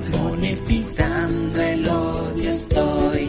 Monetizando 0.00 1.62
el 1.62 1.88
odio 1.88 2.50
estoy. 2.50 3.28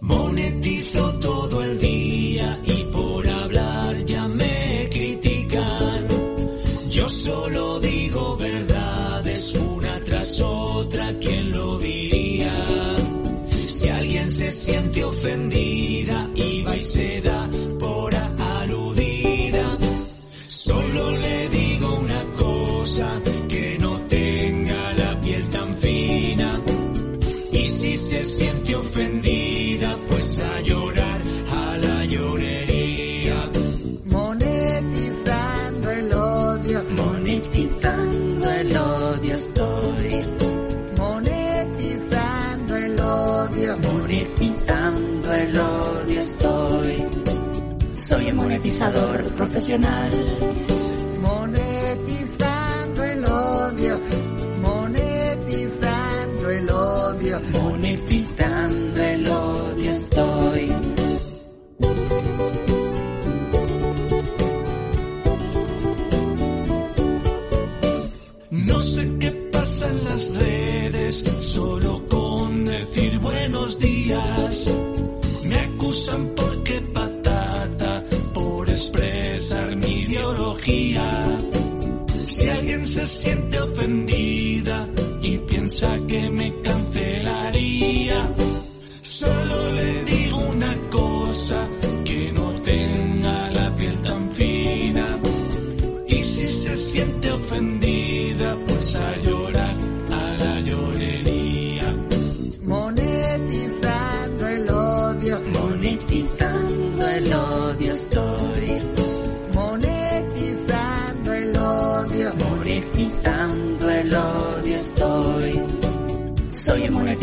Monetizo 0.00 1.20
todo 1.20 1.62
el 1.62 1.78
día 1.78 2.60
y 2.64 2.84
por 2.84 3.28
hablar 3.28 4.04
ya 4.04 4.28
me 4.28 4.88
critican. 4.90 6.06
Yo 6.90 7.08
solo 7.08 7.80
digo 7.80 8.36
verdades 8.36 9.54
una 9.54 10.00
tras 10.00 10.40
otra, 10.40 11.14
¿quién 11.18 11.50
lo 11.50 11.78
diría? 11.78 12.52
Si 13.68 13.88
alguien 13.88 14.30
se 14.30 14.52
siente 14.52 15.04
ofendida 15.04 16.28
va 16.66 16.76
y 16.76 16.82
se 16.82 17.20
da 17.20 17.45
monetizador 49.68 50.55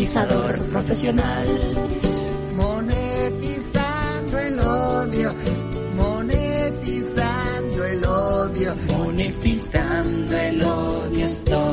monetizador 0.04 0.60
profesional. 0.68 1.46
Monetizando 2.56 4.38
el 4.38 4.60
odio, 4.60 5.32
monetizando 5.96 7.84
el 7.86 8.04
odio, 8.04 8.76
monetizando 8.98 10.36
el 10.36 10.62
odio 10.62 11.24
estoy. 11.24 11.63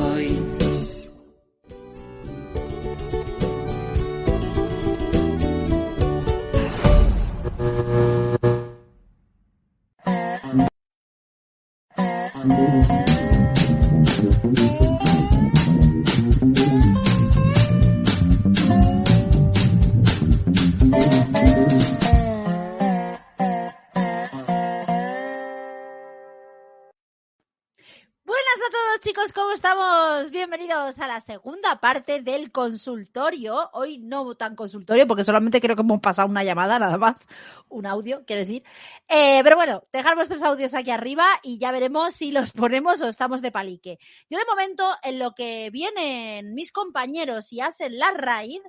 A 30.98 31.06
la 31.06 31.20
segunda 31.20 31.80
parte 31.80 32.20
del 32.20 32.52
consultorio. 32.52 33.70
Hoy 33.72 33.96
no 33.96 34.34
tan 34.34 34.54
consultorio 34.54 35.06
porque 35.06 35.24
solamente 35.24 35.58
creo 35.58 35.74
que 35.74 35.80
hemos 35.80 36.00
pasado 36.00 36.28
una 36.28 36.44
llamada, 36.44 36.78
nada 36.78 36.98
más, 36.98 37.26
un 37.70 37.86
audio, 37.86 38.24
quiero 38.26 38.40
decir. 38.40 38.62
Eh, 39.08 39.40
pero 39.42 39.56
bueno, 39.56 39.82
dejar 39.90 40.16
vuestros 40.16 40.42
audios 40.42 40.74
aquí 40.74 40.90
arriba 40.90 41.24
y 41.42 41.58
ya 41.58 41.72
veremos 41.72 42.12
si 42.12 42.30
los 42.30 42.52
ponemos 42.52 43.00
o 43.00 43.08
estamos 43.08 43.40
de 43.40 43.50
palique. 43.50 43.98
Yo 44.28 44.38
de 44.38 44.44
momento, 44.44 44.84
en 45.02 45.18
lo 45.18 45.34
que 45.34 45.70
vienen 45.70 46.52
mis 46.54 46.72
compañeros 46.72 47.52
y 47.52 47.62
hacen 47.62 47.98
la 47.98 48.10
raid, 48.10 48.60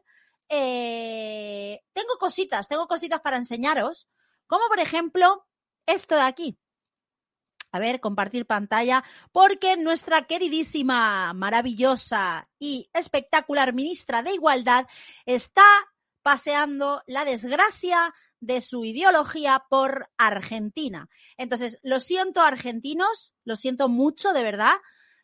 eh, 0.47 1.81
tengo 1.91 2.15
cositas, 2.19 2.69
tengo 2.69 2.87
cositas 2.87 3.19
para 3.19 3.35
enseñaros, 3.35 4.07
como 4.47 4.67
por 4.69 4.79
ejemplo 4.79 5.45
esto 5.85 6.15
de 6.15 6.21
aquí. 6.21 6.57
A 7.73 7.79
ver, 7.79 7.99
compartir 7.99 8.45
pantalla, 8.45 9.03
porque 9.31 9.75
nuestra 9.77 10.21
queridísima, 10.21 11.33
maravillosa 11.33 12.47
y 12.59 12.89
espectacular 12.93 13.73
ministra 13.73 14.21
de 14.21 14.33
Igualdad 14.33 14.85
está 15.25 15.65
paseando 16.21 17.01
la 17.07 17.25
desgracia 17.25 18.13
de 18.39 18.61
su 18.61 18.85
ideología 18.85 19.65
por 19.69 20.09
Argentina. 20.17 21.09
Entonces, 21.37 21.79
lo 21.81 21.99
siento 21.99 22.41
argentinos, 22.41 23.33
lo 23.43 23.55
siento 23.55 23.89
mucho, 23.89 24.33
de 24.33 24.43
verdad. 24.43 24.75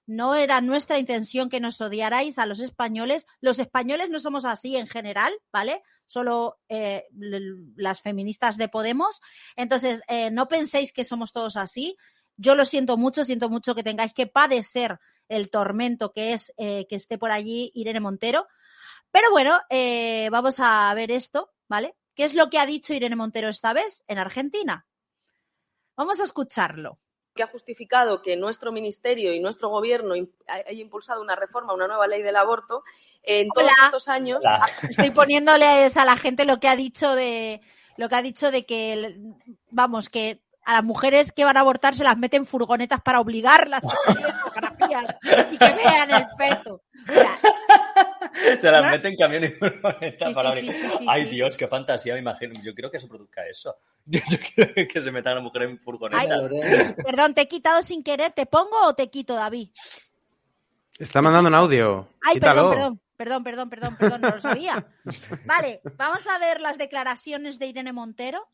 No 0.07 0.35
era 0.35 0.59
nuestra 0.59 0.97
intención 0.97 1.49
que 1.49 1.59
nos 1.59 1.79
odiarais 1.81 2.39
a 2.39 2.47
los 2.47 2.61
españoles. 2.61 3.27
Los 3.41 3.59
españoles 3.59 4.09
no 4.09 4.19
somos 4.19 4.43
así 4.43 4.75
en 4.75 4.87
general, 4.87 5.33
¿vale? 5.51 5.83
Solo 6.07 6.59
eh, 6.67 7.05
las 7.75 8.01
feministas 8.01 8.57
de 8.57 8.69
Podemos. 8.69 9.21
Entonces, 9.55 10.01
eh, 10.07 10.31
no 10.31 10.47
penséis 10.47 10.91
que 10.93 11.03
somos 11.03 11.31
todos 11.31 11.57
así. 11.57 11.95
Yo 12.41 12.55
lo 12.55 12.63
siento 12.63 12.95
mucho, 12.95 13.25
siento 13.25 13.49
mucho 13.49 13.75
que 13.75 13.83
tengáis 13.83 14.13
que 14.13 14.25
padecer 14.25 14.97
el 15.27 15.49
tormento 15.49 16.13
que 16.13 16.31
es 16.31 16.53
eh, 16.55 16.87
que 16.87 16.95
esté 16.95 17.17
por 17.17 17.31
allí 17.31 17.69
Irene 17.75 17.99
Montero. 17.99 18.47
Pero 19.11 19.29
bueno, 19.29 19.59
eh, 19.69 20.29
vamos 20.31 20.61
a 20.61 20.93
ver 20.93 21.11
esto, 21.11 21.51
¿vale? 21.67 21.97
¿Qué 22.15 22.23
es 22.23 22.35
lo 22.35 22.49
que 22.49 22.57
ha 22.57 22.65
dicho 22.65 22.93
Irene 22.93 23.17
Montero 23.17 23.49
esta 23.49 23.73
vez 23.73 24.05
en 24.07 24.19
Argentina? 24.19 24.87
Vamos 25.97 26.21
a 26.21 26.23
escucharlo 26.23 26.97
que 27.35 27.43
ha 27.43 27.47
justificado 27.47 28.21
que 28.21 28.37
nuestro 28.37 28.71
ministerio 28.71 29.33
y 29.33 29.39
nuestro 29.39 29.69
gobierno 29.69 30.13
haya 30.47 30.71
impulsado 30.81 31.21
una 31.21 31.35
reforma, 31.35 31.73
una 31.73 31.87
nueva 31.87 32.07
ley 32.07 32.21
del 32.21 32.35
aborto 32.37 32.83
en 33.21 33.49
todos 33.49 33.69
estos 33.85 34.07
años. 34.07 34.39
Hola. 34.41 34.65
Estoy 34.89 35.11
poniéndoles 35.11 35.95
a 35.97 36.05
la 36.05 36.15
gente 36.15 36.45
lo 36.45 36.59
que 36.59 36.69
ha 36.69 36.75
dicho 36.75 37.15
de 37.15 37.61
lo 37.97 38.07
que 38.07 38.15
ha 38.15 38.21
dicho 38.21 38.49
de 38.49 38.65
que 38.65 39.17
vamos 39.69 40.09
que 40.09 40.41
a 40.69 40.73
las 40.73 40.83
mujeres 40.83 41.31
que 41.31 41.43
van 41.45 41.57
a 41.57 41.61
abortar 41.61 41.95
se 41.95 42.03
las 42.03 42.17
meten 42.17 42.45
furgonetas 42.45 43.01
para 43.01 43.19
obligarlas 43.19 43.83
a 43.83 43.87
hacer 44.11 44.31
fotografías 44.33 45.15
y 45.51 45.57
que 45.57 45.73
vean 45.73 46.11
el 46.11 46.25
feto. 46.37 46.75
O 47.07 47.11
sea, 47.11 47.37
Se 48.61 48.71
las 48.71 48.85
¿no? 48.85 48.91
meten 48.91 49.13
en 49.13 49.17
camión 49.17 49.43
y 49.43 49.47
furgoneta 49.49 50.27
Sí, 50.27 50.33
para 50.33 50.51
sí, 50.51 50.57
abrir. 50.59 50.71
sí, 50.73 50.79
sí, 50.81 50.97
sí, 50.99 51.05
Ay, 51.09 51.23
sí. 51.23 51.29
Dios, 51.31 51.57
qué 51.57 51.67
fantasía, 51.67 52.13
me 52.13 52.19
imagino. 52.19 52.53
Yo 52.61 52.73
quiero 52.75 52.91
que 52.91 52.99
se 52.99 53.07
produzca 53.07 53.45
eso. 53.47 53.75
Yo, 54.05 54.19
yo 54.29 54.37
quiero 54.55 54.73
que 54.87 55.01
se 55.01 55.11
metan 55.11 55.33
a 55.33 55.35
la 55.37 55.41
mujer 55.41 55.63
en 55.63 55.79
furgoneta. 55.79 56.21
Ay, 56.21 56.93
perdón, 57.03 57.33
te 57.33 57.41
he 57.41 57.47
quitado 57.47 57.81
sin 57.81 58.03
querer. 58.03 58.31
¿Te 58.31 58.45
pongo 58.45 58.77
o 58.85 58.93
te 58.93 59.09
quito, 59.09 59.33
David? 59.35 59.69
Está 60.99 61.21
mandando 61.21 61.47
un 61.49 61.55
audio. 61.55 62.07
Ay, 62.21 62.35
Quítalo. 62.35 62.69
perdón, 62.69 63.01
perdón, 63.17 63.43
perdón, 63.43 63.69
perdón, 63.69 63.69
perdón, 63.69 63.95
perdón, 63.97 64.21
no 64.21 64.29
lo 64.29 64.41
sabía. 64.41 64.87
Vale, 65.45 65.81
vamos 65.97 66.25
a 66.27 66.37
ver 66.39 66.61
las 66.61 66.77
declaraciones 66.77 67.57
de 67.59 67.67
Irene 67.67 67.93
Montero. 67.93 68.47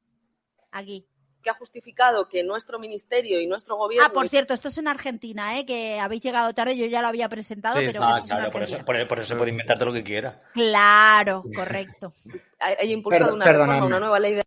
Aquí. 0.72 1.08
Que 1.46 1.52
ha 1.52 1.54
justificado 1.54 2.28
que 2.28 2.44
nuestro 2.44 2.80
ministerio 2.80 3.40
y 3.40 3.46
nuestro 3.46 3.76
gobierno 3.78 4.08
Ah, 4.10 4.12
por 4.12 4.28
cierto, 4.28 4.56
esto 4.56 4.68
es 4.68 4.80
en 4.80 4.88
Argentina, 4.88 5.60
¿eh? 5.60 5.66
que 5.66 6.00
habéis 6.00 6.24
llegado 6.24 6.52
tarde, 6.56 6.76
yo 6.76 6.88
ya 6.88 7.04
lo 7.04 7.08
había 7.08 7.30
presentado, 7.30 7.78
Sí, 7.80 7.86
pero 7.86 8.04
Ah, 8.04 8.18
esto 8.18 8.26
es 8.26 8.32
en 8.32 8.38
claro, 8.38 8.52
por 8.52 8.64
eso, 8.64 8.78
por, 8.84 9.08
por 9.08 9.20
eso 9.20 9.28
se 9.30 9.36
puede 9.36 9.52
inventarte 9.52 9.86
lo 9.86 9.94
que 9.94 10.04
quiera. 10.04 10.42
Claro, 10.54 11.44
correcto. 11.56 12.14
haya 12.60 12.84
impulsado 12.92 13.36
una 13.36 13.46
reforma, 13.46 13.66
perdonadme. 13.74 13.86
una 13.88 14.00
nueva 14.00 14.20
ley 14.20 14.34
de 14.34 14.44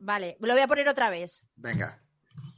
Vale, 0.00 0.36
lo 0.40 0.52
voy 0.52 0.62
a 0.62 0.66
poner 0.66 0.88
otra 0.88 1.08
vez. 1.08 1.44
Venga. 1.54 2.00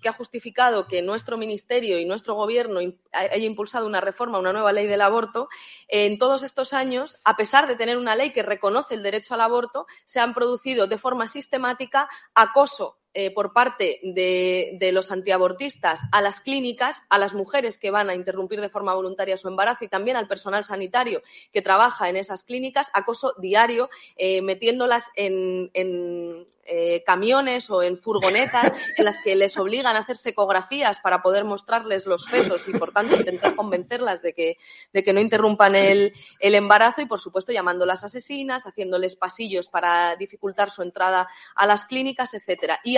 que 0.03 0.09
ha 0.09 0.13
justificado 0.15 0.87
que 0.87 1.03
nuestro 1.03 1.37
ministerio 1.37 1.99
y 1.99 2.07
nuestro 2.07 2.35
gobierno 2.35 2.81
haya 3.13 3.37
impulsado 3.45 3.87
una 3.87 4.01
reforma, 4.01 4.39
una 4.39 4.53
nueva 4.55 4.73
ley 4.73 4.87
del 4.87 5.03
aborto, 5.03 5.49
en 5.89 6.17
todos 6.17 6.43
estos 6.43 6.73
años, 6.73 7.19
a 7.25 7.37
pesar 7.37 7.69
de 7.69 7.77
tener 7.77 7.99
una 7.99 8.17
ley 8.17 8.33
que 8.33 8.43
reconoce 8.43 8.95
el 8.95 9.03
derecho 9.03 9.35
al 9.35 9.43
aborto, 9.43 9.87
se 10.07 10.19
han 10.19 10.33
producido 10.33 10.87
de 10.87 10.97
forma 10.99 11.29
sistemática 11.29 12.09
acoso 12.35 12.99
eh, 13.19 13.31
por 13.31 13.55
parte 13.55 13.99
de, 14.03 14.77
de 14.79 14.93
los 14.93 15.11
antiabortistas 15.11 16.03
a 16.13 16.21
las 16.21 16.43
clínicas, 16.43 17.03
a 17.09 17.17
las 17.17 17.33
mujeres 17.33 17.79
que 17.79 17.91
van 17.91 18.11
a 18.11 18.15
interrumpir 18.15 18.61
de 18.61 18.69
forma 18.69 18.95
voluntaria 18.95 19.39
su 19.39 19.49
embarazo 19.49 19.87
y 19.87 19.89
también 19.89 20.19
al 20.19 20.29
personal 20.29 20.65
sanitario 20.65 21.23
que 21.51 21.63
trabaja 21.63 22.11
en 22.11 22.17
esas 22.17 22.43
clínicas, 22.43 22.91
acoso 22.93 23.33
diario, 23.39 23.89
eh, 24.17 24.43
metiéndolas 24.43 25.11
en, 25.17 25.71
en, 25.73 26.47
eh, 26.69 27.05
camiones 27.07 27.71
o 27.71 27.81
en 27.83 27.97
furgonetas 27.97 28.73
en 28.97 29.05
las 29.05 29.19
que 29.21 29.37
les 29.37 29.57
obligan 29.57 29.95
a 29.95 30.01
hacer 30.01 30.17
ecografías 30.25 30.99
para 30.99 31.23
poder 31.23 31.45
mostrarles 31.45 32.07
los 32.07 32.27
fetos 32.29 32.69
y, 32.69 32.77
por 32.77 32.93
tanto, 32.93 33.15
intentar 33.15 33.55
convencerlas 33.55 34.21
de 34.21 34.33
que, 34.33 34.59
de 34.93 35.05
que 35.05 35.13
no 35.13 35.21
interrumpan 35.21 35.77
el, 35.77 36.13
el 36.41 36.55
embarazo 36.57 37.03
y, 37.03 37.07
por 37.07 37.21
supuesto, 37.21 37.53
llamándolas 37.53 38.03
asesinas, 38.03 38.67
haciéndoles 38.67 39.15
pasillos 39.15 39.69
para 39.69 40.17
dificultar 40.17 40.71
su 40.71 40.83
entrada 40.83 41.29
a 41.55 41.67
las 41.67 41.85
clínicas, 41.85 42.35
etcétera. 42.35 42.81
Y 42.83 42.97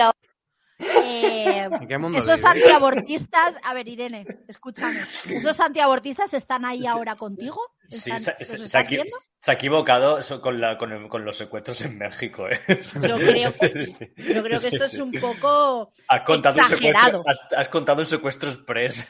Eh, 0.79 1.67
¿En 1.81 1.87
qué 1.87 1.97
mundo 1.97 2.17
esos 2.17 2.43
antiabortistas, 2.45 3.55
a 3.63 3.73
ver, 3.73 3.87
Irene, 3.87 4.25
escúchame. 4.47 5.01
¿Esos 5.29 5.59
antiabortistas 5.59 6.33
están 6.33 6.63
ahí 6.65 6.87
ahora 6.87 7.15
contigo? 7.15 7.59
Sí, 7.89 8.11
¿Están- 8.11 8.21
se, 8.21 8.69
se- 8.69 8.77
ha, 8.77 8.81
equi- 8.83 8.89
viendo? 8.89 9.15
se 9.41 9.51
ha 9.51 9.53
equivocado 9.55 10.19
con, 10.41 10.61
la, 10.61 10.77
con, 10.77 10.91
el- 10.91 11.09
con 11.09 11.25
los 11.25 11.35
secuestros 11.37 11.81
en 11.81 11.97
México. 11.97 12.47
¿eh? 12.47 12.59
Yo 12.67 13.17
creo 13.17 13.51
que 13.51 13.67
sí. 13.69 13.95
Yo 14.15 14.43
creo 14.43 14.59
que 14.59 14.69
Sí, 14.69 14.75
esto 14.75 14.87
sí. 14.87 14.95
es 14.95 14.99
un 15.01 15.11
poco 15.11 15.91
Has 16.07 16.21
contado, 16.21 16.55
un 16.55 16.61
exagerado. 16.61 17.19
secuestro, 17.23 17.23
has, 17.57 17.61
has 17.61 17.69
contado 17.69 17.99
un 18.01 18.05
secuestro 18.05 18.49
express. 18.51 19.05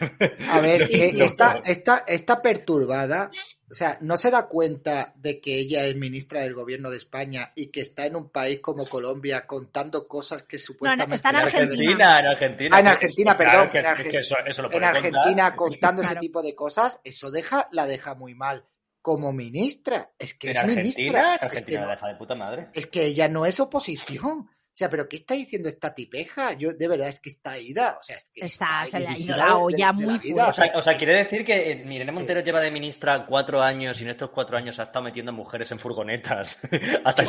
A 0.49 0.59
ver, 0.61 0.87
Sí, 0.89 0.93
eh, 1.01 1.09
sí, 1.11 1.21
está, 1.21 1.61
está, 1.65 2.03
está 2.07 2.41
perturbada. 2.41 3.29
O 3.71 3.75
sea, 3.75 3.97
no 4.01 4.17
se 4.17 4.31
da 4.31 4.47
cuenta 4.47 5.13
de 5.17 5.39
que 5.39 5.55
ella 5.59 5.85
es 5.85 5.95
ministra 5.95 6.41
del 6.41 6.55
gobierno 6.55 6.89
de 6.89 6.97
España 6.97 7.51
y 7.55 7.67
que 7.67 7.81
está 7.81 8.05
en 8.07 8.15
un 8.15 8.29
país 8.29 8.59
como 8.61 8.85
Colombia 8.87 9.45
contando 9.45 10.07
cosas 10.07 10.41
que 10.43 10.57
supuestamente... 10.57 11.15
está 11.15 11.29
en 11.29 11.35
En 11.35 11.41
Argentina. 11.43 12.17
Argentina, 12.17 12.19
en 12.19 12.25
Argentina. 12.25 12.75
Ah, 12.75 12.79
en 12.79 12.87
Argentina, 12.87 13.37
perdón, 13.37 13.69
en 13.73 13.85
Argentina. 13.85 14.89
Argentina 14.89 15.55
contando 15.55 16.01
ese 16.01 16.15
tipo 16.15 16.41
de 16.41 16.55
cosas, 16.55 16.99
eso 17.03 17.29
deja, 17.31 17.67
la 17.71 17.85
deja 17.85 18.15
muy 18.15 18.33
mal. 18.33 18.65
Como 19.01 19.31
ministra, 19.31 20.11
es 20.19 20.33
que 20.33 20.47
En 20.47 20.51
es 20.51 20.57
Argentina, 20.57 20.83
ministra. 20.83 21.19
en 21.21 21.33
Es 21.33 21.39
que, 21.39 21.45
Argentina 21.45 21.79
no- 21.81 21.85
la 21.87 21.91
deja 21.93 22.07
de 22.07 22.15
puta 22.15 22.35
madre. 22.35 22.67
es 22.73 22.85
que 22.87 23.05
ella 23.05 23.27
no 23.29 23.45
es 23.45 23.59
oposición. 23.59 24.49
O 24.79 24.81
sea, 24.81 24.89
pero 24.89 25.09
¿qué 25.09 25.17
está 25.17 25.33
diciendo 25.33 25.67
esta 25.67 25.93
tipeja? 25.93 26.53
Yo, 26.53 26.69
de 26.69 26.87
verdad, 26.87 27.09
es 27.09 27.19
que 27.19 27.27
está 27.27 27.57
ida. 27.59 27.97
O 27.99 28.01
sea, 28.01 28.15
es 28.15 28.31
que 28.33 28.45
Está- 28.45 28.85
se 28.89 28.97
le 29.01 29.07
ha 29.07 29.11
ido 29.11 29.19
idiota 29.19 29.45
la 29.45 29.57
olla 29.57 29.87
de 29.87 30.05
muy 30.05 30.17
vida. 30.19 30.47
O 30.47 30.53
sea, 30.53 30.71
o 30.73 30.81
sea, 30.81 30.95
quiere 30.95 31.15
decir 31.15 31.43
que 31.43 31.71
eh, 31.73 31.83
Irene 31.85 32.13
Montero 32.13 32.39
Sí. 32.39 32.45
lleva 32.45 32.61
de 32.61 32.71
ministra 32.71 33.25
cuatro 33.25 33.61
años 33.61 33.99
y 33.99 34.05
en 34.05 34.11
estos 34.11 34.29
cuatro 34.29 34.55
años 34.55 34.79
ha 34.79 34.83
estado 34.83 35.03
metiendo 35.03 35.33
mujeres 35.33 35.69
en 35.73 35.79
furgonetas. 35.79 36.61
hasta, 37.03 37.23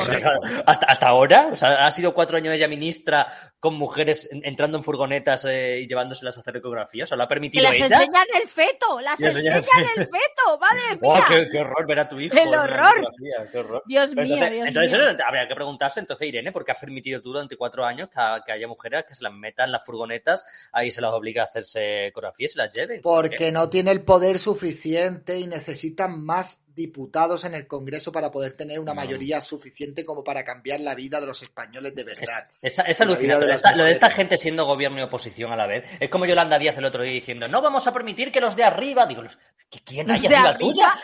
hasta, 0.64 0.86
hasta 0.86 1.08
ahora. 1.08 1.48
O 1.52 1.56
sea, 1.56 1.84
ha 1.84 1.90
sido 1.90 2.14
cuatro 2.14 2.36
años 2.36 2.54
ella 2.54 2.68
ministra 2.68 3.26
con 3.58 3.74
mujeres 3.76 4.28
en- 4.30 4.42
entrando 4.44 4.78
en 4.78 4.84
furgonetas 4.84 5.44
eh, 5.46 5.80
y 5.80 5.88
llevándoselas 5.88 6.36
a 6.36 6.42
hacer 6.42 6.56
ecografías. 6.58 7.08
O 7.08 7.08
sea, 7.08 7.16
¿lo 7.16 7.24
ha 7.24 7.26
Que 7.26 7.34
permitido 7.34 7.68
les 7.68 7.78
ella? 7.84 7.96
enseñan 7.96 8.26
el 8.40 8.48
feto, 8.48 9.00
las 9.00 9.20
enseñan- 9.20 9.56
enseñan 9.56 9.86
el 9.96 10.04
feto, 10.04 10.58
madre 10.60 10.80
¡Oh, 11.02 11.14
mía. 11.16 11.24
qué, 11.28 11.48
qué 11.50 11.58
horror 11.58 11.84
ver 11.88 11.98
a 11.98 12.08
tu 12.08 12.20
hijo! 12.20 12.36
El 12.36 12.48
horror. 12.54 12.92
ecografía, 12.98 13.50
¡Qué 13.50 13.58
horror! 13.58 13.82
Dios 13.86 14.14
mío, 14.14 14.22
entonces, 14.24 14.50
Dios 14.52 14.68
entonces 14.68 14.92
mío. 14.92 15.08
eso 15.08 15.18
habría 15.26 15.48
que 15.48 15.54
preguntarse 15.56 15.98
entonces, 15.98 16.28
Irene, 16.28 16.52
¿por 16.52 16.64
qué 16.64 16.70
has 16.72 16.78
permitido 16.78 17.20
tú 17.20 17.32
durante 17.40 17.56
cuatro 17.56 17.84
años 17.84 18.08
que, 18.08 18.20
que 18.46 18.52
haya 18.52 18.66
mujeres 18.68 19.04
que 19.08 19.14
se 19.14 19.24
las 19.24 19.32
metan 19.32 19.66
en 19.66 19.72
las 19.72 19.84
furgonetas 19.84 20.44
ahí 20.72 20.90
se 20.90 21.00
las 21.00 21.12
obliga 21.12 21.42
a 21.42 21.46
hacerse 21.46 22.06
ecografías 22.06 22.50
y 22.50 22.54
se 22.54 22.58
las 22.58 22.74
lleven? 22.74 23.00
Porque 23.02 23.50
no 23.52 23.68
tiene 23.68 23.90
el 23.90 24.02
poder 24.02 24.38
suficiente 24.38 25.38
y 25.38 25.46
necesitan 25.46 26.24
más 26.24 26.62
diputados 26.74 27.44
en 27.44 27.52
el 27.54 27.66
Congreso 27.66 28.10
para 28.12 28.30
poder 28.30 28.54
tener 28.54 28.78
una 28.80 28.92
No. 28.94 29.00
mayoría 29.00 29.40
suficiente 29.40 30.04
como 30.06 30.24
para 30.24 30.44
cambiar 30.44 30.80
la 30.80 30.94
vida 30.94 31.20
de 31.20 31.26
los 31.26 31.42
españoles 31.42 31.94
de 31.94 32.04
verdad. 32.04 32.48
es, 32.62 32.78
es 32.78 33.00
La 33.00 33.04
vida 33.06 33.12
alucinante. 33.12 33.26
de 33.26 33.34
Lo 33.34 33.40
de, 33.40 33.46
las 33.48 33.56
esta, 33.56 33.76
lo 33.76 33.84
de 33.84 33.90
esta 33.92 34.10
gente 34.10 34.38
siendo 34.38 34.64
gobierno 34.64 34.98
y 34.98 35.02
oposición 35.02 35.52
a 35.52 35.56
la 35.56 35.66
vez. 35.66 35.84
Es 35.98 36.08
como 36.08 36.24
Yolanda 36.26 36.58
Díaz 36.58 36.78
el 36.78 36.84
otro 36.86 37.02
día 37.02 37.12
diciendo, 37.12 37.48
no 37.48 37.60
vamos 37.60 37.86
a 37.86 37.92
permitir 37.92 38.32
que 38.32 38.40
los 38.40 38.56
de 38.56 38.64
arriba. 38.64 39.04
Digo, 39.06 39.22
los- 39.22 39.36
¿qui- 39.70 39.82
¿quién 39.84 40.10
hay 40.10 40.20
¿Los 40.20 40.30
de 40.30 40.36
arriba 40.36 40.50
arriba? 40.50 40.72
tuya? 40.72 40.94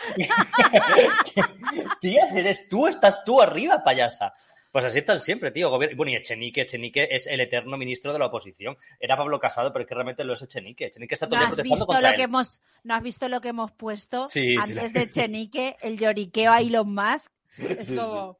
Tía, 1.99 2.25
eres 2.33 2.67
tú, 2.69 2.87
estás 2.87 3.23
tú 3.23 3.41
arriba, 3.41 3.83
payasa. 3.83 4.33
Pues 4.77 4.85
así 4.85 4.99
están 4.99 5.19
siempre, 5.19 5.49
tío. 5.49 5.71
Bueno, 5.71 6.11
y 6.11 6.15
Echenique, 6.15 6.61
Echenique 6.61 7.07
es 7.09 7.25
el 7.25 7.39
eterno 7.39 7.77
ministro 7.77 8.13
de 8.13 8.19
la 8.19 8.27
oposición. 8.27 8.77
Era 8.99 9.17
Pablo 9.17 9.39
Casado, 9.39 9.73
pero 9.73 9.81
es 9.81 9.89
que 9.89 9.95
realmente 9.95 10.23
lo 10.23 10.35
es 10.35 10.41
Echenique. 10.43 10.85
Echenique 10.85 11.15
está 11.15 11.25
todo 11.27 11.37
¿No 11.39 11.45
has, 11.45 11.49
protestando 11.49 11.73
visto 11.75 11.85
contra 11.87 12.11
lo 12.11 12.15
que 12.15 12.21
él. 12.21 12.25
hemos, 12.29 12.61
¿No 12.83 12.93
has 12.93 13.01
visto 13.01 13.27
lo 13.27 13.41
que 13.41 13.47
hemos 13.47 13.71
puesto 13.71 14.27
Sí, 14.27 14.55
antes 14.61 14.93
de 14.93 15.09
Chenique? 15.09 15.77
El 15.81 15.97
lloriqueo 15.97 16.51
a 16.51 16.61
Elon 16.61 16.93
Musk. 16.93 17.31
Es 17.57 17.87
Sí, 17.87 17.95
como... 17.95 18.37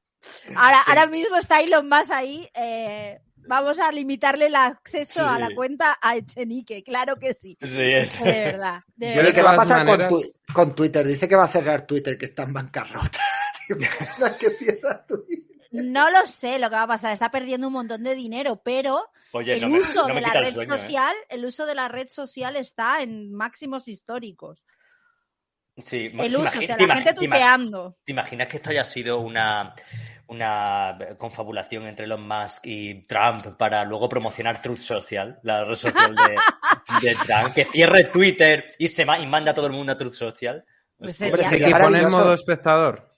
Ahora, 0.56 0.78
ahora 0.88 1.08
mismo 1.08 1.38
está 1.38 1.60
Elon 1.62 1.90
Musk 1.90 2.12
ahí 2.12 2.48
eh, 2.54 3.20
vamos 3.48 3.80
a 3.80 3.92
limitarle 3.92 4.46
el 4.46 4.56
acceso 4.58 5.26
a 5.28 5.40
la 5.40 5.50
cuenta 5.56 5.98
a 6.00 6.18
Echenique, 6.18 6.84
claro 6.84 7.16
que 7.18 7.34
sí. 7.34 7.58
Sí, 7.60 7.82
es- 7.82 8.22
De 8.24 8.32
verdad. 8.32 8.84
de. 8.96 9.34
¿qué 9.34 9.42
va 9.42 9.54
a 9.54 9.56
pasar 9.56 9.84
maneras- 9.86 10.12
con, 10.12 10.22
tu- 10.22 10.54
con 10.54 10.76
Twitter? 10.76 11.08
Dice 11.08 11.28
que 11.28 11.36
va 11.36 11.46
a 11.46 11.48
cerrar 11.48 11.88
Twitter, 11.88 12.16
que 12.16 12.26
está 12.26 12.44
en 12.44 12.54
bancarrota. 12.54 13.20
¿Te 13.68 13.74
imaginas 13.74 14.34
que 14.38 14.50
cierra 14.52 15.04
Twitter? 15.08 15.57
No 15.72 16.10
lo 16.12 16.26
sé 16.28 16.60
lo 16.60 16.70
que 16.70 16.76
va 16.76 16.84
a 16.84 16.88
pasar, 16.88 17.14
está 17.14 17.30
perdiendo 17.32 17.68
un 17.68 17.74
montón 17.74 18.04
de 18.04 18.16
dinero, 18.16 18.62
pero 18.64 19.10
Oye, 19.32 19.54
el 19.56 19.62
no 19.62 19.70
me- 19.70 19.80
uso 19.80 20.08
no 20.08 20.14
de 20.16 20.22
la 20.22 20.30
el 20.30 20.54
red 20.54 20.62
¿eh? 20.62 20.70
social, 20.70 21.16
el 21.30 21.46
uso 21.46 21.66
de 21.66 21.76
la 21.76 21.88
red 21.88 22.08
social 22.10 22.56
está 22.56 23.02
en 23.02 23.34
máximos 23.34 23.88
históricos. 23.88 24.66
Sí, 25.78 26.10
El 26.18 26.36
uso, 26.36 26.58
o 26.58 26.62
sea, 26.62 26.76
la 26.78 26.96
gente 26.96 27.14
tuiteando. 27.14 27.98
¿Te 28.04 28.12
imaginas 28.12 28.48
que 28.48 28.58
esto 28.58 28.72
haya 28.72 28.84
sido 28.84 29.20
una, 29.20 29.76
una 30.26 30.98
confabulación 31.20 31.86
entre 31.86 32.06
Elon 32.06 32.28
Musk 32.28 32.66
y 32.66 33.06
Trump 33.06 33.56
para 33.58 33.86
luego 33.86 34.10
promocionar 34.10 34.60
Truth 34.60 34.80
Social, 34.80 35.40
la 35.44 35.66
red 35.66 35.76
social 35.76 36.16
de, 36.16 36.36
de 37.10 37.16
Trump? 37.16 37.54
Que 37.54 37.66
cierre 37.66 38.06
Twitter 38.06 38.66
y 38.80 38.88
se 38.88 39.04
y 39.04 39.28
manda 39.28 39.52
a 39.52 39.54
todo 39.54 39.68
el 39.68 39.74
mundo 39.74 39.92
a 39.92 39.98
Truth 39.98 40.14
Social. 40.14 40.66
Pues 40.98 41.22
Hombre, 41.22 41.44
sería- 41.44 41.78
modo 42.10 42.34
espectador. 42.34 43.12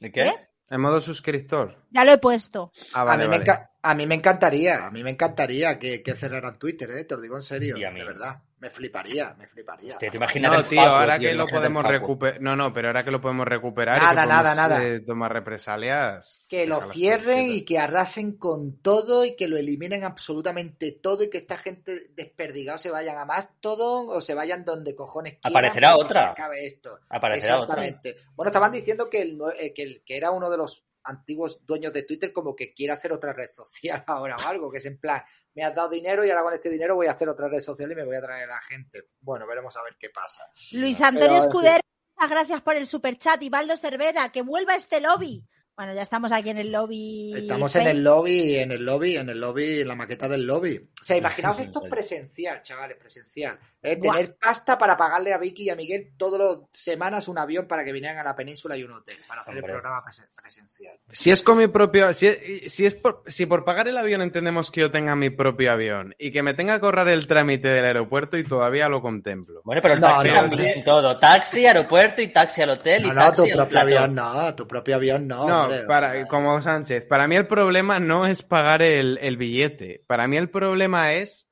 ¿De 0.00 0.10
qué? 0.10 0.22
¿Eh? 0.22 0.48
En 0.70 0.80
modo 0.80 1.00
suscriptor. 1.00 1.76
Ya 1.90 2.04
lo 2.04 2.12
he 2.12 2.18
puesto. 2.18 2.72
Ah, 2.94 3.02
a, 3.02 3.04
vale, 3.04 3.24
mí 3.24 3.30
me 3.30 3.38
vale. 3.38 3.50
enca- 3.50 3.70
a 3.84 3.94
mí 3.94 4.06
me 4.06 4.14
encantaría, 4.16 4.86
a 4.86 4.90
mí 4.90 5.04
me 5.04 5.10
encantaría 5.10 5.78
que, 5.78 6.02
que 6.02 6.14
cerraran 6.14 6.58
Twitter, 6.58 6.90
¿eh? 6.90 7.04
te 7.04 7.14
lo 7.14 7.20
digo 7.22 7.36
en 7.36 7.42
serio, 7.42 7.76
Y 7.76 7.84
a 7.84 7.90
mí. 7.90 8.00
de 8.00 8.06
verdad. 8.06 8.42
Me 8.60 8.70
fliparía, 8.70 9.34
me 9.38 9.46
fliparía. 9.46 9.98
Te, 9.98 10.08
te 10.10 10.16
imaginas 10.16 10.50
No, 10.52 10.64
tío, 10.64 10.80
Facu, 10.80 10.94
ahora 10.94 11.18
tío, 11.18 11.28
que 11.28 11.34
lo 11.34 11.46
podemos 11.46 11.84
recuperar. 11.84 12.40
No, 12.40 12.56
no, 12.56 12.72
pero 12.72 12.88
ahora 12.88 13.04
que 13.04 13.10
lo 13.10 13.20
podemos 13.20 13.46
recuperar. 13.46 13.98
y 13.98 14.00
Nada, 14.00 14.22
que 14.22 14.28
nada, 14.28 14.54
podemos, 14.54 14.56
nada. 14.78 14.84
eh, 14.84 15.00
tomar 15.00 15.32
represalias. 15.34 16.46
Que 16.48 16.66
lo 16.66 16.80
cierren 16.80 17.50
y 17.50 17.62
que 17.66 17.78
arrasen 17.78 18.38
con 18.38 18.78
todo 18.78 19.26
y 19.26 19.36
que 19.36 19.48
lo 19.48 19.58
eliminen 19.58 20.04
absolutamente 20.04 20.92
todo 20.92 21.24
y 21.24 21.28
que 21.30 21.36
esta 21.36 21.58
gente 21.58 22.06
desperdigada 22.16 22.78
se 22.78 22.90
vayan 22.90 23.18
a 23.18 23.26
Mastodon 23.26 24.06
o 24.08 24.20
se 24.22 24.32
vayan 24.32 24.64
donde 24.64 24.94
cojones 24.94 25.32
quieran. 25.34 25.52
Aparecerá 25.52 25.96
otra. 25.98 26.24
Se 26.24 26.30
acabe 26.30 26.64
esto. 26.66 26.98
Aparecerá 27.10 27.60
otra. 27.60 27.84
Exactamente. 27.84 28.24
Bueno, 28.34 28.48
estaban 28.48 28.72
diciendo 28.72 29.10
que, 29.10 29.20
el, 29.20 29.36
nue- 29.38 29.54
eh, 29.60 29.74
que, 29.74 29.82
el- 29.82 30.02
que 30.06 30.16
era 30.16 30.30
uno 30.30 30.50
de 30.50 30.56
los 30.56 30.82
antiguos 31.04 31.64
dueños 31.64 31.92
de 31.92 32.02
Twitter 32.02 32.32
como 32.32 32.54
que 32.54 32.72
quiere 32.72 32.92
hacer 32.92 33.12
otra 33.12 33.32
red 33.32 33.48
social 33.48 34.04
ahora 34.06 34.36
o 34.36 34.48
algo, 34.48 34.70
que 34.70 34.78
es 34.78 34.86
en 34.86 34.98
plan, 34.98 35.22
me 35.54 35.64
has 35.64 35.74
dado 35.74 35.88
dinero 35.88 36.24
y 36.24 36.30
ahora 36.30 36.42
con 36.42 36.54
este 36.54 36.70
dinero 36.70 36.96
voy 36.96 37.06
a 37.06 37.12
hacer 37.12 37.28
otra 37.28 37.48
red 37.48 37.60
social 37.60 37.90
y 37.90 37.94
me 37.94 38.04
voy 38.04 38.16
a 38.16 38.22
traer 38.22 38.50
a 38.50 38.54
la 38.54 38.62
gente. 38.62 39.10
Bueno, 39.20 39.46
veremos 39.46 39.76
a 39.76 39.82
ver 39.82 39.96
qué 39.98 40.10
pasa. 40.10 40.42
Luis 40.72 41.00
Antonio. 41.00 41.42
Escudero, 41.42 41.80
muchas 42.16 42.30
gracias 42.30 42.62
por 42.62 42.76
el 42.76 42.86
superchat. 42.86 43.42
Y 43.42 43.50
Baldo 43.50 43.76
Cervera, 43.76 44.30
que 44.30 44.42
vuelva 44.42 44.74
este 44.74 45.00
lobby. 45.00 45.46
Bueno, 45.76 45.92
ya 45.92 46.02
estamos 46.02 46.30
aquí 46.30 46.50
en 46.50 46.58
el 46.58 46.70
lobby. 46.70 47.32
Estamos 47.36 47.74
en 47.74 47.88
el 47.88 48.04
lobby, 48.04 48.56
en 48.58 48.70
el 48.70 48.84
lobby, 48.84 49.16
en 49.16 49.28
el 49.28 49.40
lobby, 49.40 49.80
en 49.80 49.88
la 49.88 49.96
maqueta 49.96 50.28
del 50.28 50.46
lobby. 50.46 50.76
O 50.76 51.04
sea, 51.04 51.16
imaginaos 51.16 51.58
esto 51.58 51.82
presencial, 51.82 52.62
chavales, 52.62 52.96
presencial. 52.96 53.58
¿eh? 53.82 53.96
Tener 53.96 54.36
pasta 54.36 54.78
para 54.78 54.96
pagarle 54.96 55.34
a 55.34 55.38
Vicky 55.38 55.64
y 55.64 55.70
a 55.70 55.76
Miguel 55.76 56.12
todas 56.16 56.40
las 56.40 56.60
semanas 56.72 57.26
un 57.28 57.38
avión 57.38 57.66
para 57.66 57.84
que 57.84 57.92
vinieran 57.92 58.18
a 58.18 58.22
la 58.24 58.36
península 58.36 58.76
y 58.76 58.84
un 58.84 58.92
hotel 58.92 59.16
para 59.26 59.42
hacer 59.42 59.56
Hombre. 59.56 59.72
el 59.74 59.80
programa 59.80 60.02
presen- 60.06 60.28
presencial. 60.40 60.96
Si 61.10 61.30
es 61.32 61.42
con 61.42 61.58
mi 61.58 61.66
propio. 61.66 62.14
Si 62.14 62.28
es, 62.28 62.72
si 62.72 62.86
es 62.86 62.94
por, 62.94 63.22
si 63.26 63.44
por 63.44 63.64
pagar 63.64 63.88
el 63.88 63.98
avión 63.98 64.22
entendemos 64.22 64.70
que 64.70 64.80
yo 64.80 64.92
tenga 64.92 65.16
mi 65.16 65.28
propio 65.30 65.72
avión 65.72 66.14
y 66.18 66.30
que 66.30 66.42
me 66.44 66.54
tenga 66.54 66.78
que 66.78 66.86
ahorrar 66.86 67.08
el 67.08 67.26
trámite 67.26 67.66
del 67.68 67.84
aeropuerto 67.84 68.38
y 68.38 68.44
todavía 68.44 68.88
lo 68.88 69.02
contemplo. 69.02 69.60
Bueno, 69.64 69.82
pero 69.82 69.94
el 69.94 70.00
No, 70.00 70.06
taxi 70.06 70.28
no, 70.28 70.34
también, 70.34 70.84
todo. 70.84 71.18
Taxi, 71.18 71.66
aeropuerto 71.66 72.22
y 72.22 72.28
taxi 72.28 72.62
al 72.62 72.70
hotel 72.70 73.04
y 73.04 73.08
No, 73.08 73.14
no, 73.14 73.20
taxi 73.20 73.42
tu 73.50 73.60
al 73.60 73.68
propio 73.68 73.80
avión 73.80 74.14
no, 74.14 74.54
tu 74.54 74.66
propio 74.68 74.94
avión 74.94 75.26
no. 75.28 75.46
No, 75.48 75.63
hombre, 75.64 75.84
o 75.84 75.86
para, 75.86 76.12
sea, 76.12 76.26
como 76.26 76.60
Sánchez, 76.60 77.04
para 77.04 77.28
mí 77.28 77.36
el 77.36 77.46
problema 77.46 77.98
no 77.98 78.26
es 78.26 78.42
pagar 78.42 78.82
el, 78.82 79.18
el 79.20 79.36
billete. 79.36 80.04
Para 80.06 80.26
mí 80.28 80.36
el 80.36 80.50
problema 80.50 81.12
es 81.14 81.48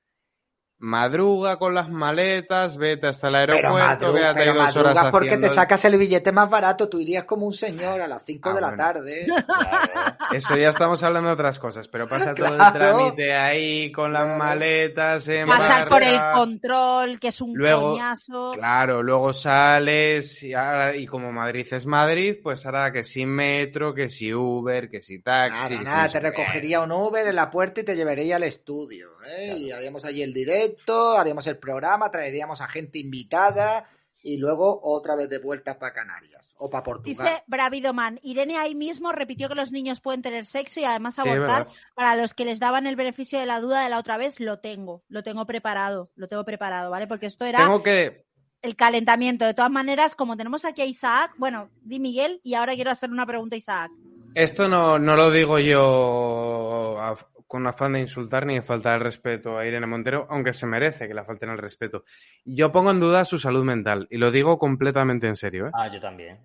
madruga 0.83 1.59
con 1.61 1.75
las 1.75 1.89
maletas, 1.91 2.77
vete 2.77 3.07
hasta 3.07 3.29
el 3.29 3.35
Pero, 3.47 3.53
aeropuerto, 3.55 4.11
madru- 4.11 4.15
quédate 4.15 4.41
ahí 4.41 4.47
pero 4.49 4.55
dos 4.55 4.77
horas 4.77 4.95
madrugas 4.95 5.11
porque 5.13 5.29
haciendo- 5.29 5.47
te 5.49 5.55
sacas 5.55 5.85
el 5.85 5.97
billete 5.97 6.33
más 6.33 6.51
barato, 6.51 6.89
tú 6.89 6.99
irías 6.99 7.25
como 7.25 7.47
un 7.47 7.53
señor 7.53 8.01
a 8.01 8.09
las 8.09 8.25
5 8.25 8.51
Ah, 8.51 8.55
de 8.55 8.61
la 8.61 8.77
tarde. 8.77 9.27
Claro. 9.53 10.17
Eso 10.33 10.57
ya 10.57 10.71
estamos 10.71 11.03
hablando 11.03 11.29
de 11.29 11.35
otras 11.35 11.59
cosas, 11.59 11.87
pero 11.89 12.09
pasa 12.09 12.35
todo 12.35 12.47
el 12.49 12.73
trámite 12.73 13.35
ahí 13.35 13.93
con 13.93 14.13
las 14.13 14.37
maletas, 14.39 15.29
en 15.29 15.47
Pasar 15.47 15.87
por 15.89 16.03
el 16.03 16.19
control, 16.33 17.21
que 17.21 17.29
es 17.29 17.41
un 17.41 17.53
Luego, 17.55 17.91
coñazo. 17.93 18.53
Claro, 18.55 19.03
luego 19.03 19.33
sales 19.33 20.43
y, 20.43 20.55
ahora- 20.55 20.97
y 20.97 21.07
como 21.07 21.31
Madrid 21.33 21.67
es 21.71 21.87
Madrid, 21.87 22.37
pues 22.43 22.65
ahora 22.67 22.91
que 22.93 23.05
si 23.05 23.25
metro, 23.27 23.95
que 23.95 24.09
si 24.09 24.33
Uber, 24.35 24.89
que 24.91 25.01
si 25.01 25.21
taxi. 25.21 25.75
Nada, 25.77 25.83
nada, 25.83 26.09
te 26.09 26.21
recogería 26.21 26.81
un 26.81 26.93
Uber 26.93 27.27
en 27.27 27.37
la 27.37 27.51
puerta 27.51 27.83
y 27.83 27.85
te 27.85 27.95
llevaría 27.95 28.37
al 28.37 28.43
estudio. 28.45 29.09
¿eh? 29.39 29.55
Y 29.57 29.71
haríamos 29.71 30.05
allí 30.05 30.23
el 30.23 30.33
directo, 30.33 30.72
haríamos 31.19 31.47
el 31.47 31.59
programa, 31.59 32.11
traeríamos 32.11 32.61
a 32.61 32.69
gente 32.69 32.99
invitada 32.99 33.85
y 34.23 34.37
luego 34.37 34.81
otra 34.83 35.17
vez 35.17 35.29
de 35.29 35.39
vuelta 35.39 35.79
para 35.79 35.93
Canarias 35.93 36.55
o 36.59 36.71
para 36.71 36.85
Portugal. 36.85 37.27
Dice 37.27 37.43
Bravidoman, 37.49 38.21
Irene 38.23 38.57
ahí 38.57 38.75
mismo 38.75 39.11
repitió 39.13 39.49
que 39.49 39.55
los 39.57 39.73
niños 39.73 40.01
pueden 40.01 40.23
tener 40.23 40.47
sexo 40.47 40.81
y 40.81 40.85
además 40.85 41.19
abortar. 41.19 41.67
Para 41.95 42.15
los 42.15 42.33
que 42.35 42.45
les 42.45 42.61
daban 42.61 42.87
el 42.87 42.97
beneficio 42.97 43.41
de 43.41 43.47
la 43.47 43.61
duda 43.61 43.83
de 43.83 43.91
la 43.91 43.99
otra 43.99 44.17
vez, 44.19 44.39
lo 44.39 44.61
tengo, 44.61 45.03
lo 45.09 45.23
tengo 45.23 45.45
preparado, 45.45 46.09
lo 46.15 46.29
tengo 46.29 46.45
preparado, 46.45 46.91
¿vale? 46.91 47.07
Porque 47.09 47.27
esto 47.27 47.45
era 47.45 47.59
Tengo 47.59 47.83
que, 47.83 48.25
el 48.63 48.77
calentamiento. 48.77 49.45
De 49.45 49.55
todas 49.55 49.73
maneras, 49.73 50.15
como 50.15 50.37
tenemos 50.37 50.65
aquí 50.65 50.83
a 50.83 50.87
Isaac, 50.87 51.33
bueno, 51.37 51.71
di 51.83 51.99
Miguel 51.99 52.41
y 52.45 52.55
ahora 52.55 52.75
quiero 52.75 52.93
hacer 52.93 53.11
una 53.11 53.27
pregunta 53.27 53.57
a 53.57 53.59
Isaac. 53.59 53.91
Esto 54.35 54.69
no, 54.69 54.99
no 55.01 55.17
lo 55.17 55.31
digo 55.31 55.59
yo 55.59 56.97
a- 57.01 57.17
con 57.53 57.67
afán 57.67 57.93
de 57.93 58.01
insultar 58.01 58.47
ni 58.47 58.55
de 58.55 58.63
faltar 58.63 58.95
el 58.97 59.03
respeto 59.05 59.59
a 59.59 59.67
Irene 59.67 59.87
Montero, 59.87 60.27
aunque 60.31 60.55
se 60.55 60.65
merece 60.65 61.07
que 61.07 61.13
le 61.13 61.23
falten 61.23 61.51
el 61.51 61.59
respeto. 61.59 62.03
Yo 62.47 62.73
pongo 62.73 62.91
en 62.93 62.99
duda 62.99 63.27
su 63.27 63.39
salud 63.39 63.63
mental 63.63 64.07
y 64.11 64.17
lo 64.17 64.31
digo 64.31 64.59
completamente 64.59 65.27
en 65.27 65.37
serio. 65.37 65.67
¿eh? 65.67 65.71
Ah, 65.75 65.91
yo 65.93 66.01
también. 66.01 66.41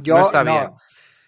Yo 0.00 0.14
no 0.14 0.24
está 0.24 0.42
no. 0.42 0.52
bien. 0.52 0.70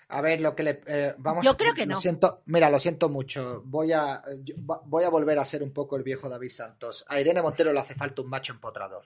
A 0.08 0.22
ver, 0.22 0.40
lo 0.40 0.56
que 0.56 0.62
le 0.62 0.80
eh, 0.86 1.14
vamos. 1.18 1.44
Yo 1.44 1.58
creo 1.58 1.74
que 1.74 1.84
lo 1.84 1.92
no. 1.92 2.00
Siento, 2.00 2.40
mira, 2.46 2.70
lo 2.70 2.78
siento 2.78 3.10
mucho. 3.10 3.60
Voy 3.66 3.92
a 3.92 4.22
yo- 4.42 4.54
va- 4.64 4.80
voy 4.86 5.04
a 5.04 5.10
volver 5.10 5.38
a 5.38 5.44
ser 5.44 5.62
un 5.62 5.74
poco 5.74 5.96
el 5.98 6.02
viejo 6.04 6.30
David 6.30 6.48
Santos. 6.48 7.04
A 7.08 7.20
Irene 7.20 7.42
Montero 7.42 7.70
le 7.70 7.80
hace 7.80 7.94
falta 7.94 8.22
un 8.22 8.30
macho 8.30 8.54
empotrador. 8.54 9.04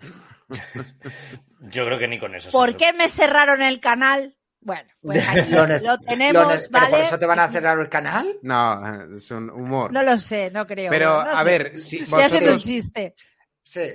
Yo 1.60 1.84
creo 1.86 1.98
que 2.00 2.08
ni 2.08 2.18
con 2.18 2.34
eso. 2.34 2.50
¿Por 2.50 2.76
qué 2.76 2.92
me 2.92 3.08
cerraron 3.08 3.62
el 3.62 3.78
canal? 3.78 4.36
Bueno, 4.62 4.90
pues 5.02 5.26
aquí 5.28 5.50
Lo 5.52 5.98
tenemos, 6.00 6.42
lo 6.46 6.50
nece- 6.50 6.68
¿Pero 6.70 6.80
¿vale? 6.82 6.90
por 6.90 7.00
eso 7.00 7.18
te 7.18 7.26
van 7.26 7.38
a 7.40 7.48
cerrar 7.48 7.78
el 7.78 7.88
canal? 7.88 8.38
No, 8.42 9.14
es 9.16 9.30
un 9.30 9.48
humor. 9.50 9.92
No 9.92 10.02
lo 10.02 10.18
sé, 10.18 10.50
no 10.50 10.66
creo. 10.66 10.90
Pero, 10.90 11.24
no 11.24 11.30
a 11.30 11.38
sé. 11.38 11.44
ver, 11.44 11.78
si 11.78 11.98
un 12.02 12.10
vosotros, 12.10 12.62
chiste. 12.64 13.14
Sí. 13.62 13.88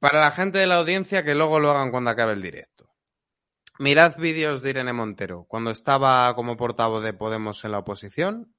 para 0.00 0.20
la 0.20 0.30
gente 0.30 0.58
de 0.58 0.66
la 0.66 0.76
audiencia, 0.76 1.24
que 1.24 1.34
luego 1.34 1.60
lo 1.60 1.70
hagan 1.70 1.90
cuando 1.90 2.10
acabe 2.10 2.32
el 2.32 2.42
directo. 2.42 2.90
Mirad 3.80 4.16
vídeos 4.16 4.60
de 4.62 4.70
Irene 4.70 4.92
Montero 4.92 5.44
cuando 5.48 5.70
estaba 5.70 6.34
como 6.34 6.56
portavoz 6.56 7.04
de 7.04 7.12
Podemos 7.12 7.64
en 7.64 7.70
la 7.72 7.78
oposición 7.78 8.52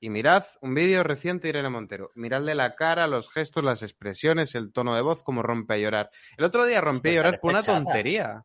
y 0.00 0.08
mirad 0.08 0.44
un 0.62 0.74
vídeo 0.74 1.02
reciente 1.02 1.42
de 1.44 1.50
Irene 1.50 1.68
Montero. 1.68 2.10
Miradle 2.14 2.54
la 2.54 2.74
cara, 2.74 3.06
los 3.06 3.30
gestos, 3.30 3.62
las 3.64 3.82
expresiones, 3.82 4.54
el 4.54 4.72
tono 4.72 4.94
de 4.94 5.02
voz, 5.02 5.22
cómo 5.22 5.42
rompe 5.42 5.74
a 5.74 5.76
llorar. 5.76 6.10
El 6.38 6.44
otro 6.46 6.64
día 6.64 6.80
rompí 6.80 7.10
a 7.10 7.12
llorar 7.12 7.38
por 7.40 7.50
una 7.50 7.62
tontería. 7.62 8.44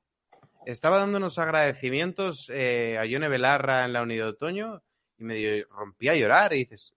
Estaba 0.72 0.98
dando 1.00 1.18
unos 1.18 1.38
agradecimientos 1.40 2.50
eh, 2.54 2.98
a 3.00 3.06
Yone 3.06 3.28
Belarra 3.30 3.86
en 3.86 3.94
la 3.94 4.02
Unidad 4.02 4.26
de 4.26 4.30
Otoño 4.32 4.84
y 5.18 5.24
medio 5.24 5.66
rompí 5.70 6.10
a 6.10 6.16
llorar 6.16 6.54
y 6.54 6.58
dices, 6.58 6.94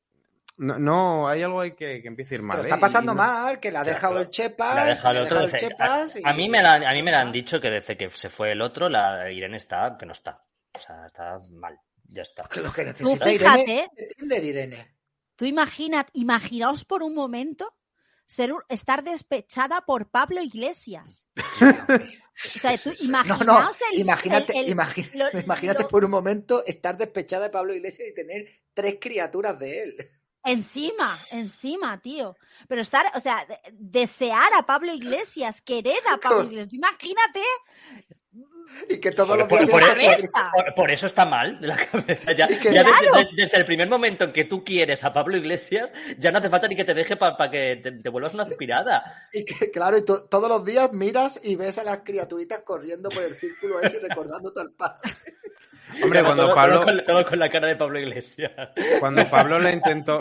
no, 0.56 0.78
no 0.78 1.28
hay 1.28 1.42
algo 1.42 1.60
ahí 1.60 1.72
que, 1.72 2.02
que 2.02 2.08
empiece 2.08 2.34
a 2.34 2.38
ir 2.38 2.42
mal. 2.42 2.56
Pero 2.56 2.64
¿eh? 2.64 2.68
está 2.68 2.80
pasando 2.80 3.12
no- 3.14 3.18
mal, 3.22 3.60
que 3.60 3.70
le 3.70 3.78
ha 3.78 3.84
dejado 3.84 4.20
el 4.20 4.28
Chepas. 4.28 4.74
La 4.74 4.84
deja 4.86 5.08
el 5.10 5.14
le 5.14 5.20
ha 5.20 5.24
otro. 5.24 5.38
dejado 5.40 5.54
el 5.54 5.60
Chepas 5.60 6.16
a, 6.16 6.18
y- 6.18 6.22
a 6.24 6.32
mí 6.32 6.48
me 6.48 6.62
la, 6.62 6.74
a 6.74 6.92
mí 6.92 7.02
me 7.02 7.10
la 7.12 7.20
han 7.20 7.32
dicho 7.32 7.60
que 7.60 7.70
desde 7.70 7.96
que 7.96 8.10
se 8.10 8.28
fue 8.28 8.52
el 8.52 8.60
otro, 8.60 8.88
la 8.88 9.30
Irene 9.30 9.56
está, 9.56 9.96
que 9.98 10.04
no 10.06 10.12
está. 10.12 10.42
O 10.76 10.80
sea, 10.80 11.06
está 11.06 11.40
mal. 11.52 11.78
Ya 12.08 12.22
está. 12.22 12.48
Que 12.48 12.60
lo 12.60 12.72
que 12.72 12.82
Tú 12.92 13.04
necesita 13.14 13.24
fíjate, 13.26 13.62
Irene 13.62 13.88
Tinder, 14.18 14.44
Irene. 14.44 14.96
tú 15.36 15.44
imaginad, 15.44 16.06
imaginaos 16.14 16.84
por 16.84 17.04
un 17.04 17.14
momento 17.14 17.72
ser 18.30 18.52
un- 18.52 18.62
estar 18.68 19.02
despechada 19.02 19.80
por 19.80 20.08
Pablo 20.08 20.40
Iglesias. 20.40 21.26
O 21.37 22.49
sea, 22.49 22.78
tú 22.78 22.92
imaginaos 23.00 23.44
no, 23.44 23.70
el, 23.92 23.99
imagínate, 23.99 24.56
el- 24.56 24.66
el- 24.66 24.76
imagi- 24.76 25.10
lo- 25.14 25.40
imagínate 25.40 25.82
lo- 25.82 25.88
por 25.88 26.04
un 26.04 26.12
momento 26.12 26.64
estar 26.64 26.96
despechada 26.96 27.46
de 27.46 27.50
Pablo 27.50 27.75
Iglesias 27.75 28.08
y 28.08 28.14
tener 28.14 28.49
tres 28.72 28.99
criaturas 29.00 29.58
de 29.58 29.82
él. 29.82 30.10
Encima, 30.44 31.18
encima, 31.32 32.00
tío. 32.00 32.37
Pero 32.68 32.82
estar, 32.82 33.04
o 33.16 33.20
sea, 33.20 33.44
de- 33.46 33.58
desear 33.72 34.54
a 34.54 34.64
Pablo 34.64 34.94
Iglesias, 34.94 35.60
querer 35.60 35.99
a 36.08 36.16
Pablo 36.22 36.44
Iglesias. 36.44 36.72
Imagínate, 36.72 37.42
Y 38.88 38.98
que 38.98 39.10
todos 39.12 39.28
Por, 39.46 39.60
los 39.62 39.70
por- 39.70 39.98
días... 39.98 40.28
por- 40.32 40.64
por- 40.64 40.74
por 40.74 40.90
eso 40.90 41.06
está 41.06 41.24
mal 41.26 41.60
de 41.60 41.66
la 41.68 41.76
cabeza. 41.92 42.32
Ya, 42.32 42.46
Y 42.50 42.56
que- 42.58 42.72
ya 42.72 42.82
desde- 42.82 42.98
Claro. 42.98 43.16
desde, 43.18 43.30
desde 43.36 43.56
el 43.58 43.64
primer 43.64 43.88
momento 43.88 44.24
en 44.24 44.32
que 44.32 44.44
tú 44.44 44.64
quieres 44.64 45.04
a 45.04 45.12
Pablo 45.12 45.36
Iglesias, 45.36 45.90
ya 46.18 46.32
no 46.32 46.38
hace 46.38 46.48
falta 46.48 46.66
ni 46.68 46.76
que 46.76 46.84
te 46.84 46.94
deje 46.94 47.16
para 47.16 47.50
que 47.50 47.76
te, 47.82 47.92
te 47.92 48.08
vuelvas 48.08 48.34
una 48.34 48.44
aspirada. 48.44 49.28
Y 49.32 49.44
que, 49.44 49.70
claro, 49.70 49.98
y 49.98 50.04
to- 50.04 50.24
todos 50.24 50.48
los 50.48 50.64
días 50.64 50.92
miras 50.92 51.40
y 51.44 51.56
ves 51.56 51.78
a 51.78 51.84
las 51.84 51.98
criaturitas 52.00 52.60
corriendo 52.60 53.08
por 53.10 53.22
el 53.22 53.34
círculo 53.34 53.80
ese 53.80 53.98
y 53.98 54.00
recordando 54.00 54.52
al 54.56 54.70
padre. 54.72 55.12
Hombre, 56.02 56.22
cuando 56.22 56.46
Todo- 56.46 56.54
Pablo, 56.54 56.74
Todo 56.76 56.84
con, 56.86 57.04
todo 57.04 57.26
con 57.26 57.38
la 57.38 57.50
cara 57.50 57.66
de 57.66 57.76
Pablo 57.76 57.98
Iglesias. 57.98 58.52
cuando 59.00 59.26
Pablo 59.28 59.58
le 59.58 59.72
intentó, 59.74 60.18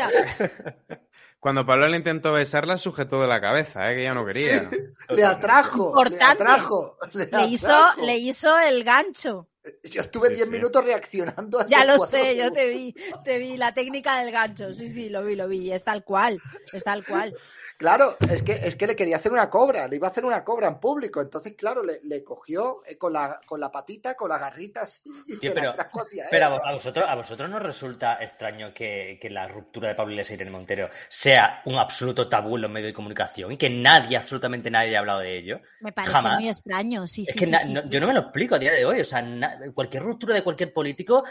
cuando 1.40 1.66
Pablo 1.66 1.88
le 1.88 1.98
intentó 1.98 2.34
besar, 2.34 2.68
la 2.68 2.78
sujetó 2.78 3.22
de 3.22 3.28
la 3.28 3.40
cabeza, 3.42 3.92
¿eh? 3.92 3.96
que 3.96 4.04
ya 4.04 4.14
no 4.14 4.26
quería. 4.26 4.70
Le 5.10 5.24
atrajo. 5.24 6.04
Le 6.04 6.22
atrajo. 6.24 6.98
Le, 7.14 7.26
Le 7.28 7.46
hizo, 7.46 7.88
le 8.04 8.18
hizo 8.18 8.60
el 8.60 8.84
gancho. 8.84 9.48
Yo 9.84 10.02
estuve 10.02 10.30
Sí, 10.30 10.36
10 10.36 10.46
sí. 10.48 10.52
minutos 10.52 10.84
reaccionando 10.84 11.60
a 11.60 11.66
Ya 11.68 11.86
lo 11.86 12.06
sé, 12.06 12.36
yo 12.38 12.52
te 12.52 12.70
vi, 12.70 12.96
te 13.24 13.38
vi 13.38 13.56
la 13.58 13.74
técnica 13.74 14.20
del 14.20 14.32
gancho. 14.32 14.74
Sí, 14.74 14.92
sí, 14.92 15.10
lo 15.10 15.24
vi, 15.24 15.36
lo 15.36 15.48
vi. 15.48 15.72
Es 15.72 15.84
tal 15.84 16.04
cual, 16.04 16.40
es 16.74 16.84
tal 16.84 17.06
cual. 17.06 17.36
Claro, 17.80 18.18
es 18.30 18.42
que, 18.44 18.52
es 18.52 18.76
que 18.76 18.88
le 18.88 18.96
quería 18.98 19.16
hacer 19.16 19.32
una 19.32 19.50
cobra, 19.50 19.88
le 19.88 19.96
iba 19.96 20.06
a 20.08 20.12
hacer 20.12 20.26
una 20.26 20.44
cobra 20.44 20.68
en 20.68 20.82
público. 20.82 21.22
Entonces, 21.22 21.54
claro, 21.58 21.82
le, 21.82 22.02
le 22.04 22.26
cogió 22.26 22.84
eh, 22.86 22.98
con 22.98 23.14
la, 23.14 23.40
con 23.46 23.58
la 23.62 23.72
patita, 23.72 24.16
con 24.16 24.28
las 24.28 24.42
garritas 24.42 25.02
y 25.06 25.34
Sí, 25.34 25.38
se 25.48 25.52
pero- 25.52 25.68
la 25.70 25.76
trajo 25.76 26.02
hacia 26.02 26.24
él. 26.24 26.28
Pero 26.30 26.46
a, 26.48 26.50
vo- 26.50 26.62
a 26.68 26.74
vosotros, 26.74 27.06
a 27.08 27.16
vosotros 27.16 27.50
nos 27.50 27.64
resulta 27.64 28.22
extraño 28.22 28.74
que, 28.74 29.18
que 29.22 29.30
la 29.30 29.48
ruptura 29.48 29.88
de 29.88 29.96
Pablo 29.96 30.12
Iglesias 30.12 30.32
y 30.32 30.42
Irene 30.42 30.52
Montero 30.52 30.90
sea 31.08 31.62
un 31.66 31.76
absoluto 31.78 32.28
tabú 32.28 32.58
en 32.58 32.64
los 32.64 32.72
medios 32.72 32.90
de 32.90 32.94
comunicación 32.94 33.54
y 33.54 33.58
que 33.58 33.70
nadie, 33.70 34.18
absolutamente 34.18 34.70
nadie 34.70 34.90
haya 34.90 35.00
hablado 35.00 35.20
de 35.22 35.38
ello. 35.38 35.62
Me 35.80 35.94
parece 35.94 36.12
Jamás. 36.14 36.34
muy 36.42 36.50
extraño, 36.50 37.08
sí, 37.08 37.22
Es 37.26 37.34
sí. 37.34 37.40
que 37.40 37.46
sí, 37.46 37.52
na- 37.52 37.60
sí, 37.64 37.72
no- 37.72 37.82
sí. 37.84 37.88
yo 37.90 38.02
no 38.02 38.08
me 38.08 38.14
lo 38.14 38.20
explico 38.20 38.56
a 38.56 38.60
día 38.60 38.74
de 38.74 38.86
hoy. 38.86 39.00
O 39.00 39.06
sea, 39.06 39.22
na- 39.22 39.58
cualquier 39.74 40.04
ruptura 40.04 40.34
de 40.34 40.44
cualquier 40.44 40.74
político, 40.74 41.24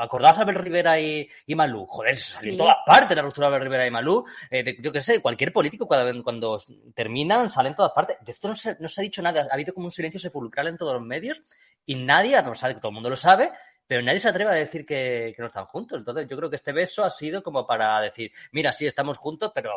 acordaos 0.00 0.38
a 0.38 0.42
Abel 0.42 0.54
Rivera 0.54 1.00
y, 1.00 1.28
y 1.46 1.54
Malú. 1.56 1.84
Joder, 1.86 2.16
salió 2.16 2.52
en 2.52 2.58
todas 2.58 2.76
partes 2.86 3.16
la 3.16 3.24
ruptura 3.24 3.48
de 3.48 3.56
Abel 3.56 3.64
Rivera 3.66 3.84
y 3.86 3.90
Malú. 3.90 4.24
Eh, 4.52 4.62
de- 4.62 4.76
yo 4.80 4.92
qué 4.92 5.00
sé, 5.00 5.20
cualquier 5.20 5.52
político 5.52 5.88
cuando, 6.22 6.60
terminan 6.94 7.50
sale 7.50 7.70
en 7.70 7.76
todas 7.76 7.92
partes. 7.92 8.16
De 8.20 8.32
esto 8.32 8.48
no 8.48 8.54
se, 8.54 8.76
no 8.80 8.88
se 8.88 9.00
ha 9.00 9.04
dicho 9.04 9.22
nada. 9.22 9.46
Ha 9.50 9.54
habido 9.54 9.74
como 9.74 9.86
un 9.86 9.90
silencio 9.90 10.20
sepulcral 10.20 10.68
en 10.68 10.76
todos 10.76 10.94
los 10.94 11.02
medios 11.02 11.42
y 11.84 11.94
nadie, 11.94 12.40
no 12.42 12.54
sabe, 12.54 12.74
todo 12.74 12.88
el 12.88 12.94
mundo 12.94 13.10
lo 13.10 13.16
sabe, 13.16 13.52
pero 13.86 14.02
nadie 14.02 14.20
se 14.20 14.28
atreve 14.28 14.50
a 14.50 14.54
decir 14.54 14.84
que, 14.84 15.32
que 15.34 15.42
no 15.42 15.46
están 15.46 15.66
juntos. 15.66 15.98
Entonces, 15.98 16.26
yo 16.28 16.36
creo 16.36 16.50
que 16.50 16.56
este 16.56 16.72
beso 16.72 17.04
ha 17.04 17.10
sido 17.10 17.42
como 17.42 17.66
para 17.66 18.00
decir, 18.00 18.32
mira, 18.52 18.72
sí, 18.72 18.86
estamos 18.86 19.18
juntos, 19.18 19.52
pero 19.54 19.70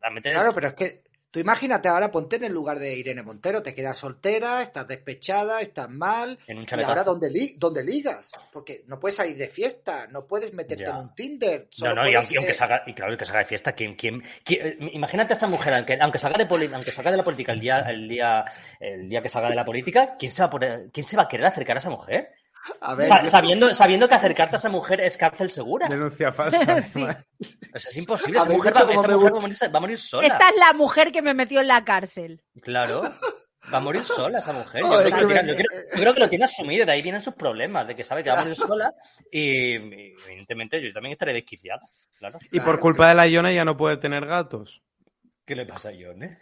realmente 0.00 0.30
Claro, 0.32 0.52
pero 0.52 0.68
es 0.68 0.74
que 0.74 1.02
tú 1.30 1.40
imagínate 1.40 1.88
ahora, 1.88 2.10
ponte 2.10 2.36
en 2.36 2.44
el 2.44 2.52
lugar 2.52 2.78
de 2.78 2.96
Irene 2.96 3.22
Montero, 3.22 3.62
te 3.62 3.74
quedas 3.74 3.98
soltera, 3.98 4.62
estás 4.62 4.86
despechada, 4.88 5.60
estás 5.60 5.90
mal. 5.90 6.38
en 6.46 6.58
un 6.58 6.64
¿Y 6.64 6.82
ahora 6.82 7.04
dónde, 7.04 7.30
li- 7.30 7.54
dónde 7.58 7.84
ligas? 7.84 8.32
Porque 8.52 8.84
no 8.86 8.98
puedes 8.98 9.16
salir 9.16 9.36
de 9.36 9.48
fiesta, 9.48 10.06
no 10.10 10.26
puedes 10.26 10.52
meterte 10.54 10.84
Ya. 10.84 10.90
en 10.90 10.96
un 10.96 11.14
Tinder. 11.14 11.60
No, 11.62 11.66
solo 11.70 11.94
no, 11.96 12.00
aunque, 12.02 12.34
y 12.34 12.36
aunque 12.36 12.54
salga, 12.54 12.82
y 12.86 12.94
claro, 12.94 13.16
que 13.16 13.24
salga 13.26 13.40
de 13.40 13.44
fiesta, 13.44 13.72
¿quién, 13.72 13.94
quién, 13.94 14.22
quién- 14.44 14.78
imagínate 14.92 15.34
a 15.34 15.36
esa 15.36 15.46
mujer, 15.46 15.74
aunque, 15.74 15.98
aunque 16.00 16.18
salga 16.18 16.38
de 16.38 16.46
poli- 16.46 16.70
aunque 16.72 16.90
salga 16.92 17.10
de 17.10 17.16
la 17.18 17.24
política 17.24 17.52
el 17.52 17.60
día, 17.60 17.80
el 17.80 18.08
día, 18.08 18.44
el 18.80 19.08
día 19.08 19.22
que 19.22 19.28
salga 19.28 19.50
de 19.50 19.54
la 19.56 19.64
política, 19.64 20.16
¿quién 20.18 20.32
se 20.32 20.42
va 20.42 20.48
a 20.48 20.50
poner- 20.50 20.90
quién 20.92 21.06
se 21.06 21.16
va 21.16 21.24
a 21.24 21.28
querer 21.28 21.46
acercar 21.46 21.76
a 21.76 21.80
esa 21.80 21.90
mujer? 21.90 22.32
A 22.80 22.94
ver, 22.94 23.08
Sa- 23.08 23.22
yo- 23.24 23.30
sabiendo, 23.30 23.72
sabiendo 23.72 24.08
que 24.08 24.14
acercarte 24.14 24.56
a 24.56 24.58
esa 24.58 24.68
mujer 24.68 25.00
es 25.00 25.16
cárcel 25.16 25.50
segura. 25.50 25.88
Denuncia 25.88 26.32
falsa. 26.32 26.58
Sí. 26.82 27.00
además. 27.02 27.24
O 27.74 27.78
sea, 27.80 27.90
es 27.90 27.96
imposible. 27.96 28.38
A 28.38 28.42
Esa 28.42 28.50
mujer, 28.52 28.76
va, 28.76 28.80
como 28.80 28.92
esa 28.92 29.08
me 29.08 29.14
mujer 29.14 29.32
va, 29.32 29.38
a 29.38 29.40
morir, 29.40 29.56
va 29.74 29.78
a 29.78 29.80
morir 29.80 29.98
sola. 29.98 30.26
Esta 30.26 30.48
es 30.50 30.56
la 30.58 30.72
mujer 30.74 31.12
que 31.12 31.22
me 31.22 31.34
metió 31.34 31.60
en 31.60 31.66
la 31.68 31.84
cárcel. 31.84 32.42
Claro. 32.62 33.02
Va 33.72 33.78
a 33.78 33.80
morir 33.80 34.02
sola 34.04 34.38
esa 34.38 34.52
mujer. 34.52 34.82
Yo, 34.82 34.88
creo 34.88 35.02
que 35.02 35.10
lo 35.10 35.28
que 35.28 35.34
tiene- 35.34 35.42
me- 35.42 35.48
yo 35.48 35.56
creo- 35.56 35.80
yo 35.94 36.00
creo 36.00 36.14
que 36.14 36.20
lo 36.20 36.28
tiene 36.28 36.44
asumido, 36.44 36.86
de 36.86 36.92
ahí 36.92 37.02
vienen 37.02 37.20
sus 37.22 37.34
problemas, 37.34 37.86
de 37.86 37.94
que 37.94 38.04
sabe 38.04 38.22
que 38.22 38.30
va 38.30 38.36
a 38.36 38.40
morir 38.40 38.56
sola 38.56 38.92
y, 39.30 39.76
y, 39.76 40.14
evidentemente 40.28 40.80
yo 40.82 40.92
también 40.92 41.12
estaré 41.12 41.32
desquiciada. 41.32 41.80
Claro. 42.18 42.38
Y 42.50 42.60
por 42.60 42.80
culpa 42.80 43.08
de 43.08 43.14
la 43.14 43.26
Iona 43.28 43.52
ya 43.52 43.64
no 43.64 43.76
puede 43.76 43.96
tener 43.96 44.26
gatos. 44.26 44.82
¿Qué 45.48 45.56
le 45.56 45.64
pasa 45.66 45.88
a 45.88 45.92
John, 45.98 46.22
eh? 46.22 46.38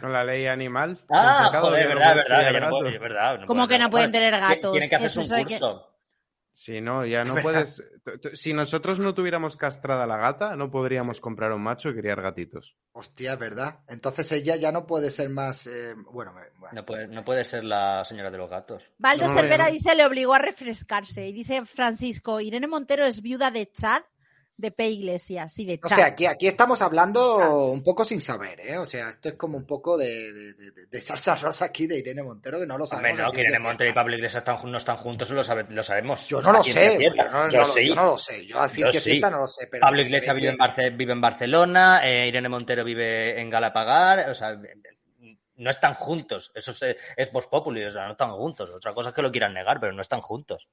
Con 0.00 0.12
la 0.12 0.24
ley 0.24 0.46
animal. 0.46 1.00
Ah, 1.08 1.50
joder, 1.60 1.86
que 1.86 1.94
no 1.94 2.00
verdad, 2.00 2.16
verdad, 2.16 2.52
que 2.52 2.60
no 2.60 2.70
puede- 2.70 2.98
verdad. 2.98 3.38
no 3.38 3.46
¿Cómo 3.46 3.66
puede- 3.66 3.78
que 3.78 3.84
no 3.84 3.90
pueden 3.90 4.10
tener 4.12 4.32
gatos? 4.32 4.72
Tienen 4.72 4.90
que 4.90 4.96
hacerse 4.96 5.18
un 5.20 5.24
es 5.26 5.30
que- 5.32 5.44
curso. 5.44 5.90
Si 6.56 6.80
no, 6.80 7.04
ya 7.04 7.24
no 7.24 7.36
Es 7.38 7.42
puedes. 7.42 7.82
Si 8.34 8.52
nosotros 8.52 8.98
no 9.00 9.12
tuviéramos 9.14 9.56
castrada 9.56 10.06
la 10.06 10.16
gata, 10.18 10.54
no 10.54 10.70
podríamos 10.70 11.20
comprar 11.20 11.50
un 11.52 11.62
macho 11.62 11.88
y 11.90 11.96
criar 11.96 12.20
gatitos. 12.22 12.76
Hostia, 12.92 13.32
es 13.32 13.38
verdad. 13.40 13.80
Entonces 13.88 14.30
ella 14.30 14.54
ya 14.56 14.70
no 14.70 14.86
puede 14.86 15.10
ser 15.10 15.30
más. 15.30 15.66
eh, 15.66 15.94
bueno, 16.12 16.32
me- 16.32 16.50
bueno. 16.58 16.74
No 16.74 16.84
puede, 16.86 17.08
no 17.08 17.24
puede 17.24 17.42
ser 17.44 17.64
la 17.64 18.04
señora 18.04 18.30
de 18.30 18.38
los 18.38 18.50
gatos. 18.50 18.82
Baldo 18.98 19.26
No, 19.28 19.34
Cervera 19.34 19.66
no. 19.66 19.72
dice 19.72 19.94
le 19.96 20.04
obligó 20.06 20.34
a 20.34 20.38
refrescarse. 20.38 21.26
Y 21.26 21.32
dice 21.32 21.64
Francisco, 21.66 22.40
Irene 22.40 22.66
Montero 22.68 23.04
es 23.04 23.20
viuda 23.22 23.50
de 23.50 23.70
Chad, 23.72 24.02
de 24.56 24.70
P. 24.70 24.88
Iglesias, 24.88 25.52
sí, 25.52 25.64
de 25.64 25.80
O 25.82 25.88
Chad. 25.88 25.96
sea, 25.96 26.06
aquí, 26.06 26.26
aquí 26.26 26.46
estamos 26.46 26.80
hablando 26.80 27.70
un 27.70 27.82
poco 27.82 28.04
sin 28.04 28.20
saber, 28.20 28.60
¿eh? 28.60 28.78
O 28.78 28.84
sea, 28.84 29.10
esto 29.10 29.28
es 29.30 29.34
como 29.34 29.58
un 29.58 29.66
poco 29.66 29.98
de, 29.98 30.32
de- 30.32 30.52
de- 30.54 30.86
de 30.86 31.00
salsa 31.00 31.34
rosa 31.34 31.64
aquí 31.64 31.86
de 31.88 31.98
Irene 31.98 32.22
Montero, 32.22 32.60
que 32.60 32.66
no 32.66 32.78
lo 32.78 32.84
Hombre, 32.84 32.96
sabemos. 32.98 33.18
no, 33.20 33.26
a 33.28 33.32
que 33.32 33.40
Irene 33.40 33.58
Montero 33.58 33.90
y. 33.90 33.92
Pablo 33.92 34.14
Iglesias 34.14 34.40
están, 34.46 34.70
no 34.70 34.76
están 34.78 34.96
juntos, 34.96 35.26
eso 35.28 35.34
lo, 35.34 35.42
sabe- 35.42 35.66
lo 35.68 35.82
sabemos. 35.82 36.28
Yo 36.28 36.40
no 36.40 36.52
lo 36.52 36.62
sé, 36.62 36.98
yo 37.00 37.10
no, 37.24 37.50
Yo 37.50 37.60
no 37.62 37.66
lo- 37.66 37.74
sí. 37.74 37.88
yo 37.88 37.94
no 37.96 38.04
lo 38.04 38.18
sé. 38.18 38.46
Yo 38.46 38.60
a 38.60 38.68
ciencia 38.68 39.00
sí. 39.00 39.10
cierta 39.10 39.30
no 39.30 39.38
lo 39.38 39.48
sé. 39.48 39.66
Pero 39.68 39.80
Pablo 39.80 40.00
Iglesias 40.02 40.34
ve 40.34 40.40
vive 40.40 40.48
que- 40.48 40.52
en, 40.52 40.58
Barce- 40.58 40.96
vive 40.96 41.12
en 41.12 41.20
Barcelona, 41.20 42.00
eh, 42.08 42.28
Irene 42.28 42.48
Montero 42.48 42.84
vive 42.84 43.40
en 43.40 43.50
Galapagar, 43.50 44.30
o 44.30 44.34
sea, 44.34 44.56
no 45.56 45.70
están 45.70 45.94
juntos. 45.94 46.52
Eso 46.54 46.70
es, 46.70 46.96
es 47.16 47.32
Vox 47.32 47.46
Populi, 47.48 47.84
o 47.84 47.90
sea, 47.90 48.04
no 48.06 48.12
están 48.12 48.30
juntos. 48.32 48.70
Otra 48.70 48.92
cosa 48.94 49.08
es 49.10 49.14
que 49.14 49.22
lo 49.22 49.30
quieran 49.32 49.54
negar, 49.54 49.80
pero 49.80 49.92
no 49.92 50.00
están 50.00 50.20
juntos. 50.20 50.68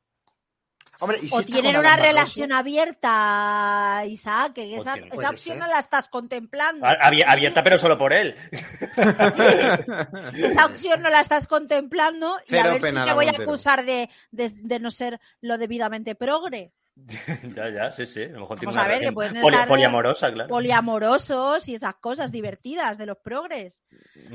Hombre, 1.03 1.17
¿y 1.21 1.27
si 1.27 1.35
o 1.35 1.41
tienen 1.43 1.75
una 1.77 1.89
Barroso? 1.89 2.07
relación 2.07 2.51
abierta, 2.51 4.03
Isaac, 4.07 4.53
que 4.53 4.75
esa, 4.75 4.93
tienen- 4.93 5.11
esa 5.19 5.29
opción 5.31 5.57
ser. 5.57 5.65
no 5.65 5.67
la 5.67 5.79
estás 5.79 6.07
contemplando. 6.07 6.85
Abierta, 6.85 7.63
pero 7.63 7.77
solo 7.79 7.97
por 7.97 8.13
él. 8.13 8.35
Esa 10.35 10.65
opción 10.67 11.01
no 11.01 11.09
la 11.09 11.21
estás 11.21 11.47
contemplando 11.47 12.37
y 12.47 12.55
a 12.55 12.63
ver 12.67 12.81
si 12.83 13.03
te 13.03 13.13
voy 13.13 13.25
a 13.27 13.31
acusar 13.31 13.83
de, 13.83 14.09
de, 14.31 14.49
de 14.53 14.79
no 14.79 14.91
ser 14.91 15.19
lo 15.41 15.57
debidamente 15.57 16.15
progre. 16.15 16.71
ya, 17.55 17.69
ya, 17.69 17.91
sí, 17.91 18.05
sí. 18.05 18.23
A 18.23 18.27
lo 18.29 18.41
mejor 18.41 18.59
tiene 18.59 18.73
Vamos 18.73 18.85
a 18.85 18.87
ver, 18.93 19.01
que 19.01 19.11
pueden 19.11 19.41
poli- 19.41 19.55
estar- 19.55 19.67
poliamorosa, 19.67 20.31
claro. 20.33 20.49
Poliamorosos 20.49 21.67
y 21.69 21.75
esas 21.75 21.95
cosas 21.95 22.31
divertidas 22.31 22.97
de 22.97 23.05
los 23.05 23.17
progres. 23.17 23.81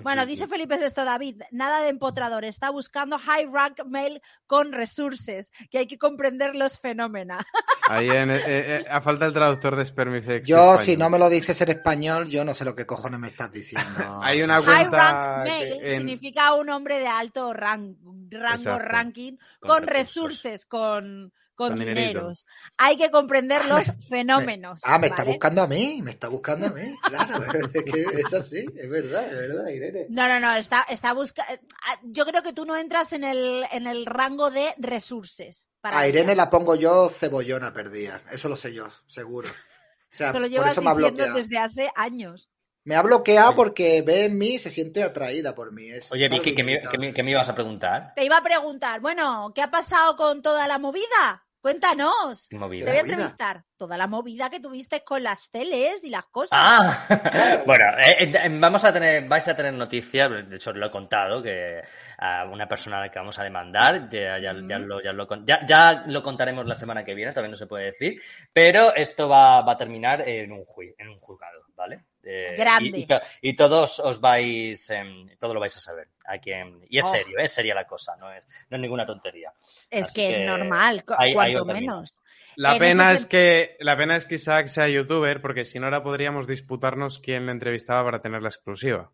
Bueno, 0.02 0.22
Sí, 0.22 0.28
dice 0.28 0.44
sí. 0.44 0.50
Felipe 0.50 0.74
esto 0.76 1.04
David, 1.04 1.42
nada 1.52 1.80
de 1.82 1.88
empotrador, 1.90 2.44
está 2.44 2.70
buscando 2.70 3.18
high 3.18 3.46
rank 3.52 3.84
mail 3.86 4.20
con 4.46 4.72
resources, 4.72 5.50
que 5.70 5.78
hay 5.78 5.86
que 5.86 5.98
comprender 5.98 6.54
los 6.54 6.78
fenómenos. 6.78 7.38
Ahí 7.88 8.08
en, 8.10 8.30
eh, 8.30 8.40
eh, 8.46 8.84
a 8.90 9.00
falta 9.00 9.26
el 9.26 9.32
traductor 9.32 9.76
de 9.76 9.86
Spermifex. 9.86 10.48
Yo, 10.48 10.56
español. 10.56 10.78
si 10.84 10.96
no 10.96 11.08
me 11.10 11.18
lo 11.18 11.28
dices 11.30 11.60
en 11.60 11.68
español, 11.70 12.28
yo 12.28 12.44
no 12.44 12.52
sé 12.52 12.64
lo 12.64 12.74
que 12.74 12.84
cojones 12.86 13.20
me 13.20 13.28
estás 13.28 13.52
diciendo. 13.52 13.86
Hay 14.22 14.42
una 14.42 14.54
High 14.60 14.64
cuenta 14.64 15.36
rank 15.44 15.44
mail 15.48 15.72
en- 15.82 15.98
significa 15.98 16.54
un 16.54 16.68
hombre 16.70 16.98
de 16.98 17.06
alto 17.06 17.52
ran- 17.52 17.96
rango, 18.30 18.54
Exacto. 18.56 18.78
ranking, 18.80 19.36
Con 19.60 19.68
con, 19.70 19.82
recursos. 19.86 19.92
resources, 20.16 20.66
con, 20.66 21.32
con, 21.56 21.74
dineros. 21.76 22.46
Hay 22.76 22.96
que 22.96 23.10
comprender 23.10 23.64
los 23.66 23.84
fenómenos. 24.08 24.80
Ah, 24.84 24.98
me 24.98 25.08
está 25.08 25.24
buscando 25.24 25.62
a 25.62 25.66
mí, 25.66 26.00
me 26.02 26.10
está 26.12 26.28
buscando 26.28 26.68
a 26.68 26.70
mí. 26.70 26.94
Claro, 27.08 27.42
es 27.74 27.84
que 27.84 28.02
es 28.20 28.32
así, 28.32 28.64
es 28.76 28.88
verdad, 28.88 29.24
es 29.26 29.32
verdad, 29.32 29.68
Irene. 29.68 30.06
No, 30.10 30.28
no, 30.28 30.38
no, 30.38 30.54
está, 30.54 30.82
está 30.88 31.12
busca... 31.14 31.42
eh, 31.52 31.60
ah, 31.88 31.98
Yo 32.04 32.24
creo 32.26 32.42
que 32.42 32.52
tú 32.52 32.64
no 32.64 32.76
entras 32.76 33.12
en 33.12 33.24
el, 33.24 33.64
en 33.72 33.86
el 33.88 34.06
rango 34.06 34.50
de 34.50 34.72
resources. 34.78 35.68
Para 35.80 35.98
A 35.98 36.08
Irene 36.08 36.32
ella. 36.32 36.44
la 36.44 36.50
pongo 36.50 36.76
yo 36.76 37.08
cebollona 37.08 37.72
perdida, 37.72 38.22
eso 38.30 38.48
lo 38.48 38.56
sé 38.56 38.72
yo, 38.72 38.88
seguro. 39.06 39.48
O 39.48 40.16
sea, 40.16 40.28
Eso 40.30 40.38
lo 40.40 40.46
llevas 40.46 40.70
eso 40.72 40.82
me 40.82 40.90
ha 40.90 40.94
diciendo 40.94 41.24
bloqueado. 41.24 41.38
desde 41.40 41.58
hace 41.58 41.90
años. 41.96 42.50
Me 42.84 42.94
ha 42.94 43.02
bloqueado 43.02 43.56
porque 43.56 44.02
ve 44.02 44.26
en 44.26 44.38
mí 44.38 44.54
y 44.54 44.58
se 44.60 44.70
siente 44.70 45.02
atraída 45.02 45.56
por 45.56 45.72
mí. 45.72 45.90
Es, 45.90 46.12
Oye, 46.12 46.28
Vicky, 46.28 46.54
¿qué 46.54 46.62
me, 46.62 46.80
me- 46.98 47.12
qué 47.12 47.22
me 47.24 47.32
ibas 47.32 47.48
a 47.48 47.54
preguntar? 47.54 48.12
Te 48.14 48.24
iba 48.24 48.36
a 48.36 48.42
preguntar, 48.44 49.00
bueno, 49.00 49.50
¿qué 49.54 49.62
ha 49.62 49.72
pasado 49.72 50.16
con 50.16 50.40
toda 50.40 50.68
la 50.68 50.78
movida? 50.78 51.44
Cuéntanos. 51.66 52.46
¿Qué 52.48 52.56
Te 52.56 52.90
voy 52.90 52.96
a 52.96 53.00
entrevistar. 53.00 53.64
Toda 53.76 53.96
la 53.96 54.06
movida 54.06 54.48
que 54.50 54.60
tuviste 54.60 55.02
con 55.02 55.24
las 55.24 55.50
teles 55.50 56.04
y 56.04 56.10
las 56.10 56.24
cosas. 56.26 56.50
Ah, 56.52 57.04
bueno, 57.66 57.84
eh, 58.06 58.30
eh, 58.32 58.48
vamos 58.60 58.84
a 58.84 58.92
tener, 58.92 59.26
vais 59.26 59.48
a 59.48 59.56
tener 59.56 59.74
noticias, 59.74 60.30
de 60.48 60.54
hecho 60.54 60.72
lo 60.72 60.86
he 60.86 60.90
contado, 60.92 61.42
que 61.42 61.82
a 62.18 62.44
una 62.44 62.68
persona 62.68 62.98
a 62.98 63.00
la 63.00 63.10
que 63.10 63.18
vamos 63.18 63.36
a 63.40 63.42
demandar, 63.42 64.08
ya, 64.08 64.38
ya, 64.38 64.52
ya 64.68 64.78
lo, 64.78 65.02
ya, 65.02 65.12
lo, 65.12 65.26
ya, 65.44 65.66
ya 65.66 66.04
lo 66.06 66.22
contaremos 66.22 66.66
la 66.66 66.76
semana 66.76 67.04
que 67.04 67.14
viene, 67.14 67.32
todavía 67.32 67.50
no 67.50 67.56
se 67.56 67.66
puede 67.66 67.86
decir, 67.86 68.22
pero 68.52 68.94
esto 68.94 69.28
va, 69.28 69.60
va 69.62 69.72
a 69.72 69.76
terminar 69.76 70.20
en 70.20 70.52
un, 70.52 70.64
jui- 70.64 70.94
en 70.96 71.08
un 71.08 71.18
juzgado, 71.18 71.62
¿vale? 71.74 72.04
Eh, 72.28 72.54
Grande. 72.56 72.98
Y, 72.98 73.02
y 73.02 73.06
to- 73.06 73.20
y 73.40 73.54
todos 73.54 74.00
os 74.00 74.20
vais, 74.20 74.90
em, 74.90 75.28
todo 75.38 75.54
lo 75.54 75.60
vais 75.60 75.76
a 75.76 75.80
saber. 75.80 76.08
Aquí 76.26 76.50
en- 76.52 76.84
y 76.88 76.98
es 76.98 77.04
Oh. 77.04 77.08
serio, 77.12 77.38
es 77.38 77.52
seria 77.52 77.74
la 77.74 77.86
cosa, 77.86 78.16
no 78.16 78.32
es, 78.32 78.44
no 78.68 78.76
es 78.76 78.80
ninguna 78.80 79.06
tontería. 79.06 79.52
es 79.88 80.08
que, 80.12 80.28
que 80.30 80.40
es 80.40 80.46
normal, 80.46 81.04
cu- 81.04 81.14
cuanto 81.32 81.64
menos. 81.64 82.12
La 82.56 82.72
En 82.72 82.78
pena 82.80 83.12
es 83.12 83.26
que 83.26 83.76
la 83.80 83.96
pena 83.96 84.16
es 84.16 84.24
que 84.24 84.36
Isaac 84.36 84.68
sea 84.68 84.88
youtuber, 84.88 85.40
porque 85.42 85.64
si 85.64 85.78
no 85.78 85.86
ahora 85.86 86.02
podríamos 86.02 86.46
disputarnos 86.46 87.18
quién 87.20 87.46
le 87.46 87.52
entrevistaba 87.52 88.02
para 88.02 88.20
tener 88.22 88.42
la 88.42 88.48
exclusiva. 88.48 89.12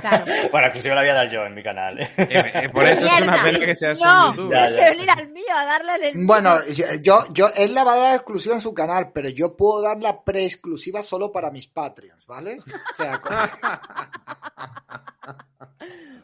Claro. 0.00 0.24
Bueno, 0.50 0.68
me 0.74 0.80
la 0.94 1.00
voy 1.02 1.10
a 1.10 1.14
dar 1.14 1.28
yo 1.28 1.44
en 1.44 1.54
mi 1.54 1.62
canal. 1.62 2.00
Eh, 2.00 2.08
eh, 2.16 2.68
por 2.70 2.86
eso 2.88 3.04
es 3.04 3.20
una 3.20 3.42
pena 3.42 3.58
que 3.60 3.76
seas 3.76 4.00
no, 4.00 4.30
un 4.30 4.36
youtuber. 4.36 4.58
Ya, 4.58 4.66
tienes 4.66 4.78
ya. 4.78 4.84
que 4.84 4.90
venir 4.96 5.10
al 5.10 5.28
mío 5.28 5.44
a 5.56 5.64
darle 5.66 6.08
el 6.08 6.26
Bueno, 6.26 6.64
yo, 7.02 7.26
yo, 7.32 7.50
él 7.54 7.74
la 7.74 7.84
va 7.84 7.92
a 7.92 7.96
dar 7.98 8.14
exclusiva 8.16 8.54
en 8.54 8.60
su 8.62 8.72
canal, 8.72 9.10
pero 9.12 9.28
yo 9.28 9.54
puedo 9.56 9.82
dar 9.82 9.98
la 9.98 10.22
pre-exclusiva 10.24 11.02
solo 11.02 11.30
para 11.30 11.50
mis 11.50 11.66
Patreons, 11.68 12.26
¿vale? 12.26 12.58
O 12.60 12.96
sea, 12.96 13.20
con- 13.20 13.36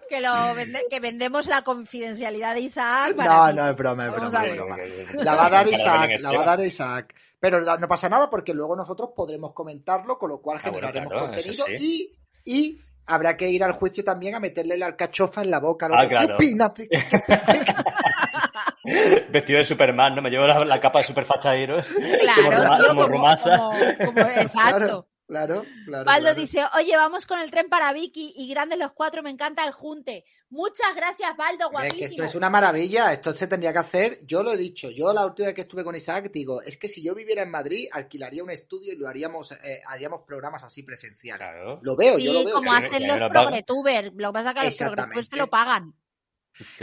que 0.08 0.20
lo 0.20 0.32
vende- 0.54 0.84
que 0.90 1.00
vendemos 1.00 1.46
la 1.46 1.62
confidencialidad 1.62 2.54
de 2.54 2.60
Isaac. 2.62 3.16
para 3.16 3.34
No, 3.34 3.48
ti. 3.48 3.54
no, 3.56 3.68
es 3.70 3.76
broma, 3.76 4.06
es 4.06 4.12
broma, 4.12 4.46
es 4.46 4.54
broma. 4.56 4.76
La 5.22 5.34
va 5.34 5.46
a 5.46 5.50
dar 5.50 5.68
Isaac, 5.72 6.10
la 6.20 6.32
va 6.32 6.42
a 6.42 6.46
dar 6.46 6.60
Isaac. 6.60 7.14
Pero 7.40 7.60
no 7.60 7.88
pasa 7.88 8.08
nada 8.08 8.30
porque 8.30 8.54
luego 8.54 8.74
nosotros 8.74 9.10
podremos 9.14 9.52
comentarlo, 9.52 10.18
con 10.18 10.30
lo 10.30 10.38
cual 10.40 10.58
Ah, 10.62 10.70
bueno, 10.70 10.86
generaremos 10.88 11.10
claro, 11.10 11.26
contenido 11.26 11.64
y, 11.78 12.10
y 12.42 12.80
habrá 13.06 13.36
que 13.36 13.48
ir 13.50 13.62
al 13.64 13.72
juicio 13.72 14.04
también 14.04 14.34
a 14.34 14.40
meterle 14.40 14.76
la 14.76 14.86
alcachofa 14.86 15.42
en 15.42 15.50
la 15.50 15.60
boca. 15.60 15.88
Ah, 15.92 16.02
¿Qué 16.02 16.08
claro. 16.08 16.34
opinas 16.36 16.74
de- 16.74 16.88
Vestido 19.30 19.58
de 19.58 19.64
Superman, 19.64 20.14
¿no? 20.14 20.22
Me 20.22 20.30
llevo 20.30 20.46
la, 20.46 20.64
la 20.64 20.80
capa 20.80 21.00
de 21.00 21.04
superfachaeros. 21.06 21.92
Claro, 22.20 22.42
como, 22.44 22.50
tío, 22.50 22.68
como 22.88 23.02
como, 23.02 23.06
Rumasa. 23.08 23.58
como- 23.58 23.70
como- 24.14 24.20
exacto. 24.20 24.76
Claro, 24.78 25.08
claro. 25.26 25.64
Baldo 25.86 26.04
claro. 26.04 26.34
dice, 26.34 26.62
oye, 26.76 26.96
vamos 26.96 27.26
con 27.26 27.38
el 27.40 27.50
tren 27.50 27.68
para 27.68 27.92
Vicky 27.92 28.32
y 28.36 28.48
grandes 28.48 28.78
los 28.78 28.92
cuatro, 28.92 29.22
me 29.22 29.30
encanta 29.30 29.64
el 29.64 29.72
junte. 29.72 30.24
Muchas 30.50 30.94
gracias, 30.94 31.36
Baldo, 31.36 31.66
Hombre, 31.66 31.88
es 31.88 31.92
que 31.94 31.98
guapísimo. 32.00 32.10
esto 32.10 32.24
es 32.24 32.34
una 32.36 32.50
maravilla, 32.50 33.12
esto 33.12 33.32
se 33.32 33.46
tendría 33.48 33.72
que 33.72 33.78
hacer. 33.80 34.18
Yo 34.24 34.42
lo 34.42 34.52
he 34.52 34.56
dicho, 34.56 34.90
yo 34.90 35.12
la 35.12 35.26
última 35.26 35.46
vez 35.46 35.54
que 35.54 35.62
estuve 35.62 35.82
con 35.82 35.96
Isaac 35.96 36.30
digo, 36.32 36.62
es 36.62 36.76
que 36.76 36.88
si 36.88 37.02
yo 37.02 37.14
viviera 37.14 37.42
en 37.42 37.50
Madrid, 37.50 37.88
alquilaría 37.92 38.44
un 38.44 38.50
estudio 38.50 38.92
y 38.92 38.96
lo 38.96 39.08
haríamos, 39.08 39.50
eh, 39.52 39.82
haríamos 39.86 40.22
programas 40.26 40.62
así 40.62 40.82
presenciales. 40.84 41.46
Claro. 41.48 41.80
Lo 41.82 41.96
veo, 41.96 42.16
Sí, 42.16 42.24
yo 42.24 42.32
lo 42.32 42.44
veo. 42.44 42.54
como 42.54 42.72
hacen 42.72 43.00
ya 43.00 43.08
los 43.08 43.18
lo 43.20 43.28
progretubers. 43.30 44.12
Lo 44.14 44.28
que 44.28 44.32
pasa 44.32 44.48
es 44.50 44.54
que 44.54 44.60
a 44.60 44.64
los 44.64 44.72
Exactamente. 44.74 45.02
progretubers 45.14 45.28
se 45.30 45.36
lo 45.36 45.50
pagan. 45.50 45.94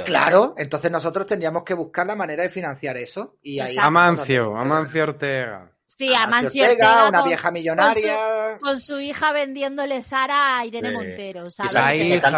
Claro, 0.04 0.54
entonces 0.58 0.92
nosotros 0.92 1.26
tendríamos 1.26 1.64
que 1.64 1.74
buscar 1.74 2.06
la 2.06 2.16
manera 2.16 2.44
de 2.44 2.50
financiar 2.50 2.98
eso. 2.98 3.38
Y 3.42 3.60
ahí. 3.60 3.78
Amancio, 3.80 4.58
Amancio 4.58 5.04
Ortega. 5.04 5.71
Sí, 6.08 6.62
Ortega, 6.62 6.70
Ortega 6.72 7.10
una 7.10 7.20
con- 7.20 7.28
vieja 7.30 7.52
millonaria. 7.52 8.58
Con 8.62 8.82
su 8.82 9.00
hija 9.00 9.32
vendiéndole 9.32 10.02
Sara 10.02 10.60
a 10.60 10.66
Irene 10.66 10.90
Sí. 10.90 10.94
Montero, 10.96 11.50
¿sabes? 11.50 11.74
La 11.74 11.96
hija, 11.96 12.30
no 12.32 12.38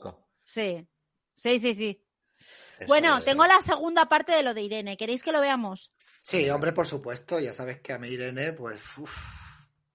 con. 0.00 0.16
Sí, 0.44 0.86
sí, 1.36 1.60
sí, 1.60 1.74
sí. 1.74 2.00
Eso 2.78 2.86
Bueno, 2.88 3.18
es. 3.18 3.24
tengo 3.24 3.46
la 3.46 3.60
segunda 3.62 4.06
parte 4.08 4.32
de 4.32 4.42
lo 4.42 4.52
de 4.54 4.62
Irene. 4.62 4.96
¿Queréis 4.96 5.22
que 5.22 5.32
lo 5.32 5.40
veamos? 5.40 5.92
Sí, 6.22 6.48
hombre, 6.50 6.72
por 6.72 6.86
supuesto, 6.86 7.38
ya 7.38 7.52
sabes 7.52 7.80
que 7.80 7.92
a 7.92 7.98
mí 7.98 8.08
Irene, 8.08 8.52
pues, 8.52 8.98
uf. 8.98 9.43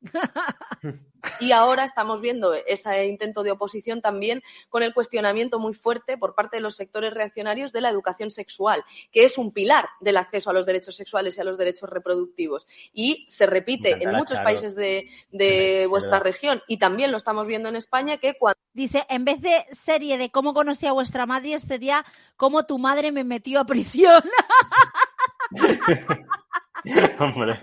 Y 1.39 1.51
ahora 1.51 1.83
estamos 1.83 2.21
viendo 2.21 2.53
ese 2.53 3.05
intento 3.05 3.43
de 3.43 3.51
oposición 3.51 4.01
también 4.01 4.41
con 4.69 4.83
el 4.83 4.93
cuestionamiento 4.93 5.59
muy 5.59 5.73
fuerte 5.73 6.17
por 6.17 6.33
parte 6.33 6.57
de 6.57 6.61
los 6.61 6.77
sectores 6.77 7.13
reaccionarios 7.13 7.73
de 7.73 7.81
la 7.81 7.89
educación 7.89 8.31
sexual, 8.31 8.83
que 9.11 9.25
es 9.25 9.37
un 9.37 9.51
pilar 9.51 9.89
del 9.99 10.15
acceso 10.17 10.49
a 10.49 10.53
los 10.53 10.65
derechos 10.65 10.95
sexuales 10.95 11.37
y 11.37 11.41
a 11.41 11.43
los 11.43 11.57
derechos 11.57 11.89
reproductivos. 11.89 12.67
Y 12.93 13.25
se 13.27 13.45
repite 13.45 14.01
en 14.01 14.11
muchos 14.11 14.35
Charo. 14.35 14.45
países 14.45 14.75
de, 14.75 15.09
de 15.31 15.71
Verdad. 15.79 15.89
vuestra 15.89 16.19
región 16.19 16.61
y 16.67 16.77
también 16.79 17.11
lo 17.11 17.17
estamos 17.17 17.45
viendo 17.47 17.67
en 17.67 17.75
España, 17.75 18.17
que 18.17 18.35
cuando 18.35 18.59
Dice, 18.71 19.03
en 19.09 19.25
vez 19.25 19.41
de 19.41 19.65
serie 19.73 20.17
de 20.17 20.29
cómo 20.29 20.53
conocí 20.53 20.85
a 20.85 20.93
vuestra 20.93 21.25
madre, 21.25 21.59
sería 21.59 22.05
cómo 22.37 22.65
tu 22.65 22.77
madre 22.77 23.11
me 23.11 23.23
metió 23.23 23.59
a 23.59 23.65
prisión. 23.65 24.23
Hombre. 27.19 27.61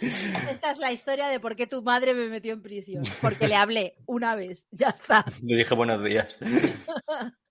Esta 0.50 0.70
es 0.70 0.78
la 0.78 0.92
historia 0.92 1.28
de 1.28 1.40
por 1.40 1.56
qué 1.56 1.66
tu 1.66 1.82
madre 1.82 2.14
me 2.14 2.28
metió 2.28 2.52
en 2.52 2.62
prisión. 2.62 3.02
Porque 3.20 3.48
le 3.48 3.56
hablé 3.56 3.96
una 4.06 4.36
vez. 4.36 4.66
Ya 4.70 4.88
está. 4.88 5.24
Le 5.42 5.56
dije 5.56 5.74
buenos 5.74 6.02
días. 6.04 6.38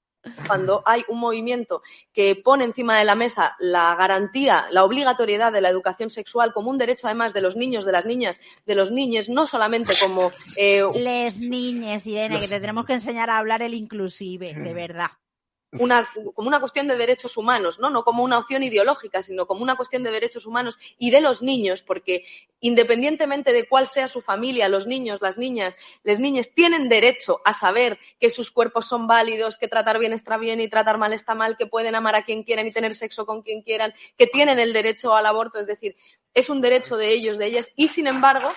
cuando 0.47 0.83
hay 0.85 1.03
un 1.07 1.19
movimiento 1.19 1.81
que 2.13 2.35
pone 2.43 2.65
encima 2.65 2.97
de 2.97 3.05
la 3.05 3.15
mesa 3.15 3.55
la 3.59 3.95
garantía, 3.95 4.65
la 4.71 4.83
obligatoriedad 4.83 5.51
de 5.51 5.61
la 5.61 5.69
educación 5.69 6.09
sexual 6.09 6.53
como 6.53 6.69
un 6.69 6.77
derecho 6.77 7.07
además 7.07 7.33
de 7.33 7.41
los 7.41 7.55
niños, 7.55 7.85
de 7.85 7.91
las 7.91 8.05
niñas, 8.05 8.39
de 8.65 8.75
los 8.75 8.91
niños, 8.91 9.29
no 9.29 9.45
solamente 9.47 9.93
como 10.01 10.31
eh, 10.55 10.83
Les 10.95 11.39
niñes, 11.39 12.05
Irene, 12.07 12.39
que 12.39 12.47
te 12.47 12.59
tenemos 12.59 12.85
que 12.85 12.93
enseñar 12.93 13.29
a 13.29 13.37
hablar 13.37 13.61
el 13.61 13.73
inclusive, 13.73 14.53
de 14.53 14.73
verdad. 14.73 15.11
Una, 15.73 16.07
como 16.33 16.47
una 16.47 16.59
cuestión 16.59 16.87
de 16.87 16.95
derechos 16.95 17.35
humanos, 17.35 17.77
¿no? 17.79 17.89
no 17.89 18.03
como 18.03 18.23
una 18.23 18.37
opción 18.39 18.63
ideológica, 18.63 19.21
sino 19.21 19.45
como 19.45 19.63
una 19.63 19.75
cuestión 19.75 20.01
de 20.03 20.11
derechos 20.11 20.45
humanos 20.45 20.79
y 20.97 21.11
de 21.11 21.19
los 21.19 21.41
niños, 21.41 21.81
porque 21.81 22.23
independientemente 22.61 23.51
de 23.51 23.67
cuál 23.67 23.87
sea 23.87 24.07
su 24.07 24.21
familia, 24.21 24.69
los 24.69 24.87
niños, 24.87 25.21
las 25.21 25.37
niñas, 25.37 25.77
las 26.03 26.19
niñas 26.19 26.49
tienen 26.53 26.89
derecho 26.89 27.41
a 27.43 27.53
saber 27.53 27.99
que 28.19 28.29
sus 28.29 28.49
cuerpos 28.51 28.87
son 28.87 29.07
válidos, 29.07 29.57
que 29.57 29.67
tratar 29.67 29.99
bien 29.99 30.13
está 30.13 30.37
bien 30.37 30.61
y 30.61 30.69
tratar 30.69 30.97
mal 30.97 31.13
está 31.13 31.35
mal, 31.35 31.57
que 31.57 31.65
pueden 31.67 31.95
amar 31.95 32.15
a 32.15 32.23
quien 32.23 32.43
quieran 32.43 32.67
y 32.67 32.71
tener 32.71 32.95
sexo 32.95 33.25
con 33.25 33.41
quien 33.41 33.61
quieran, 33.61 33.93
que 34.17 34.27
tienen 34.27 34.59
el 34.59 34.73
derecho 34.73 35.15
al 35.15 35.25
aborto, 35.25 35.59
es 35.59 35.67
decir, 35.67 35.95
es 36.33 36.49
un 36.49 36.61
derecho 36.61 36.97
de 36.97 37.11
ellos, 37.11 37.37
de 37.37 37.47
ellas, 37.47 37.71
y 37.75 37.87
sin 37.87 38.07
embargo 38.07 38.49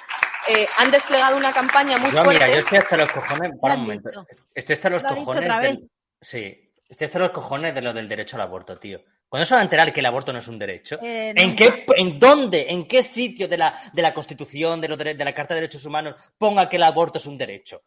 eh, 0.48 0.66
han 0.78 0.90
desplegado 0.90 1.36
una 1.36 1.52
campaña 1.52 1.98
muy 1.98 2.10
Yo, 2.12 2.22
fuerte. 2.24 2.44
mira, 2.44 2.48
yo 2.54 2.60
estoy 2.60 2.78
hasta 2.78 2.96
los 2.96 3.10
cojones. 3.10 3.52
Para 3.60 3.74
un 3.74 3.80
momento. 3.80 4.26
Estoy 4.54 4.74
hasta 4.74 4.90
los 4.90 5.02
Lo 5.02 5.08
cojones. 5.16 5.60
del-. 5.62 5.90
Sí. 6.20 6.69
Estoy 6.90 7.04
hasta 7.06 7.18
los 7.20 7.30
cojones 7.30 7.74
de 7.74 7.80
lo 7.82 7.92
del 7.94 8.08
derecho 8.08 8.36
al 8.36 8.42
aborto, 8.42 8.76
tío. 8.76 9.00
¿Cuándo 9.28 9.46
se 9.46 9.54
van 9.54 9.60
a 9.60 9.64
enterar 9.64 9.92
que 9.92 10.00
el 10.00 10.06
aborto 10.06 10.32
no 10.32 10.40
es 10.40 10.48
un 10.48 10.58
derecho? 10.58 10.98
Eh, 11.00 11.32
¿En 11.36 11.54
qué, 11.54 11.86
en 11.96 12.18
dónde, 12.18 12.66
en 12.68 12.86
qué 12.88 13.02
sitio 13.04 13.46
de 13.46 13.56
la, 13.56 13.90
de 13.92 14.02
la 14.02 14.12
Constitución, 14.12 14.80
de, 14.80 14.88
los 14.88 14.98
dere- 14.98 15.16
de 15.16 15.24
la 15.24 15.32
Carta 15.34 15.54
de 15.54 15.60
Derechos 15.60 15.84
Humanos, 15.84 16.16
ponga 16.36 16.68
que 16.68 16.76
el 16.76 16.82
aborto 16.82 17.18
es 17.18 17.26
un 17.26 17.38
derecho? 17.38 17.80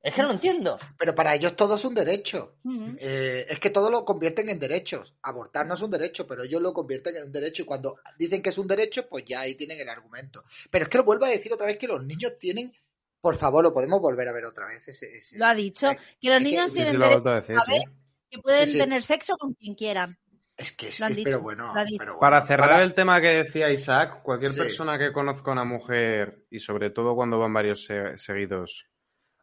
Es 0.00 0.14
que 0.14 0.20
no 0.22 0.28
lo 0.28 0.34
entiendo. 0.34 0.78
Pero 0.98 1.14
para 1.14 1.34
ellos 1.34 1.56
todo 1.56 1.74
es 1.74 1.84
un 1.84 1.94
derecho. 1.94 2.58
Eh, 3.00 3.46
es 3.48 3.58
que 3.58 3.70
todo 3.70 3.90
lo 3.90 4.04
convierten 4.04 4.48
en 4.50 4.60
derechos. 4.60 5.14
Abortar 5.22 5.66
no 5.66 5.74
es 5.74 5.80
un 5.80 5.90
derecho, 5.90 6.26
pero 6.26 6.44
ellos 6.44 6.60
lo 6.62 6.72
convierten 6.74 7.16
en 7.16 7.22
un 7.24 7.32
derecho. 7.32 7.62
Y 7.62 7.64
cuando 7.64 7.96
dicen 8.18 8.40
que 8.42 8.50
es 8.50 8.58
un 8.58 8.68
derecho, 8.68 9.08
pues 9.08 9.24
ya 9.26 9.40
ahí 9.40 9.54
tienen 9.56 9.80
el 9.80 9.88
argumento. 9.88 10.44
Pero 10.70 10.84
es 10.84 10.88
que 10.90 10.98
lo 10.98 11.04
vuelvo 11.04 11.24
a 11.24 11.30
decir 11.30 11.52
otra 11.52 11.66
vez 11.66 11.78
que 11.78 11.88
los 11.88 12.04
niños 12.04 12.34
tienen. 12.38 12.72
Por 13.20 13.34
favor, 13.36 13.64
lo 13.64 13.72
podemos 13.72 14.00
volver 14.02 14.28
a 14.28 14.32
ver 14.32 14.44
otra 14.44 14.66
vez. 14.66 14.86
Ese, 14.86 15.16
ese- 15.16 15.38
Lo 15.38 15.46
ha 15.46 15.54
dicho. 15.54 15.90
Eh, 15.90 15.98
Que 16.20 16.28
los 16.30 16.40
niños 16.42 16.64
Sí, 16.66 16.70
Sí, 16.70 16.74
tienen 16.76 17.00
derecho 17.00 17.28
a 17.30 17.40
decir, 17.40 17.56
a 17.56 17.64
ver. 17.66 17.82
Que 18.30 18.38
pueden 18.38 18.66
Sí, 18.66 18.72
sí. 18.72 18.78
tener 18.78 19.02
sexo 19.02 19.36
con 19.36 19.54
quien 19.54 19.74
quieran. 19.74 20.16
Es 20.56 20.70
que 20.70 20.88
es, 20.88 21.00
Lo 21.00 21.06
han 21.06 21.12
es- 21.12 21.16
dicho, 21.16 21.30
pero 21.30 21.40
bueno, 21.42 21.72
pero 21.74 21.96
bueno. 21.96 22.18
Para 22.20 22.42
cerrar 22.46 22.70
Para- 22.70 22.84
el 22.84 22.94
tema 22.94 23.20
que 23.20 23.28
decía 23.44 23.70
Isaac, 23.70 24.22
cualquier 24.22 24.52
Sí. 24.52 24.58
persona 24.60 24.96
que 24.98 25.12
conozca 25.12 25.50
a 25.50 25.52
una 25.54 25.64
mujer, 25.64 26.44
y 26.50 26.60
sobre 26.60 26.90
todo 26.90 27.14
cuando 27.16 27.38
van 27.40 27.52
varios 27.52 27.84
se- 27.84 28.16
seguidos 28.18 28.86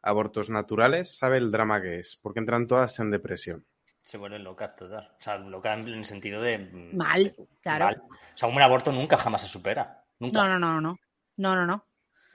abortos 0.02 0.50
naturales, 0.50 1.18
sabe 1.18 1.38
el 1.38 1.52
drama 1.52 1.82
que 1.82 2.00
es, 2.00 2.18
porque 2.22 2.40
entran 2.40 2.66
todas 2.68 2.98
en 3.00 3.12
depresión. 3.12 3.66
Se 4.04 4.18
vuelven 4.18 4.44
locas 4.44 4.76
todas. 4.76 5.06
O 5.12 5.16
sea, 5.22 5.38
locas 5.38 5.78
en 5.80 5.88
el 5.90 6.06
sentido 6.06 6.42
de. 6.42 6.58
Mal, 6.94 7.36
claro. 7.62 7.86
mal. 7.86 8.02
O 8.02 8.38
sea, 8.38 8.50
un 8.50 8.60
aborto 8.62 8.92
nunca 8.92 9.16
jamás 9.18 9.42
se 9.42 9.48
supera. 9.48 10.04
Nunca. 10.20 10.40
No, 10.48 10.48
no, 10.48 10.60
no, 10.60 10.82
no. 10.82 10.98
No, 11.38 11.56
no, 11.56 11.66
no. 11.68 11.86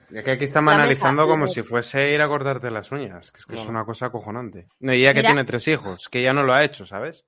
Y 0.09 0.17
es 0.19 0.23
que 0.23 0.31
aquí 0.31 0.43
estamos 0.45 0.71
La 0.71 0.77
analizando 0.77 1.27
como 1.27 1.47
si 1.47 1.63
fuese 1.63 2.11
ir 2.13 2.21
a 2.21 2.27
cortarte 2.27 2.71
las 2.71 2.91
uñas, 2.91 3.31
que 3.31 3.39
es 3.39 3.45
que 3.45 3.55
No, 3.55 3.61
es 3.61 3.67
una 3.67 3.83
cosa 3.83 4.05
acojonante. 4.07 4.67
No, 4.79 4.93
y 4.93 4.99
ella 5.01 5.13
que 5.13 5.19
Mira- 5.19 5.29
tiene 5.29 5.43
tres 5.43 5.67
hijos, 5.67 6.07
que 6.09 6.21
ya 6.21 6.31
no 6.33 6.43
lo 6.43 6.53
ha 6.53 6.63
hecho, 6.63 6.85
¿sabes? 6.85 7.25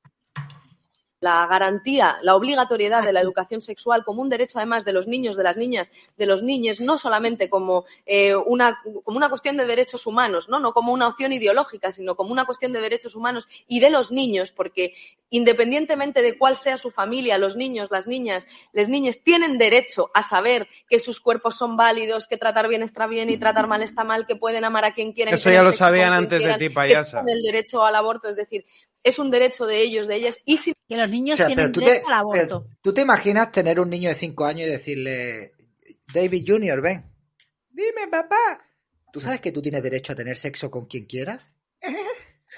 La 1.21 1.45
garantía, 1.47 2.17
la 2.21 2.36
obligatoriedad 2.36 3.03
de 3.03 3.12
la 3.12 3.19
educación 3.21 3.62
sexual 3.62 4.03
como 4.05 4.21
un 4.21 4.29
derecho 4.29 4.58
además 4.58 4.86
de 4.86 4.93
los 4.93 5.08
niños, 5.08 5.36
de 5.36 5.43
las 5.43 5.58
niñas, 5.58 5.91
de 6.17 6.25
los 6.25 6.43
niños, 6.43 6.79
no 6.79 6.97
solamente 6.97 7.49
como, 7.49 7.86
eh, 8.05 8.36
una, 8.36 8.79
como 9.03 9.17
una 9.17 9.29
cuestión 9.29 9.58
de 9.58 9.65
derechos 9.65 10.08
humanos, 10.08 10.47
¿no? 10.47 10.60
no 10.60 10.71
como 10.71 10.93
una 10.93 11.08
opción 11.08 11.34
ideológica, 11.34 11.91
sino 11.91 12.15
como 12.15 12.32
una 12.32 12.45
cuestión 12.45 12.71
de 12.71 12.79
derechos 12.79 13.15
humanos 13.15 13.49
y 13.67 13.79
de 13.82 13.89
los 13.89 14.12
niños, 14.12 14.51
porque 14.51 14.93
independientemente 15.29 16.21
de 16.21 16.38
cuál 16.38 16.55
sea 16.55 16.77
su 16.77 16.89
familia, 16.89 17.38
los 17.38 17.55
niños, 17.55 17.89
las 17.91 18.08
niñas, 18.08 18.47
las 18.71 18.88
niñas 18.88 19.19
tienen 19.21 19.58
derecho 19.58 20.10
a 20.13 20.23
saber 20.23 20.67
que 20.89 20.99
sus 20.99 21.19
cuerpos 21.19 21.58
son 21.58 21.75
válidos, 21.75 22.27
que 22.27 22.38
tratar 22.38 22.67
bien 22.67 22.82
está 22.82 23.08
bien 23.08 23.29
y 23.29 23.38
tratar 23.38 23.67
mal 23.67 23.84
está 23.84 24.03
mal, 24.03 24.25
que 24.25 24.36
pueden 24.36 24.63
amar 24.63 24.86
a 24.86 24.93
quien 24.93 25.12
quieran. 25.12 25.34
y 25.34 25.36
Eso 25.36 25.51
ya 25.51 25.63
lo 25.63 25.71
sabían 25.71 26.13
antes 26.13 26.43
de 26.43 26.53
ti, 26.53 26.69
que 26.69 26.71
payasa. 26.71 27.23
tienen 27.23 27.38
el 27.38 27.43
derecho 27.43 27.84
al 27.84 27.95
aborto, 27.95 28.29
es 28.29 28.36
decir, 28.36 28.65
es 29.03 29.19
un 29.19 29.31
derecho 29.31 29.65
de 29.65 29.81
ellos, 29.81 30.07
de 30.07 30.15
ellas, 30.15 30.38
y 30.45 30.57
sin 30.57 30.73
Que 30.88 30.97
los 30.97 31.09
niños 31.09 31.35
O 31.35 31.38
sea, 31.38 31.47
tienen 31.47 31.71
derecho 31.71 31.79
te, 31.81 31.91
al 31.91 32.03
pero 32.03 32.15
aborto. 32.15 32.67
tú 32.81 32.93
te 32.93 33.01
imaginas 33.01 33.51
tener 33.51 33.79
un 33.79 33.89
niño 33.89 34.09
de 34.09 34.15
5 34.15 34.45
años 34.45 34.67
y 34.67 34.71
decirle, 34.71 35.53
David 36.13 36.43
Junior, 36.47 36.81
ven. 36.81 37.05
Dime, 37.69 38.07
papá. 38.09 38.65
¿Tú 39.13 39.19
sabes 39.21 39.41
que 39.41 39.51
tú 39.51 39.62
tienes 39.62 39.81
derecho 39.83 40.13
a 40.13 40.15
tener 40.15 40.38
sexo 40.38 40.69
con 40.69 40.85
quien 40.88 41.05
quieras? 41.05 41.51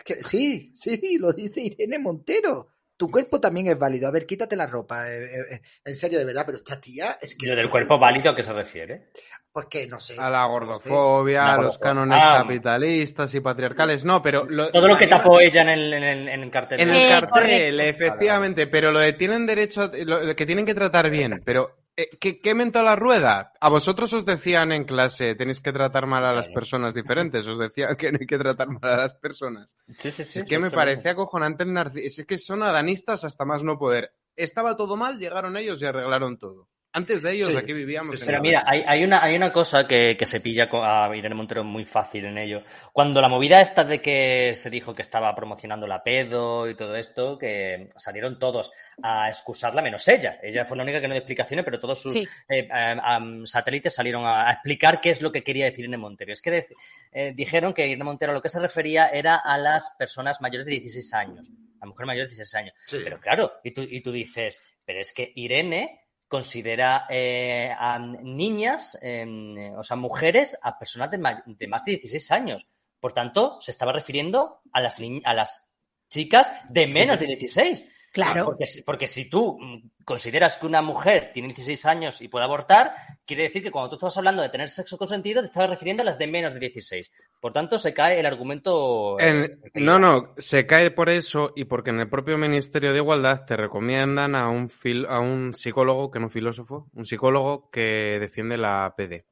Que- 0.06 0.16
sí, 0.24 0.72
sí, 0.74 1.18
lo 1.20 1.32
dice 1.34 1.62
Irene 1.62 2.00
Montero. 2.00 2.70
Tu 3.02 3.10
cuerpo 3.10 3.42
también 3.42 3.66
es 3.66 3.80
válido. 3.80 4.08
A 4.08 4.12
ver, 4.12 4.28
quítate 4.28 4.56
la 4.56 4.68
ropa. 4.68 5.10
eh, 5.12 5.24
eh, 5.24 5.46
eh, 5.56 5.62
en 5.86 5.96
serio, 5.96 6.20
de 6.20 6.26
verdad, 6.26 6.44
pero 6.46 6.60
esta 6.60 6.80
tía 6.80 7.18
es 7.20 7.34
que... 7.36 7.48
¿Y 7.48 7.50
lo 7.50 7.56
del 7.56 7.68
cuerpo 7.68 7.98
válido 7.98 8.30
a 8.30 8.36
qué 8.36 8.44
se 8.44 8.54
refiere? 8.54 9.10
Pues 9.52 9.66
que 9.66 9.88
no 9.88 10.00
sé. 10.00 10.14
A 10.20 10.30
la 10.30 10.42
no 10.42 10.46
sé. 10.46 10.52
gordofobia, 10.52 11.52
a 11.56 11.58
los 11.60 11.80
cánones 11.80 12.22
Ah. 12.22 12.42
capitalistas 12.44 13.34
y 13.34 13.40
patriarcales. 13.40 14.06
No, 14.06 14.22
pero... 14.22 14.46
lo- 14.48 14.70
Todo 14.72 14.88
lo 14.88 14.98
que 15.00 15.08
tapó 15.08 15.40
ella 15.40 15.64
en 15.64 15.70
el, 15.70 15.94
en 15.94 16.04
el, 16.04 16.28
en 16.30 16.44
el 16.44 16.52
cartel. 16.52 16.80
En 16.80 16.90
el 16.92 16.96
Eh, 16.96 17.08
cartel, 17.10 17.30
correcto. 17.32 17.82
efectivamente, 17.82 18.68
pero 18.68 18.92
lo 18.92 19.00
de 19.00 19.14
tienen 19.14 19.48
derecho, 19.48 19.82
a- 19.82 19.92
lo 20.06 20.20
de 20.24 20.36
que 20.36 20.46
tienen 20.46 20.68
que 20.68 20.76
tratar 20.76 21.10
bien, 21.10 21.42
pero 21.44 21.81
¿qué, 21.96 22.40
qué 22.40 22.50
inventó 22.52 22.84
la 22.84 22.96
rueda? 22.96 23.54
A 23.60 23.70
vosotros 23.70 24.14
os 24.14 24.26
decían 24.26 24.72
en 24.72 24.86
clase, 24.86 25.36
tenéis 25.36 25.60
que 25.60 25.74
tratar 25.74 26.08
mal 26.08 26.26
a 26.26 26.34
las 26.34 26.48
personas 26.48 26.94
diferentes, 26.94 27.46
os 27.48 27.60
decían 27.60 27.96
que 27.96 28.12
no 28.12 28.18
hay 28.20 28.28
que 28.28 28.38
tratar 28.38 28.70
mal 28.70 28.92
a 28.92 28.98
las 28.98 29.14
personas. 29.16 29.76
Sí, 30.00 30.12
sí, 30.12 30.24
sí. 30.24 30.40
es 30.40 30.46
que 30.46 30.60
me 30.60 30.72
parece 30.72 31.10
acojonante 31.10 31.64
el 31.64 31.74
narcisismo, 31.74 32.22
es 32.22 32.28
que 32.28 32.38
son 32.38 32.64
adanistas 32.64 33.24
hasta 33.24 33.46
más 33.46 33.64
no 33.64 33.78
poder. 33.78 34.14
Estaba 34.36 34.78
todo 34.78 34.96
mal, 34.96 35.20
llegaron 35.20 35.58
ellos 35.58 35.82
y 35.82 35.86
arreglaron 35.86 36.38
todo. 36.38 36.70
Antes 36.94 37.22
de 37.22 37.32
ellos, 37.34 37.48
Sí, 37.48 37.56
aquí 37.58 37.72
vivíamos. 37.72 38.10
sí, 38.12 38.16
en 38.16 38.20
sí. 38.20 38.26
Pero 38.28 38.42
mira, 38.42 38.64
hay, 38.68 38.84
hay 38.86 39.04
una, 39.06 39.24
hay 39.24 39.36
una 39.36 39.54
cosa 39.54 39.88
que, 39.88 40.18
que 40.18 40.26
se 40.26 40.42
pilla 40.42 40.70
a 40.72 41.10
Irene 41.16 41.36
Montero 41.36 41.64
muy 41.64 41.86
fácil 41.86 42.26
en 42.26 42.38
ello. 42.38 42.64
Cuando 42.92 43.22
la 43.22 43.30
movida 43.30 43.62
esta 43.62 43.86
de 43.86 44.02
que 44.02 44.52
se 44.56 44.70
dijo 44.70 44.94
que 44.94 45.02
estaba 45.02 45.34
promocionando 45.34 45.88
la 45.88 46.04
pedo 46.04 46.70
y 46.70 46.76
todo 46.76 46.96
esto, 46.98 47.38
que 47.38 47.88
salieron 47.96 48.38
todos 48.38 48.74
a 49.02 49.30
excusarla 49.30 49.82
menos 49.82 50.06
ella. 50.10 50.38
Ella 50.44 50.66
fue 50.66 50.76
la 50.76 50.84
única 50.84 51.00
que 51.00 51.08
no 51.08 51.14
dio 51.14 51.20
explicaciones, 51.22 51.64
pero 51.64 51.80
todos 51.80 52.02
sus 52.02 52.12
Sí. 52.12 52.28
eh, 52.50 52.68
am, 52.72 53.46
satélites 53.46 53.96
salieron 53.96 54.26
a, 54.26 54.50
a 54.50 54.52
explicar 54.52 55.00
qué 55.00 55.12
es 55.12 55.22
lo 55.22 55.32
que 55.32 55.44
quería 55.46 55.66
decir 55.66 55.86
Irene 55.86 55.98
Montero. 55.98 56.34
Es 56.34 56.42
que 56.42 56.68
eh, 57.14 57.32
dijeron 57.34 57.74
que 57.74 57.88
Irene 57.88 58.04
Montero 58.04 58.34
a 58.34 58.36
lo 58.36 58.42
que 58.42 58.50
se 58.50 58.60
refería 58.60 59.08
era 59.08 59.38
a 59.38 59.58
las 59.58 59.92
personas 59.98 60.42
mayores 60.42 60.66
de 60.66 60.72
16 60.74 61.14
años, 61.14 61.50
a 61.80 61.86
mujeres 61.86 62.08
mayores 62.08 62.30
de 62.32 62.36
16 62.36 62.56
años. 62.56 62.74
Sí. 62.86 62.98
Pero 63.02 63.18
claro, 63.22 63.54
y 63.64 63.72
tú, 63.72 63.82
y 63.90 64.02
tú 64.02 64.12
dices, 64.12 64.62
pero 64.86 65.00
es 65.00 65.14
que 65.14 65.32
Irene 65.36 66.01
considera 66.32 67.08
eh, 67.10 67.76
a 67.78 68.00
niñas, 68.00 68.98
eh, 69.02 69.74
o 69.76 69.84
sea, 69.84 69.98
mujeres, 69.98 70.58
a 70.62 70.80
personas 70.80 71.12
de, 71.12 71.18
de 71.46 71.68
más 71.68 71.84
de 71.84 71.92
16 71.92 72.32
años. 72.32 72.68
Por 73.02 73.12
tanto, 73.12 73.60
se 73.60 73.72
estaba 73.72 73.92
refiriendo 73.92 74.62
a 74.72 74.80
las, 74.80 74.96
a 75.26 75.34
las 75.34 75.68
chicas 76.10 76.50
de 76.70 76.88
menos 76.88 77.20
de 77.20 77.28
16. 77.28 77.86
Claro. 78.12 78.44
Porque, 78.46 78.66
si- 78.66 78.82
porque 78.84 79.08
si 79.08 79.30
tú 79.30 79.58
mm, 79.58 80.04
consideras 80.04 80.58
que 80.58 80.66
una 80.66 80.82
mujer 80.82 81.32
tiene 81.34 81.48
16 81.50 81.86
años 81.86 82.22
y 82.22 82.28
puede 82.28 82.44
abortar, 82.44 82.94
quiere 83.26 83.44
decir 83.44 83.64
que 83.64 83.72
cuando 83.72 83.90
tú 83.90 83.96
estabas 83.96 84.18
hablando 84.18 84.42
de 84.42 84.50
tener 84.50 84.68
sexo 84.68 84.98
consentido, 84.98 85.42
te 85.42 85.48
estabas 85.48 85.70
refiriendo 85.70 86.04
a 86.04 86.06
las 86.06 86.20
de 86.20 86.28
menos 86.28 86.54
de 86.54 86.60
16. 86.60 87.10
Por 87.40 87.54
tanto, 87.54 87.80
se 87.80 87.94
cae 87.94 88.20
el 88.20 88.26
argumento. 88.26 89.18
eh, 89.20 89.58
En- 89.74 89.86
no, 89.86 89.98
no, 89.98 90.34
se 90.38 90.66
cae 90.68 90.92
por 90.92 91.10
eso 91.10 91.54
y 91.56 91.64
porque 91.66 91.92
en 91.92 92.02
el 92.02 92.10
propio 92.10 92.38
Ministerio 92.38 92.92
de 92.92 92.98
Igualdad 93.00 93.46
te 93.46 93.56
recomiendan 93.56 94.36
a 94.36 94.50
un, 94.50 94.70
fil- 94.70 95.08
a 95.08 95.20
un 95.22 95.54
psicólogo, 95.54 96.12
que 96.12 96.20
no 96.20 96.30
filósofo, 96.30 96.90
un 96.94 97.06
psicólogo 97.06 97.70
que 97.70 98.18
defiende 98.20 98.58
la 98.58 98.94
PD. 98.98 99.26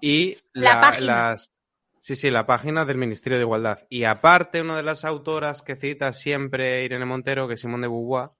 Y 0.00 0.36
La 0.52 0.74
la- 0.74 0.80
página. 0.80 1.06
las... 1.30 1.52
Sí, 2.00 2.16
sí, 2.16 2.30
la 2.30 2.46
página 2.46 2.84
del 2.84 2.96
Ministerio 2.98 3.38
de 3.38 3.44
Igualdad. 3.44 3.86
Y 3.88 4.04
aparte, 4.04 4.60
una 4.60 4.76
de 4.76 4.82
las 4.82 5.04
autoras 5.04 5.62
que 5.62 5.76
cita 5.76 6.12
siempre 6.12 6.84
Irene 6.84 7.04
Montero, 7.04 7.48
que 7.48 7.54
es 7.54 7.60
Simón 7.60 7.80
de 7.80 7.88
Beauvoir, 7.88 8.30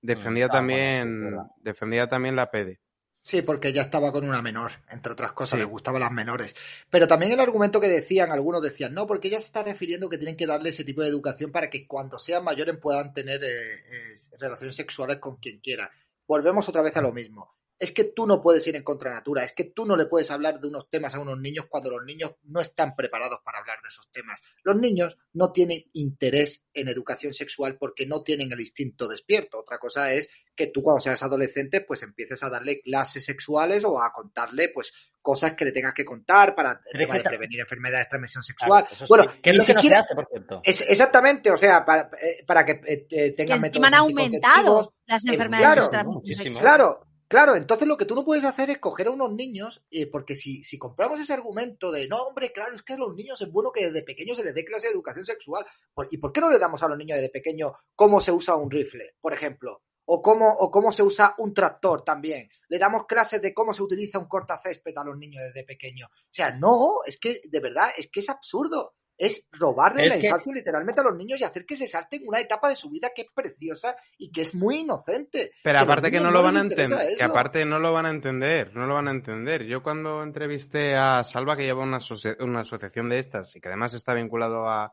defendía 0.00 0.46
ah, 0.46 0.48
bueno, 0.48 0.58
también 0.58 1.38
defendía 1.60 2.08
también 2.08 2.36
la 2.36 2.50
PD. 2.50 2.80
Sí, 3.22 3.42
porque 3.42 3.68
ella 3.68 3.82
estaba 3.82 4.12
con 4.12 4.28
una 4.28 4.40
menor, 4.40 4.70
entre 4.88 5.12
otras 5.12 5.32
cosas, 5.32 5.52
Sí. 5.52 5.56
le 5.58 5.64
gustaban 5.64 6.00
las 6.00 6.12
menores. 6.12 6.54
Pero 6.88 7.08
también 7.08 7.32
el 7.32 7.40
argumento 7.40 7.80
que 7.80 7.88
decían, 7.88 8.30
algunos 8.30 8.62
decían, 8.62 8.94
no, 8.94 9.04
porque 9.08 9.26
ella 9.26 9.40
se 9.40 9.46
está 9.46 9.64
refiriendo 9.64 10.08
que 10.08 10.16
tienen 10.16 10.36
que 10.36 10.46
darle 10.46 10.68
ese 10.68 10.84
tipo 10.84 11.02
de 11.02 11.08
educación 11.08 11.50
para 11.50 11.68
que 11.68 11.88
cuando 11.88 12.20
sean 12.20 12.44
mayores 12.44 12.76
puedan 12.76 13.12
tener 13.12 13.42
eh, 13.42 13.48
eh, 13.48 14.14
relaciones 14.38 14.76
sexuales 14.76 15.16
con 15.16 15.38
quien 15.38 15.58
quiera. 15.58 15.90
Volvemos 16.28 16.68
otra 16.68 16.82
vez 16.82 16.96
a 16.96 17.02
lo 17.02 17.12
mismo. 17.12 17.56
Es 17.78 17.92
que 17.92 18.04
tú 18.04 18.26
no 18.26 18.40
puedes 18.40 18.66
ir 18.66 18.74
en 18.76 18.82
contra 18.82 19.12
natura, 19.12 19.44
es 19.44 19.52
que 19.52 19.64
tú 19.64 19.84
no 19.84 19.96
le 19.96 20.06
puedes 20.06 20.30
hablar 20.30 20.60
de 20.60 20.68
unos 20.68 20.88
temas 20.88 21.14
a 21.14 21.20
unos 21.20 21.38
niños 21.38 21.66
cuando 21.68 21.90
los 21.90 22.04
niños 22.04 22.34
no 22.44 22.60
están 22.60 22.96
preparados 22.96 23.40
para 23.44 23.58
hablar 23.58 23.78
de 23.82 23.88
esos 23.88 24.10
temas. 24.10 24.40
Los 24.62 24.76
niños 24.76 25.18
no 25.34 25.52
tienen 25.52 25.84
interés 25.92 26.64
en 26.72 26.88
educación 26.88 27.34
sexual 27.34 27.76
porque 27.78 28.06
no 28.06 28.22
tienen 28.22 28.50
el 28.52 28.60
instinto 28.60 29.06
despierto. 29.08 29.58
Otra 29.58 29.78
cosa 29.78 30.12
es 30.12 30.28
que 30.54 30.68
tú 30.68 30.82
cuando 30.82 31.00
seas 31.00 31.22
adolescente 31.22 31.82
pues 31.82 32.02
empieces 32.02 32.42
a 32.42 32.48
darle 32.48 32.80
clases 32.80 33.24
sexuales 33.26 33.84
o 33.84 34.00
a 34.00 34.10
contarle 34.12 34.70
pues 34.70 35.12
cosas 35.20 35.52
que 35.54 35.66
le 35.66 35.72
tengas 35.72 35.92
que 35.92 36.04
contar 36.04 36.54
para 36.54 36.80
el 36.92 36.98
tema 37.00 37.14
que 37.14 37.18
de 37.18 37.24
prevenir 37.28 37.60
enfermedades 37.60 38.06
de 38.06 38.10
transmisión 38.10 38.42
sexual. 38.42 38.86
Bueno, 39.08 39.24
¿Qué 39.42 39.50
es 39.50 39.56
ni 39.56 39.58
lo 39.58 39.64
que 39.66 39.74
no 39.74 39.80
se 39.82 39.94
hace, 39.96 40.14
por 40.14 40.28
cierto? 40.30 40.60
es, 40.64 40.80
exactamente, 40.88 41.50
o 41.50 41.56
sea, 41.58 41.84
para, 41.84 42.08
eh, 42.22 42.42
para 42.46 42.64
que 42.64 42.72
eh, 42.72 42.80
eh, 42.86 43.06
Que 43.10 43.32
tengan 43.32 43.60
métodos 43.60 43.84
encima 43.84 43.88
han 43.88 43.94
aumentado 43.94 44.78
anticonceptivos. 44.78 44.94
las 45.06 45.26
Eh, 45.26 45.32
enfermedades 45.32 45.66
claro, 45.66 45.82
de 45.82 45.88
transmisión 45.90 46.14
muchísimo. 46.14 46.42
sexual. 46.44 46.62
Claro, 46.62 47.06
claro. 47.28 47.56
Entonces 47.56 47.86
lo 47.86 47.96
que 47.96 48.04
tú 48.04 48.14
no 48.14 48.24
puedes 48.24 48.44
hacer 48.44 48.70
es 48.70 48.78
coger 48.78 49.08
a 49.08 49.10
unos 49.10 49.32
niños, 49.32 49.84
eh, 49.90 50.06
porque 50.06 50.34
si, 50.34 50.64
si 50.64 50.78
compramos 50.78 51.20
ese 51.20 51.32
argumento 51.32 51.90
de 51.90 52.08
no, 52.08 52.16
hombre, 52.22 52.52
claro, 52.52 52.74
es 52.74 52.82
que 52.82 52.94
a 52.94 52.98
los 52.98 53.14
niños 53.14 53.40
es 53.40 53.50
bueno 53.50 53.72
que 53.72 53.86
desde 53.86 54.02
pequeños 54.02 54.36
se 54.36 54.44
les 54.44 54.54
dé 54.54 54.64
clase 54.64 54.88
de 54.88 54.94
educación 54.94 55.26
sexual. 55.26 55.64
¿Y 56.10 56.18
por 56.18 56.32
qué 56.32 56.40
no 56.40 56.50
le 56.50 56.58
damos 56.58 56.82
a 56.82 56.88
los 56.88 56.98
niños 56.98 57.16
desde 57.16 57.30
pequeño 57.30 57.72
cómo 57.94 58.20
se 58.20 58.32
usa 58.32 58.56
un 58.56 58.70
rifle, 58.70 59.14
por 59.20 59.32
ejemplo? 59.32 59.82
O 60.08 60.22
cómo, 60.22 60.48
o 60.48 60.70
cómo 60.70 60.92
se 60.92 61.02
usa 61.02 61.34
un 61.38 61.52
tractor 61.52 62.02
también. 62.02 62.48
Le 62.68 62.78
damos 62.78 63.06
clases 63.06 63.42
de 63.42 63.52
cómo 63.52 63.72
se 63.72 63.82
utiliza 63.82 64.20
un 64.20 64.28
cortacésped 64.28 64.96
a 64.96 65.04
los 65.04 65.18
niños 65.18 65.42
desde 65.42 65.64
pequeño. 65.64 66.06
O 66.06 66.30
sea, 66.30 66.52
no, 66.52 66.98
es 67.04 67.18
que, 67.18 67.40
de 67.50 67.60
verdad, 67.60 67.88
es 67.96 68.08
que 68.08 68.20
es 68.20 68.30
absurdo. 68.30 68.94
Es 69.18 69.48
robarle 69.52 70.04
Es 70.04 70.08
la 70.10 70.18
que- 70.18 70.26
infancia 70.26 70.52
literalmente 70.54 71.00
a 71.00 71.04
los 71.04 71.16
niños 71.16 71.40
y 71.40 71.44
hacer 71.44 71.64
que 71.64 71.74
se 71.76 71.86
salten 71.86 72.22
una 72.26 72.38
etapa 72.38 72.68
de 72.68 72.76
su 72.76 72.90
vida 72.90 73.10
que 73.14 73.22
es 73.22 73.28
preciosa 73.34 73.96
y 74.18 74.30
que 74.30 74.42
es 74.42 74.54
muy 74.54 74.80
inocente. 74.80 75.52
Pero 75.62 75.78
Que 75.78 75.84
aparte 75.84 76.10
que 76.10 76.20
no 76.20 76.30
lo 76.30 76.42
van 76.42 76.56
a 76.56 76.60
entender, 76.60 77.16
que 77.16 77.24
aparte 77.24 77.64
no 77.64 77.78
lo 77.78 77.92
van 77.92 78.06
a 78.06 78.10
entender, 78.10 78.74
no 78.76 78.86
lo 78.86 78.94
van 78.94 79.08
a 79.08 79.12
entender. 79.12 79.64
Yo 79.64 79.82
cuando 79.82 80.22
entrevisté 80.22 80.96
a 80.96 81.24
Salva, 81.24 81.56
que 81.56 81.62
lleva 81.64 81.82
una, 81.82 81.98
una 82.40 82.60
asociación 82.60 83.08
de 83.08 83.18
estas 83.18 83.56
y 83.56 83.60
que 83.60 83.68
además 83.68 83.94
está 83.94 84.12
vinculado 84.12 84.68
a 84.68 84.92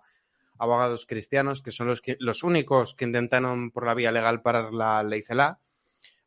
abogados 0.58 1.06
cristianos, 1.06 1.62
que 1.62 1.72
son 1.72 1.88
los, 1.88 2.00
que, 2.02 2.16
los 2.20 2.44
únicos 2.44 2.96
que 2.96 3.04
intentaron 3.06 3.72
por 3.72 3.86
la 3.86 3.94
vía 3.94 4.12
legal 4.12 4.42
parar 4.42 4.72
la 4.72 5.04
ley 5.04 5.22
CELA, 5.22 5.60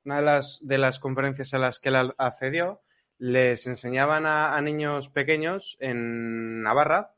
una 0.05 0.17
de 0.17 0.23
las, 0.23 0.59
de 0.63 0.79
las 0.79 0.99
conferencias 0.99 1.55
a 1.55 1.59
las 1.59 1.79
que 1.81 1.89
él 1.89 2.13
accedió, 2.19 2.83
les 3.19 3.67
enseñaban 3.67 4.27
a, 4.27 4.55
a 4.55 4.61
niños 4.61 5.09
pequeños 5.09 5.79
en 5.81 6.63
Navarra 6.63 7.15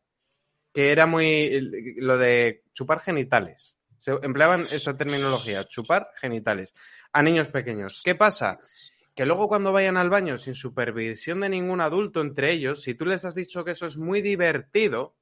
que 0.78 0.92
era 0.92 1.06
muy 1.06 1.60
lo 1.96 2.16
de 2.18 2.62
chupar 2.72 3.00
genitales. 3.00 3.76
Se 3.98 4.12
empleaban 4.22 4.64
esta 4.70 4.96
terminología, 4.96 5.64
chupar 5.64 6.10
genitales, 6.20 6.72
a 7.12 7.20
niños 7.20 7.48
pequeños. 7.48 8.00
¿Qué 8.04 8.14
pasa? 8.14 8.60
Que 9.12 9.26
luego 9.26 9.48
cuando 9.48 9.72
vayan 9.72 9.96
al 9.96 10.08
baño 10.08 10.38
sin 10.38 10.54
supervisión 10.54 11.40
de 11.40 11.48
ningún 11.48 11.80
adulto 11.80 12.20
entre 12.20 12.52
ellos, 12.52 12.82
si 12.82 12.94
tú 12.94 13.06
les 13.06 13.24
has 13.24 13.34
dicho 13.34 13.64
que 13.64 13.72
eso 13.72 13.86
es 13.86 13.96
muy 13.96 14.22
divertido, 14.22 15.16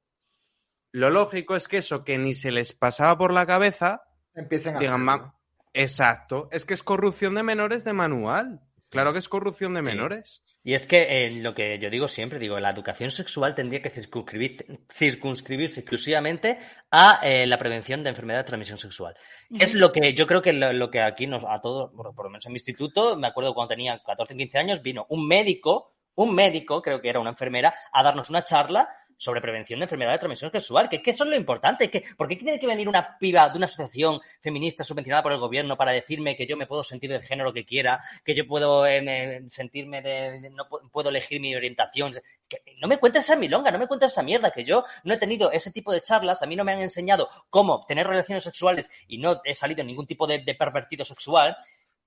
lo 0.91 1.09
lógico 1.09 1.55
es 1.55 1.67
que 1.67 1.77
eso 1.77 2.03
que 2.03 2.19
ni 2.19 2.35
se 2.35 2.51
les 2.51 2.73
pasaba 2.73 3.17
por 3.17 3.33
la 3.33 3.47
cabeza, 3.47 4.03
Empiecen 4.35 4.75
a 4.75 4.79
digan, 4.79 5.01
hacerlo. 5.09 5.23
"Ma- 5.23 5.35
exacto, 5.73 6.49
es 6.51 6.65
que 6.65 6.75
es 6.75 6.83
corrupción 6.83 7.33
de 7.33 7.41
menores 7.41 7.83
de 7.83 7.93
manual. 7.93 8.61
Claro 8.89 9.11
que 9.13 9.19
es 9.19 9.27
corrupción 9.27 9.73
de 9.73 9.81
Sí. 9.83 9.89
menores. 9.89 10.43
Y 10.63 10.73
es 10.73 10.85
que 10.85 11.25
eh, 11.25 11.31
lo 11.31 11.53
que 11.53 11.77
yo 11.79 11.89
digo 11.89 12.07
siempre, 12.07 12.39
digo, 12.39 12.59
la 12.59 12.69
educación 12.69 13.11
sexual 13.11 13.53
tendría 13.55 13.81
que 13.81 13.91
circunscribir- 13.91 14.79
circunscribirse 14.93 15.81
exclusivamente 15.81 16.57
a 16.91 17.19
eh, 17.23 17.45
la 17.47 17.57
prevención 17.57 18.03
de 18.03 18.09
enfermedad 18.09 18.39
de 18.39 18.43
transmisión 18.45 18.77
sexual. 18.77 19.15
Es 19.49 19.73
lo 19.73 19.91
que 19.91 20.13
yo 20.13 20.25
creo 20.27 20.41
que 20.41 20.53
lo, 20.53 20.71
lo 20.73 20.89
que 20.89 21.01
aquí 21.01 21.27
nos, 21.27 21.43
a 21.43 21.59
todos, 21.61 21.91
por, 21.93 22.13
por 22.15 22.25
lo 22.25 22.31
menos 22.31 22.45
en 22.45 22.53
mi 22.53 22.57
instituto, 22.57 23.15
me 23.17 23.27
acuerdo 23.27 23.53
cuando 23.53 23.69
tenía 23.75 24.01
14 24.05 24.33
o 24.33 24.37
15 24.37 24.57
años, 24.57 24.81
vino 24.81 25.05
un 25.09 25.27
médico, 25.27 25.93
un 26.15 26.33
médico, 26.33 26.81
creo 26.81 27.01
que 27.01 27.09
era 27.09 27.19
una 27.19 27.29
enfermera, 27.31 27.73
a 27.91 28.03
darnos 28.03 28.29
una 28.29 28.43
charla 28.43 28.89
sobre 29.17 29.41
prevención 29.41 29.79
de 29.79 29.85
enfermedad 29.85 30.11
de 30.13 30.19
transmisión 30.19 30.51
sexual, 30.51 30.87
que, 30.89 31.01
eso 31.03 31.23
es 31.23 31.29
lo 31.29 31.35
importante, 31.35 31.89
que, 31.89 32.03
¿por 32.15 32.27
qué 32.27 32.35
tiene 32.35 32.59
que 32.59 32.67
venir 32.67 32.87
una 32.87 33.17
piba 33.17 33.49
de 33.49 33.57
una 33.57 33.65
asociación 33.65 34.19
feminista 34.41 34.83
subvencionada 34.83 35.23
por 35.23 35.31
el 35.33 35.39
gobierno 35.39 35.75
para 35.75 35.91
decirme 35.91 36.35
que 36.35 36.45
yo 36.45 36.55
me 36.55 36.67
puedo 36.67 36.83
sentir 36.83 37.09
del 37.11 37.23
género 37.23 37.51
que 37.51 37.65
quiera, 37.65 37.99
que 38.23 38.35
yo 38.35 38.45
puedo 38.47 38.85
eh, 38.85 39.01
me- 39.01 39.49
sentirme 39.49 40.01
de, 40.01 40.49
no 40.51 40.65
pu- 40.69 40.89
puedo 40.91 41.09
elegir 41.09 41.41
mi 41.41 41.55
orientación? 41.55 42.13
Que 42.47 42.61
no 42.79 42.87
me 42.87 42.97
cuentes 42.97 43.25
esa 43.25 43.35
milonga, 43.35 43.71
no 43.71 43.79
me 43.79 43.87
cuentes 43.87 44.11
esa 44.11 44.21
mierda, 44.23 44.51
que 44.51 44.63
yo 44.63 44.85
no 45.03 45.13
he 45.13 45.17
tenido 45.17 45.51
ese 45.51 45.71
tipo 45.71 45.91
de 45.91 46.01
charlas, 46.01 46.43
a 46.43 46.45
mí 46.45 46.55
no 46.55 46.63
me 46.63 46.73
han 46.73 46.81
enseñado 46.81 47.29
cómo 47.49 47.85
tener 47.87 48.05
relaciones 48.07 48.43
sexuales 48.43 48.89
y 49.07 49.17
no 49.17 49.41
he 49.43 49.53
salido 49.53 49.83
ningún 49.83 50.05
tipo 50.05 50.27
de 50.27 50.39
pervertido 50.55 51.03
sexual. 51.03 51.57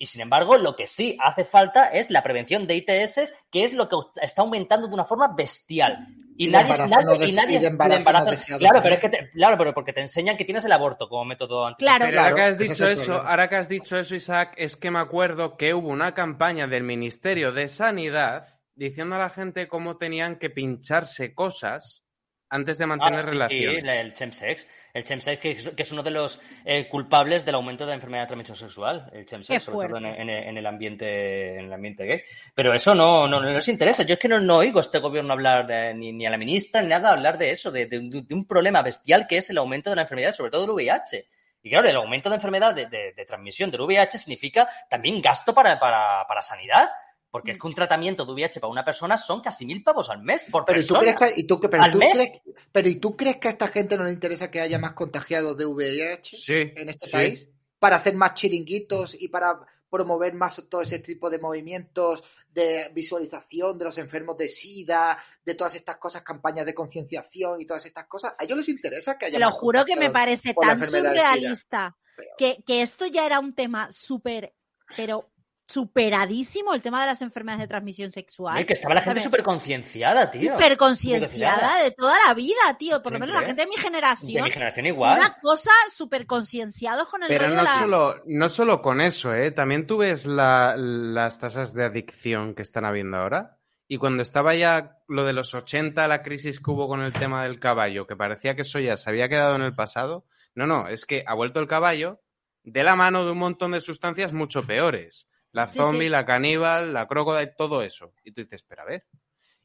Y 0.03 0.07
sin 0.07 0.23
embargo, 0.23 0.57
lo 0.57 0.77
que 0.77 0.87
sí 0.87 1.19
hace 1.21 1.45
falta 1.45 1.89
es 1.91 2.09
la 2.09 2.23
prevención 2.23 2.67
de 2.67 2.75
ITS, 2.75 3.35
que 3.53 3.65
es 3.65 3.75
lo 3.75 3.87
que 3.87 3.97
está 4.23 4.41
aumentando 4.41 4.89
de 4.89 4.95
una 4.95 5.05
forma 5.05 5.29
bestial. 5.37 6.07
Y, 6.39 6.49
nadie, 6.49 6.73
nadie- 6.89 7.17
y 7.17 7.19
des- 7.19 7.35
nadie- 7.35 7.57
y 7.57 7.61
de 7.61 7.67
embarazo 7.67 7.97
de 7.99 8.01
embarazo- 8.03 8.25
no 8.25 8.31
deseado 8.31 8.59
Claro, 8.61 8.81
pero 8.83 8.95
es 8.95 9.01
que 9.03 9.09
te- 9.11 9.31
claro, 9.33 9.59
pero 9.59 9.75
porque 9.75 9.93
te 9.93 10.01
enseñan 10.01 10.39
que 10.39 10.47
tienes 10.47 10.65
el 10.65 10.73
aborto 10.73 11.07
como 11.07 11.27
método 11.27 11.67
anti. 11.67 11.85
Claro. 11.85 12.07
Pero 12.09 12.19
ahora 12.23 12.35
que 12.35 12.41
has 12.43 12.57
dicho 12.57 12.89
es 12.89 12.99
eso, 13.01 13.13
ahora 13.21 13.49
que 13.51 13.57
has 13.57 13.69
dicho 13.69 13.99
eso, 13.99 14.15
Isaac, 14.15 14.55
es 14.57 14.75
que 14.77 14.91
me 14.91 15.01
acuerdo 15.01 15.59
que 15.59 15.75
hubo 15.75 15.89
una 15.91 16.15
campaña 16.15 16.67
del 16.67 16.83
Ministerio 16.83 17.53
de 17.53 17.69
Sanidad 17.69 18.47
diciendo 18.75 19.17
a 19.17 19.19
la 19.19 19.29
gente 19.29 19.69
cómo 19.69 19.99
tenían 19.99 20.39
que 20.39 20.49
pincharse 20.49 21.35
cosas 21.35 22.05
antes 22.51 22.77
de 22.79 22.87
mantener 22.87 23.21
Ah, 23.21 23.23
sí, 23.23 23.31
relaciones. 23.31 23.83
la- 23.85 24.01
el 24.01 24.13
chemsex. 24.15 24.67
El 24.93 25.05
chemsex, 25.05 25.41
que 25.41 25.51
es, 25.53 25.69
que 25.69 25.83
es 25.83 25.93
uno 25.93 26.03
de 26.03 26.11
los 26.11 26.41
eh, 26.65 26.89
culpables 26.89 27.45
del 27.45 27.55
aumento 27.55 27.85
de 27.85 27.91
la 27.91 27.95
enfermedad 27.95 28.25
de 28.25 28.27
transmisión 28.27 28.57
sexual. 28.57 29.09
El 29.13 29.21
Qué 29.21 29.27
chemsex, 29.27 29.63
sobre 29.63 29.87
todo 29.89 29.99
en, 29.99 30.03
fuerte. 30.05 30.23
en- 30.23 30.31
en 30.31 30.59
el 30.59 30.67
ambiente 30.67 31.59
en 31.59 31.67
el 31.67 31.73
ambiente 31.73 32.05
gay. 32.05 32.23
Pero 32.55 32.75
eso 32.75 32.95
no, 32.95 33.29
no, 33.29 33.41
no 33.41 33.51
les 33.51 33.69
interesa. 33.69 34.03
Yo 34.03 34.15
es 34.15 34.19
que 34.19 34.27
no, 34.29 34.41
no 34.41 34.57
oigo 34.59 34.79
a 34.79 34.83
este 34.83 34.99
gobierno 34.99 35.33
hablar, 35.33 35.67
de- 35.67 35.95
ni, 35.95 36.13
ni 36.13 36.27
a 36.27 36.31
la 36.31 36.37
ministra, 36.39 36.83
ni 36.83 36.89
nada, 36.89 37.11
hablar 37.11 37.39
de 37.39 37.53
eso, 37.53 37.71
de, 37.71 37.87
de- 37.87 38.01
de 38.23 38.35
un 38.35 38.45
problema 38.47 38.83
bestial 38.83 39.27
que 39.29 39.39
es 39.39 39.49
el 39.51 39.59
aumento 39.59 39.91
de 39.91 39.97
la 39.97 40.03
enfermedad, 40.03 40.35
sobre 40.35 40.51
todo 40.51 40.63
del 40.63 40.71
VIH. 40.71 41.29
Y 41.63 41.71
claro, 41.71 41.89
el 41.89 41.97
aumento 41.97 42.29
de 42.31 42.37
enfermedad 42.37 42.75
de, 42.75 42.87
de- 42.87 43.13
de 43.13 43.25
transmisión 43.27 43.71
del 43.71 43.83
VIH 43.83 44.19
significa 44.19 44.69
también 44.89 45.21
gasto 45.23 45.55
para, 45.55 45.79
para, 45.79 46.27
para 46.27 46.43
sanidad. 46.43 46.91
Porque 47.31 47.53
es 47.53 47.59
que 47.59 47.67
un 47.67 47.75
tratamiento 47.75 48.25
de 48.25 48.33
VIH 48.33 48.61
para 48.61 48.73
una 48.73 48.85
persona 48.85 49.17
son 49.17 49.41
casi 49.41 49.65
mil 49.65 49.83
pavos 49.83 50.11
al 50.11 50.23
mes 50.23 50.43
por 50.51 50.65
Pero 50.65 50.81
¿y 50.81 50.85
tú 50.85 50.95
persona. 50.95 51.15
crees 51.15 51.35
que, 51.35 51.41
y 51.41 51.45
tú, 51.45 51.61
que- 51.61 51.69
pero, 51.69 51.83
¿Al 51.85 51.91
tú 51.93 51.99
mes? 51.99 52.13
crees, 52.13 52.41
pero 52.73 52.89
¿y 52.89 52.97
tú 52.97 53.17
crees 53.17 53.37
que 53.37 53.49
a 53.49 53.51
esta 53.53 53.69
gente 53.69 53.97
no 53.97 54.05
le 54.05 54.13
interesa 54.13 54.51
que 54.51 54.61
haya 54.61 54.79
más 54.79 54.93
contagiados 54.93 55.57
de 55.57 55.67
VIH 55.67 56.37
Sí, 56.37 56.73
en 56.77 56.89
este 56.89 57.07
sí. 57.07 57.13
país? 57.13 57.49
Para 57.79 57.97
hacer 57.97 58.15
más 58.17 58.35
chiringuitos 58.35 59.21
y 59.21 59.29
para, 59.29 59.61
promover 59.91 60.33
más 60.35 60.63
todo 60.71 60.83
ese 60.83 61.01
tipo 61.01 61.29
de 61.29 61.41
movimientos 61.41 62.23
de 62.49 62.91
visualización 62.95 63.77
de 63.77 63.85
los 63.85 63.99
enfermos 63.99 64.37
de 64.39 64.49
SIDA, 64.49 65.19
de 65.45 65.55
todas 65.55 65.75
estas 65.75 65.97
cosas, 65.97 66.23
campañas 66.23 66.65
de 66.65 66.75
concienciación 66.75 67.61
y 67.61 67.67
todas 67.67 67.85
estas 67.85 68.07
cosas. 68.07 68.35
A 68.39 68.45
ellos 68.45 68.59
les 68.59 68.69
interesa 68.69 69.19
que 69.19 69.27
haya 69.27 69.35
Te 69.35 69.41
lo 69.41 69.51
más 69.51 69.59
juro 69.59 69.85
que 69.85 69.97
me 69.97 70.11
parece 70.11 70.55
tan 70.55 70.79
surrealista 70.83 71.97
que, 72.39 72.63
que 72.65 72.83
esto 72.83 73.07
ya 73.07 73.27
era 73.27 73.41
un 73.41 73.55
tema 73.55 73.91
súper, 73.91 74.55
pero 74.97 75.30
superadísimo, 75.71 76.75
el 76.75 76.83
tema 76.83 77.01
de 77.01 77.07
las 77.07 77.23
enfermedades 77.23 77.63
de 77.63 77.69
transmisión 77.69 78.11
sexual. 78.11 78.57
Oye, 78.57 78.67
que 78.67 78.73
estaba 78.73 78.95
la 78.95 79.03
gente 79.03 79.21
súper 79.21 79.43
concienciada, 79.43 80.31
tío. 80.31 80.53
Súper 80.55 80.77
concienciada 80.77 81.83
de 81.83 81.91
toda 81.93 82.15
la 82.27 82.35
vida, 82.35 82.77
tío. 82.79 83.03
Por 83.03 83.13
lo 83.13 83.19
menos 83.19 83.35
la 83.35 83.43
gente 83.43 83.63
de 83.63 83.69
mi 83.69 83.77
De 83.77 83.83
generación. 83.83 84.45
mi 84.45 84.51
generación 84.51 84.87
igual. 84.87 85.19
Una 85.19 85.37
cosa 85.41 85.71
súper 85.93 86.27
concienciados 86.27 87.09
con 87.09 87.23
el 87.23 87.29
Pero 87.29 87.45
rollo 87.45 87.55
no 87.57 87.61
de 87.63 87.65
la... 87.69 87.79
solo, 87.79 88.23
no 88.27 88.49
solo 88.49 88.83
con 88.83 89.01
eso, 89.01 89.33
¿eh? 89.35 89.51
También 89.51 89.87
tú 89.87 89.99
ves 89.99 90.27
la- 90.27 90.75
las 90.77 91.39
tasas 91.39 91.75
de 91.75 91.85
adicción 91.85 92.55
que 92.55 92.63
están 92.63 92.85
habiendo 92.85 93.17
ahora. 93.19 93.57
Y 93.89 93.99
cuando 93.99 94.23
estaba 94.23 94.55
ya 94.55 94.99
lo 95.09 95.25
de 95.25 95.33
los 95.33 95.53
80, 95.55 96.07
la 96.07 96.23
crisis 96.23 96.61
que 96.61 96.71
hubo 96.71 96.87
con 96.87 97.03
el 97.03 97.13
tema 97.13 97.43
del 97.43 97.59
caballo, 97.59 98.07
que 98.07 98.15
parecía 98.17 98.55
que 98.55 98.63
eso 98.63 98.79
ya 98.79 98.97
se 98.97 99.11
había 99.11 99.29
quedado 99.29 99.57
en 99.57 99.63
el 99.63 99.75
pasado. 99.75 100.25
No, 100.55 100.67
no, 100.67 100.87
es 100.89 101.07
que 101.07 101.25
ha 101.27 101.35
vuelto 101.35 101.59
el 101.59 101.67
caballo 101.67 102.21
de 102.63 102.85
la 102.85 102.95
mano 102.95 103.25
de 103.25 103.33
un 103.33 103.39
montón 103.39 103.73
de 103.73 103.81
sustancias 103.81 104.33
mucho 104.33 104.63
peores. 104.63 105.27
La 105.53 105.67
Sí, 105.69 105.79
zombie, 105.79 106.05
sí. 106.05 106.09
la 106.11 106.25
caníbal, 106.25 106.93
la 106.93 107.07
crocodile, 107.07 107.53
todo 107.57 107.83
eso. 107.83 108.13
Y 108.25 108.33
tú 108.33 108.43
dices, 108.43 108.63
pero 108.63 108.83
a 108.83 108.85
ver. 108.87 109.05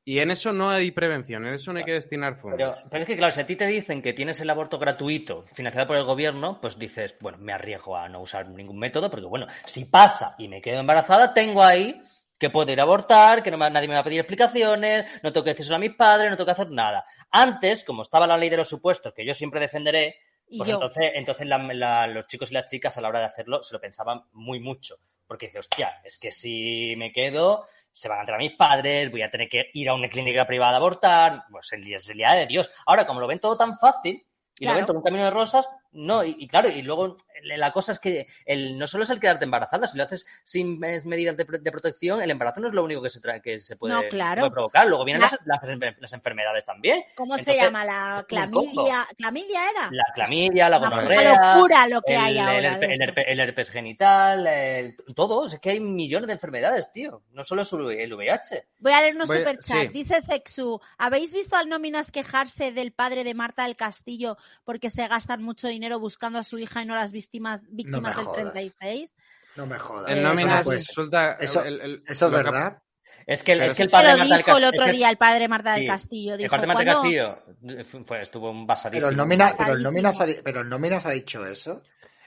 Y 0.03 0.19
en 0.19 0.29
eso 0.29 0.53
no 0.53 0.69
hay 0.69 0.91
prevención, 0.91 1.47
en 1.47 1.55
eso 1.55 1.73
no 1.73 1.79
hay 1.79 1.85
que 1.85 1.93
destinar 1.93 2.35
fondos. 2.35 2.59
Pero, 2.77 2.89
pero 2.91 3.01
es 3.01 3.07
que, 3.07 3.17
claro, 3.17 3.33
si 3.33 3.39
a 3.41 3.45
ti 3.47 3.55
te 3.55 3.65
dicen 3.65 4.03
que 4.03 4.13
tienes 4.13 4.39
el 4.39 4.49
aborto 4.51 4.77
gratuito 4.77 5.45
financiado 5.53 5.87
por 5.87 5.97
el 5.97 6.03
gobierno, 6.03 6.59
pues 6.61 6.77
dices, 6.77 7.15
bueno, 7.19 7.39
me 7.39 7.53
arriesgo 7.53 7.97
a 7.97 8.07
no 8.07 8.21
usar 8.21 8.47
ningún 8.49 8.77
método, 8.77 9.09
porque, 9.09 9.25
bueno, 9.25 9.47
si 9.65 9.85
pasa 9.85 10.35
y 10.37 10.47
me 10.47 10.61
quedo 10.61 10.79
embarazada, 10.79 11.33
tengo 11.33 11.63
ahí 11.63 11.99
que 12.37 12.51
puedo 12.51 12.71
ir 12.71 12.79
a 12.79 12.83
abortar, 12.83 13.41
que 13.41 13.49
no 13.49 13.57
me- 13.57 13.69
nadie 13.71 13.87
me 13.87 13.95
va 13.95 14.01
a 14.01 14.03
pedir 14.03 14.19
explicaciones, 14.19 15.05
no 15.23 15.33
tengo 15.33 15.43
que 15.43 15.51
decírselo 15.51 15.77
a 15.77 15.79
mis 15.79 15.95
padres, 15.95 16.29
no 16.29 16.35
tengo 16.37 16.45
que 16.45 16.51
hacer 16.51 16.69
nada. 16.69 17.03
Antes, 17.31 17.83
como 17.83 18.03
estaba 18.03 18.27
la 18.27 18.37
ley 18.37 18.49
de 18.49 18.57
los 18.57 18.67
supuestos, 18.69 19.11
que 19.13 19.25
yo 19.25 19.33
siempre 19.33 19.59
defenderé, 19.59 20.17
Y 20.47 20.57
pues 20.59 20.69
yo. 20.69 20.75
entonces, 20.75 21.11
entonces 21.15 21.47
la- 21.47 21.57
la- 21.73 22.05
los 22.07 22.27
chicos 22.27 22.51
y 22.51 22.53
las 22.53 22.69
chicas 22.69 22.95
a 22.97 23.01
la 23.01 23.07
hora 23.07 23.19
de 23.21 23.25
hacerlo 23.25 23.63
se 23.63 23.73
lo 23.73 23.81
pensaban 23.81 24.21
muy 24.33 24.59
mucho. 24.59 24.97
Porque 25.27 25.47
dice, 25.47 25.59
hostia, 25.59 26.01
es 26.03 26.17
que 26.19 26.31
si 26.31 26.95
me 26.97 27.11
quedo, 27.11 27.65
se 27.91 28.07
van 28.09 28.19
a 28.19 28.21
entrar 28.21 28.37
mis 28.39 28.55
padres, 28.55 29.09
voy 29.09 29.21
a 29.21 29.31
tener 29.31 29.49
que 29.49 29.69
ir 29.73 29.89
a 29.89 29.93
una 29.93 30.09
clínica 30.09 30.45
privada 30.45 30.73
a 30.73 30.77
abortar, 30.77 31.43
pues 31.49 31.71
el 31.73 31.83
día 31.83 31.97
es 31.97 32.07
el 32.09 32.17
día 32.17 32.33
de 32.33 32.45
Dios. 32.45 32.69
Ahora, 32.85 33.07
como 33.07 33.19
lo 33.19 33.27
ven 33.27 33.39
todo 33.39 33.57
tan 33.57 33.77
fácil 33.77 34.25
y 34.59 34.65
Claro. 34.65 34.73
lo 34.73 34.77
ven 34.77 34.85
todo 34.85 34.97
un 34.97 35.03
camino 35.03 35.23
de 35.23 35.31
rosas, 35.31 35.67
no, 35.95 36.23
y, 36.23 36.35
y 36.39 36.47
claro, 36.47 36.69
y 36.69 36.81
luego 36.81 37.17
eh, 37.33 37.57
la 37.57 37.71
cosa 37.71 37.91
es 37.93 37.99
que 37.99 38.27
el, 38.45 38.77
no 38.77 38.85
solo 38.87 39.03
es 39.03 39.09
el 39.09 39.19
quedarte 39.19 39.45
embarazada, 39.45 39.87
si 39.87 39.97
lo 39.97 40.03
haces 40.03 40.25
sin 40.43 40.77
medidas 40.79 41.37
de, 41.37 41.45
de 41.45 41.71
protección, 41.71 42.21
el 42.21 42.29
embarazo 42.31 42.59
no 42.61 42.67
es 42.67 42.73
lo 42.73 42.83
único 42.83 43.01
que 43.01 43.09
se, 43.09 43.21
tra- 43.21 43.41
que 43.41 43.59
se 43.59 43.75
puede, 43.75 43.93
No, 43.93 44.03
claro. 44.09 44.41
puede 44.41 44.51
provocar. 44.51 44.87
Luego 44.87 45.05
vienen 45.05 45.21
La- 45.21 45.29
las, 45.45 45.63
las- 45.79 45.95
las 45.99 46.13
enfermedades 46.13 46.65
también. 46.65 47.03
¿Cómo 47.15 47.37
se 47.37 47.55
llama? 47.55 47.83
La 47.85 48.25
clamidia. 48.27 49.07
¿Clamidia 49.17 49.69
era? 49.69 49.89
La 49.91 50.03
clamidia, 50.13 50.69
la 50.69 50.77
Una 50.79 50.89
gonorrea, 50.89 51.55
locura 51.55 51.87
lo 51.87 52.01
que 52.01 52.13
el, 52.15 52.19
hay 52.21 52.33
el 52.33 52.39
ahora. 52.39 52.57
el 52.57 52.65
esto. 52.91 53.03
herpe- 53.05 53.25
el 53.27 53.39
herpes 53.39 53.69
genital, 53.69 54.47
el- 54.47 54.95
todo. 55.15 55.45
Es 55.45 55.59
que 55.59 55.69
hay 55.71 55.79
millones 55.79 56.27
de 56.27 56.33
enfermedades, 56.33 56.91
tío. 56.91 57.23
No 57.31 57.43
solo 57.43 57.61
es 57.61 57.71
el 57.73 58.13
VIH. 58.13 58.67
Voy 58.79 58.91
a 58.93 59.01
leer 59.01 59.15
unos 59.15 59.27
Voy- 59.29 59.37
superchats. 59.39 59.81
sí. 59.81 59.87
Dice 59.89 60.21
Sexu, 60.21 60.79
¿habéis 60.97 61.33
visto 61.33 61.55
al 61.55 61.69
Nóminas 61.69 62.11
quejarse 62.11 62.71
del 62.71 62.91
padre 62.91 63.23
de 63.23 63.33
Marta 63.33 63.63
del 63.63 63.75
Castillo 63.75 64.37
porque 64.63 64.89
se 64.89 65.07
gastan 65.07 65.43
mucho 65.43 65.67
dinero 65.67 65.84
buscando 65.93 66.39
a 66.39 66.43
su 66.43 66.57
hija 66.59 66.81
y 66.81 66.85
no 66.85 66.95
las 66.95 67.11
víctimas, 67.11 67.63
víctimas 67.69 68.15
del 68.15 68.25
jodas. 68.25 68.41
36? 68.53 69.15
No 69.55 69.65
me 69.67 69.77
jodas. 69.79 70.11
El 70.11 70.23
nómina 70.23 70.59
eso 70.61 71.03
no. 71.03 71.37
Eso- 71.39 71.63
el- 71.63 71.81
el- 71.81 72.03
¿Eso 72.07 72.25
es 72.25 72.31
verdad? 72.31 72.81
Es 73.27 73.41
que, 73.41 73.53
el- 73.53 73.61
es 73.63 73.73
que 73.73 73.83
el 73.83 73.89
padre 73.89 74.11
lo 74.17 74.23
del 74.23 74.31
el 74.33 74.63
otro 74.65 74.83
es 74.85 74.91
que- 74.91 74.97
día 74.97 75.09
el 75.09 75.17
padre 75.17 75.47
Marta 75.47 75.71
del 75.73 75.81
sí, 75.81 75.87
Castillo. 75.87 76.33
El 76.33 76.39
Dijo, 76.39 76.51
padre 76.51 76.61
de 76.61 76.67
Marta 76.67 76.83
del 76.83 76.93
¿cuándo- 76.93 77.75
Castillo 77.81 78.03
fue- 78.05 78.21
estuvo 78.21 78.65
basadísimo. 78.65 78.99
Pero 79.07 79.09
el 79.11 79.17
nómina, 79.17 79.53
pero 79.57 79.73
el 79.73 79.81
nóminas 79.83 80.19
ha, 80.21 80.25
pero 80.43 80.61
el 80.61 80.69
nóminas 80.69 81.05
ha 81.05 81.11
dicho 81.11 81.45
eso. 81.45 81.81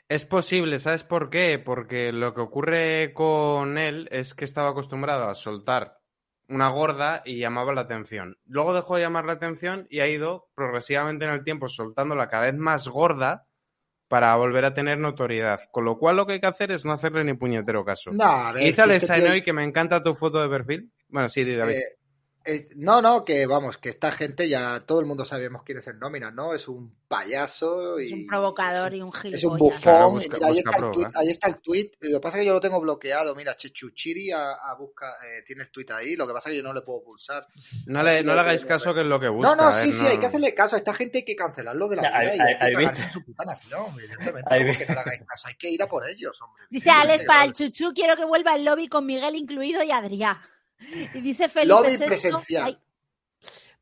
Es 0.08 0.24
posible, 0.24 0.78
¿sabes 0.78 1.04
por 1.04 1.28
qué? 1.30 1.58
Porque 1.58 2.12
lo 2.12 2.32
que 2.34 2.40
ocurre 2.40 3.12
con 3.12 3.76
él 3.78 4.08
es 4.10 4.34
que 4.34 4.44
estaba 4.46 4.70
acostumbrado 4.70 5.28
a 5.28 5.34
soltar 5.34 5.98
una 6.48 6.68
gorda 6.70 7.20
y 7.26 7.38
llamaba 7.38 7.74
la 7.74 7.82
atención. 7.82 8.38
Luego 8.46 8.72
dejó 8.72 8.96
de 8.96 9.02
llamar 9.02 9.26
la 9.26 9.34
atención 9.34 9.86
y 9.90 10.00
ha 10.00 10.08
ido 10.08 10.48
progresivamente 10.54 11.26
en 11.26 11.32
el 11.32 11.44
tiempo 11.44 11.68
soltándola 11.68 12.28
cada 12.28 12.44
vez 12.44 12.54
más 12.56 12.88
gorda 12.88 13.44
para 14.08 14.34
volver 14.36 14.64
a 14.64 14.74
tener 14.74 14.98
notoriedad. 14.98 15.60
Con 15.70 15.84
lo 15.84 15.98
cual 15.98 16.16
lo 16.16 16.26
que 16.26 16.34
hay 16.34 16.40
que 16.40 16.46
hacer 16.46 16.72
es 16.72 16.84
no 16.84 16.92
hacerle 16.92 17.24
ni 17.24 17.34
puñetero 17.34 17.84
caso. 17.84 18.10
No, 18.12 18.24
a 18.24 18.52
ver. 18.52 18.62
si 18.62 18.68
este 18.96 19.06
tío- 19.36 19.44
que 19.44 19.52
me 19.52 19.64
encanta 19.64 20.02
tu 20.02 20.14
foto 20.14 20.40
de 20.42 20.48
perfil. 20.48 20.90
Bueno, 21.08 21.28
sí, 21.28 21.44
David. 21.54 21.74
Eh, 21.76 21.97
eh, 22.50 22.68
no, 22.76 23.02
no, 23.02 23.24
que 23.24 23.46
vamos, 23.46 23.78
que 23.78 23.88
esta 23.90 24.10
gente 24.10 24.48
ya 24.48 24.80
todo 24.80 25.00
el 25.00 25.06
mundo 25.06 25.24
sabemos 25.24 25.62
quién 25.64 25.78
es 25.78 25.86
el 25.88 25.98
nómina, 25.98 26.30
¿no? 26.30 26.54
Es 26.54 26.66
un 26.68 26.96
payaso 27.06 27.98
y 28.00 28.06
Es 28.06 28.12
un 28.12 28.26
provocador 28.26 28.92
es 28.92 28.98
y 28.98 29.02
un 29.02 29.08
un, 29.08 29.14
es 29.14 29.44
un 29.44 29.56
gilipollas. 29.58 29.58
bufón. 29.58 29.80
Claro, 29.82 30.08
y 30.08 30.12
busca- 30.14 30.36
mira, 30.36 30.46
ahí, 30.48 30.58
está 30.58 30.90
tweet, 30.92 31.06
ahí 31.14 31.28
está 31.30 31.48
el 31.48 31.56
tweet. 31.60 31.90
Lo 32.00 32.18
que 32.18 32.22
pasa 32.22 32.36
es 32.38 32.42
que 32.42 32.46
yo 32.46 32.52
lo 32.54 32.60
tengo 32.60 32.80
bloqueado. 32.80 33.34
Mira, 33.34 33.56
Chechuchiri 33.56 34.30
a, 34.32 34.52
a 34.52 34.74
busca, 34.74 35.08
eh, 35.26 35.42
tiene 35.46 35.62
el 35.64 35.70
tweet 35.70 35.86
ahí. 35.92 36.16
Lo 36.16 36.26
que 36.26 36.32
pasa 36.32 36.48
es 36.48 36.52
que 36.54 36.56
yo 36.58 36.62
no 36.62 36.72
le 36.72 36.82
puedo 36.82 37.02
pulsar. 37.04 37.46
no 37.86 38.02
le, 38.02 38.22
no 38.22 38.34
le 38.34 38.40
hagáis 38.40 38.64
caso 38.64 38.92
que 38.94 39.00
es 39.00 39.06
lo 39.06 39.20
que 39.20 39.28
busca. 39.28 39.54
no, 39.54 39.56
no, 39.62 39.72
sí, 39.72 39.92
sí, 39.92 40.06
hay 40.06 40.18
que 40.18 40.26
hacerle 40.26 40.54
caso. 40.54 40.76
A 40.76 40.78
esta 40.78 40.94
gente 40.94 41.18
hay 41.18 41.24
que 41.24 41.36
cancelarlo 41.36 41.88
de 41.88 41.96
la 41.96 42.02
Ya, 42.02 42.08
vida 42.20 42.30
hay- 42.32 42.38
y 42.38 42.40
hay, 42.40 42.54
hay- 42.60 42.68
que 42.70 42.72
cagarse 42.74 43.02
en 43.04 43.10
su 43.10 43.24
puta 43.24 43.44
nación, 43.44 43.86
evidentemente. 43.98 44.54
Hay 44.54 44.64
no 44.64 44.72
le 44.72 45.00
hagáis 45.00 45.20
caso. 45.26 45.48
Hay 45.48 45.54
que 45.54 45.70
ir 45.70 45.82
a 45.82 45.86
por 45.86 46.06
ellos, 46.08 46.40
hombre. 46.42 46.64
Dice 46.70 46.90
Alex, 46.90 47.24
para 47.24 47.44
el 47.44 47.52
chuchu 47.52 47.92
quiero 47.94 48.16
que 48.16 48.24
vuelva 48.24 48.54
el 48.56 48.64
lobby 48.64 48.88
con 48.88 49.04
Miguel 49.06 49.34
incluido 49.36 49.82
y 49.82 49.90
Adrián. 49.90 50.36
Y 51.14 51.20
dice 51.20 51.48
Felipe 51.48 51.74
Lobby 51.74 51.96
VI, 51.96 52.06
presencial. 52.06 52.64
ay, 52.66 52.78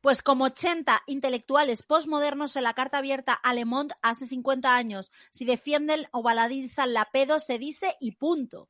pues 0.01 0.21
como 0.21 0.45
80 0.45 1.03
intelectuales 1.07 1.83
postmodernos 1.83 2.55
en 2.55 2.63
la 2.63 2.73
carta 2.73 2.99
abierta 2.99 3.33
a 3.33 3.53
Le 3.53 3.65
Monde 3.65 3.95
hace 4.01 4.25
50 4.27 4.75
años, 4.75 5.11
si 5.31 5.43
defienden 5.45 6.07
o 6.11 6.21
baladizan 6.21 6.93
la 6.93 7.09
pedo, 7.11 7.39
se 7.39 7.57
dice 7.59 7.95
y 7.99 8.11
punto. 8.13 8.69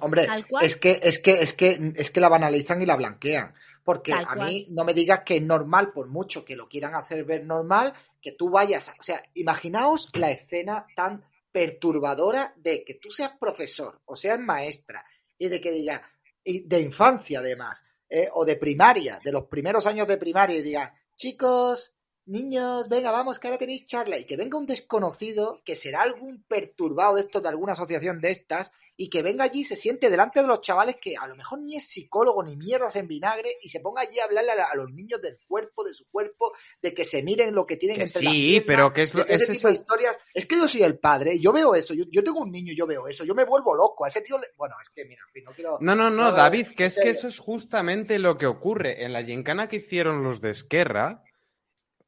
Hombre, 0.00 0.26
Tal 0.26 0.46
cual. 0.48 0.64
es 0.64 0.76
que, 0.76 0.98
es 1.02 1.18
que, 1.18 1.32
es 1.42 1.52
que, 1.52 1.92
es 1.96 2.10
que 2.10 2.20
la 2.20 2.28
banalizan 2.30 2.80
y 2.80 2.86
la 2.86 2.96
blanquean. 2.96 3.54
Porque 3.84 4.12
Tal 4.12 4.24
a 4.24 4.34
cual. 4.34 4.48
mí 4.48 4.66
no 4.70 4.84
me 4.84 4.94
digas 4.94 5.20
que 5.24 5.36
es 5.36 5.42
normal, 5.42 5.92
por 5.92 6.08
mucho 6.08 6.44
que 6.44 6.56
lo 6.56 6.68
quieran 6.68 6.94
hacer 6.94 7.24
ver 7.24 7.44
normal, 7.44 7.92
que 8.22 8.32
tú 8.32 8.50
vayas, 8.50 8.88
a- 8.88 8.94
o 8.98 9.02
sea, 9.02 9.22
imaginaos 9.34 10.08
la 10.14 10.30
escena 10.30 10.86
tan 10.96 11.24
perturbadora 11.52 12.54
de 12.56 12.84
que 12.84 12.94
tú 12.94 13.10
seas 13.10 13.32
profesor 13.38 14.00
o 14.06 14.16
seas 14.16 14.38
maestra 14.38 15.04
y 15.38 15.48
de 15.48 15.60
que 15.60 15.72
diga, 15.72 16.02
y 16.19 16.19
de 16.44 16.80
infancia 16.80 17.40
además, 17.40 17.84
eh, 18.08 18.28
o 18.32 18.44
de 18.44 18.56
primaria, 18.56 19.20
de 19.22 19.32
los 19.32 19.44
primeros 19.44 19.86
años 19.86 20.08
de 20.08 20.16
primaria 20.16 20.56
y 20.56 20.62
diga, 20.62 20.94
chicos, 21.16 21.94
niños, 22.30 22.88
venga, 22.88 23.10
vamos, 23.10 23.38
que 23.38 23.48
ahora 23.48 23.58
tenéis 23.58 23.84
charla 23.86 24.16
y 24.18 24.24
que 24.24 24.36
venga 24.36 24.56
un 24.56 24.66
desconocido 24.66 25.60
que 25.64 25.76
será 25.76 26.02
algún 26.02 26.42
perturbado 26.44 27.16
de 27.16 27.22
estos, 27.22 27.42
de 27.42 27.48
alguna 27.48 27.72
asociación 27.74 28.20
de 28.20 28.30
estas 28.30 28.72
y 28.96 29.08
que 29.08 29.22
venga 29.22 29.44
allí 29.44 29.60
y 29.60 29.64
se 29.64 29.76
siente 29.76 30.10
delante 30.10 30.40
de 30.42 30.46
los 30.46 30.60
chavales 30.60 30.96
que 31.00 31.16
a 31.16 31.26
lo 31.26 31.34
mejor 31.34 31.60
ni 31.60 31.76
es 31.76 31.88
psicólogo 31.88 32.42
ni 32.42 32.56
mierdas 32.56 32.96
en 32.96 33.08
vinagre 33.08 33.56
y 33.62 33.68
se 33.68 33.80
ponga 33.80 34.02
allí 34.02 34.18
a 34.18 34.24
hablarle 34.24 34.52
a, 34.52 34.74
los 34.74 34.92
niños 34.92 35.20
del 35.22 35.38
cuerpo, 35.48 35.84
de 35.84 35.94
su 35.94 36.06
cuerpo, 36.08 36.52
de 36.82 36.92
que 36.94 37.04
se 37.04 37.22
miren 37.22 37.54
lo 37.54 37.66
que 37.66 37.76
tienen 37.76 37.96
Que 37.96 38.04
entre 38.04 38.22
las 38.22 38.32
sí, 38.34 38.40
piernas, 38.60 38.66
pero 38.66 38.92
que 38.92 39.02
es 39.02 39.12
de 39.12 39.22
ese 39.28 39.44
es 39.44 39.50
tipo 39.50 39.68
de 39.68 39.74
historias. 39.74 40.18
Es 40.34 40.46
que 40.46 40.56
yo 40.56 40.68
soy 40.68 40.82
el 40.82 40.98
padre, 40.98 41.38
yo 41.38 41.52
veo 41.52 41.74
eso, 41.74 41.94
yo, 41.94 42.04
yo 42.10 42.22
tengo 42.22 42.40
un 42.40 42.50
niño 42.50 42.72
y 42.72 42.76
yo 42.76 42.86
veo 42.86 43.08
eso, 43.08 43.24
yo 43.24 43.34
me 43.34 43.44
vuelvo 43.44 43.74
loco. 43.74 44.04
A 44.04 44.08
ese 44.08 44.20
tío, 44.20 44.38
le- 44.38 44.48
bueno, 44.56 44.74
es 44.82 44.90
que 44.90 45.04
mira, 45.04 45.22
no 45.44 45.52
quiero... 45.52 45.78
No, 45.80 45.94
no, 45.94 46.10
no, 46.10 46.24
No, 46.24 46.32
David, 46.32 46.68
que 46.76 46.84
es 46.84 46.98
que 47.02 47.10
eso 47.10 47.26
es 47.28 47.38
justamente 47.38 48.18
lo 48.18 48.36
que 48.36 48.46
ocurre. 48.46 49.04
En 49.04 49.12
la 49.12 49.24
gincana 49.24 49.68
que 49.68 49.76
hicieron 49.76 50.22
los 50.22 50.40
de 50.40 50.50
Esquerra, 50.50 51.24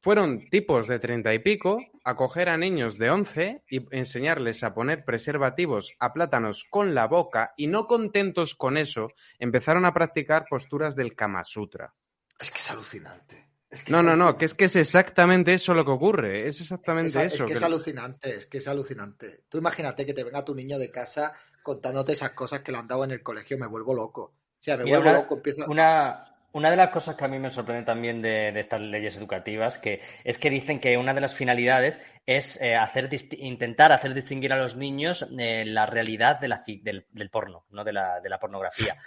fueron 0.03 0.49
tipos 0.49 0.85
de 0.89 0.99
treinta 0.99 1.33
y 1.33 1.39
pico 1.39 1.79
a 2.03 2.17
coger 2.17 2.49
a 2.49 2.57
niños 2.57 2.97
de 2.97 3.09
11 3.09 3.63
y 3.69 3.85
enseñarles 3.97 4.61
a 4.63 4.73
poner 4.73 5.05
preservativos 5.05 5.93
a 5.97 6.11
plátanos 6.11 6.65
con 6.69 6.93
la 6.93 7.07
boca 7.07 7.53
y 7.55 7.67
no 7.67 7.87
contentos 7.87 8.53
con 8.53 8.75
eso, 8.75 9.13
empezaron 9.39 9.85
a 9.85 9.93
practicar 9.93 10.43
posturas 10.49 10.97
del 10.97 11.15
Kama 11.15 11.45
Sutra. 11.45 11.93
Es 12.37 12.51
que 12.51 12.59
es 12.59 12.69
alucinante. 12.69 13.49
Es 13.69 13.83
que 13.83 13.93
No, 13.93 13.99
es 13.99 14.05
no, 14.05 14.15
no, 14.17 14.35
que 14.35 14.43
es 14.43 14.53
que 14.53 14.65
es 14.65 14.75
exactamente 14.75 15.53
eso 15.53 15.73
lo 15.73 15.85
que 15.85 15.91
ocurre. 15.91 16.47
Es 16.47 16.59
exactamente 16.59 17.07
Es, 17.09 17.15
es 17.27 17.33
eso. 17.35 17.45
que 17.45 17.53
es 17.53 17.59
que- 17.59 17.65
alucinante, 17.65 18.35
es 18.35 18.45
que 18.47 18.57
es 18.57 18.67
alucinante. 18.67 19.45
Tú 19.47 19.57
imagínate 19.57 20.05
que 20.05 20.13
te 20.13 20.25
venga 20.25 20.43
tu 20.43 20.53
niño 20.53 20.77
de 20.77 20.91
casa 20.91 21.33
contándote 21.63 22.11
esas 22.11 22.31
cosas 22.31 22.59
que 22.59 22.73
le 22.73 22.77
han 22.79 22.89
dado 22.89 23.05
en 23.05 23.11
el 23.11 23.23
colegio, 23.23 23.57
me 23.57 23.67
vuelvo 23.67 23.93
loco. 23.93 24.21
O 24.23 24.35
sea, 24.59 24.75
me 24.75 24.83
Mira, 24.83 24.97
vuelvo 24.97 25.11
una, 25.11 25.19
loco, 25.21 25.35
empiezo... 25.37 25.65
una, 25.69 26.32
una 26.53 26.71
de 26.71 26.77
las 26.77 26.89
cosas 26.89 27.15
que 27.15 27.25
a 27.25 27.27
mí 27.27 27.39
me 27.39 27.51
sorprende 27.51 27.83
también 27.83 28.21
de, 28.21 28.57
estas 28.57 28.79
leyes 28.79 29.17
educativas 29.17 29.77
que 29.77 30.01
es 30.23 30.37
que 30.37 30.49
dicen 30.49 30.79
que 30.79 30.97
una 30.97 31.13
de 31.13 31.21
las 31.21 31.35
finalidades 31.35 31.99
es 32.25 32.59
eh, 32.61 32.77
intentar 33.39 33.91
hacer 33.91 34.13
distinguir 34.13 34.53
a 34.53 34.57
los 34.57 34.77
niños 34.77 35.27
eh, 35.37 35.65
la 35.65 35.85
realidad 35.85 36.39
del, 36.39 37.29
porno, 37.29 37.65
no 37.71 37.83
de 37.83 37.93
la 37.93 38.39
pornografía. 38.39 38.97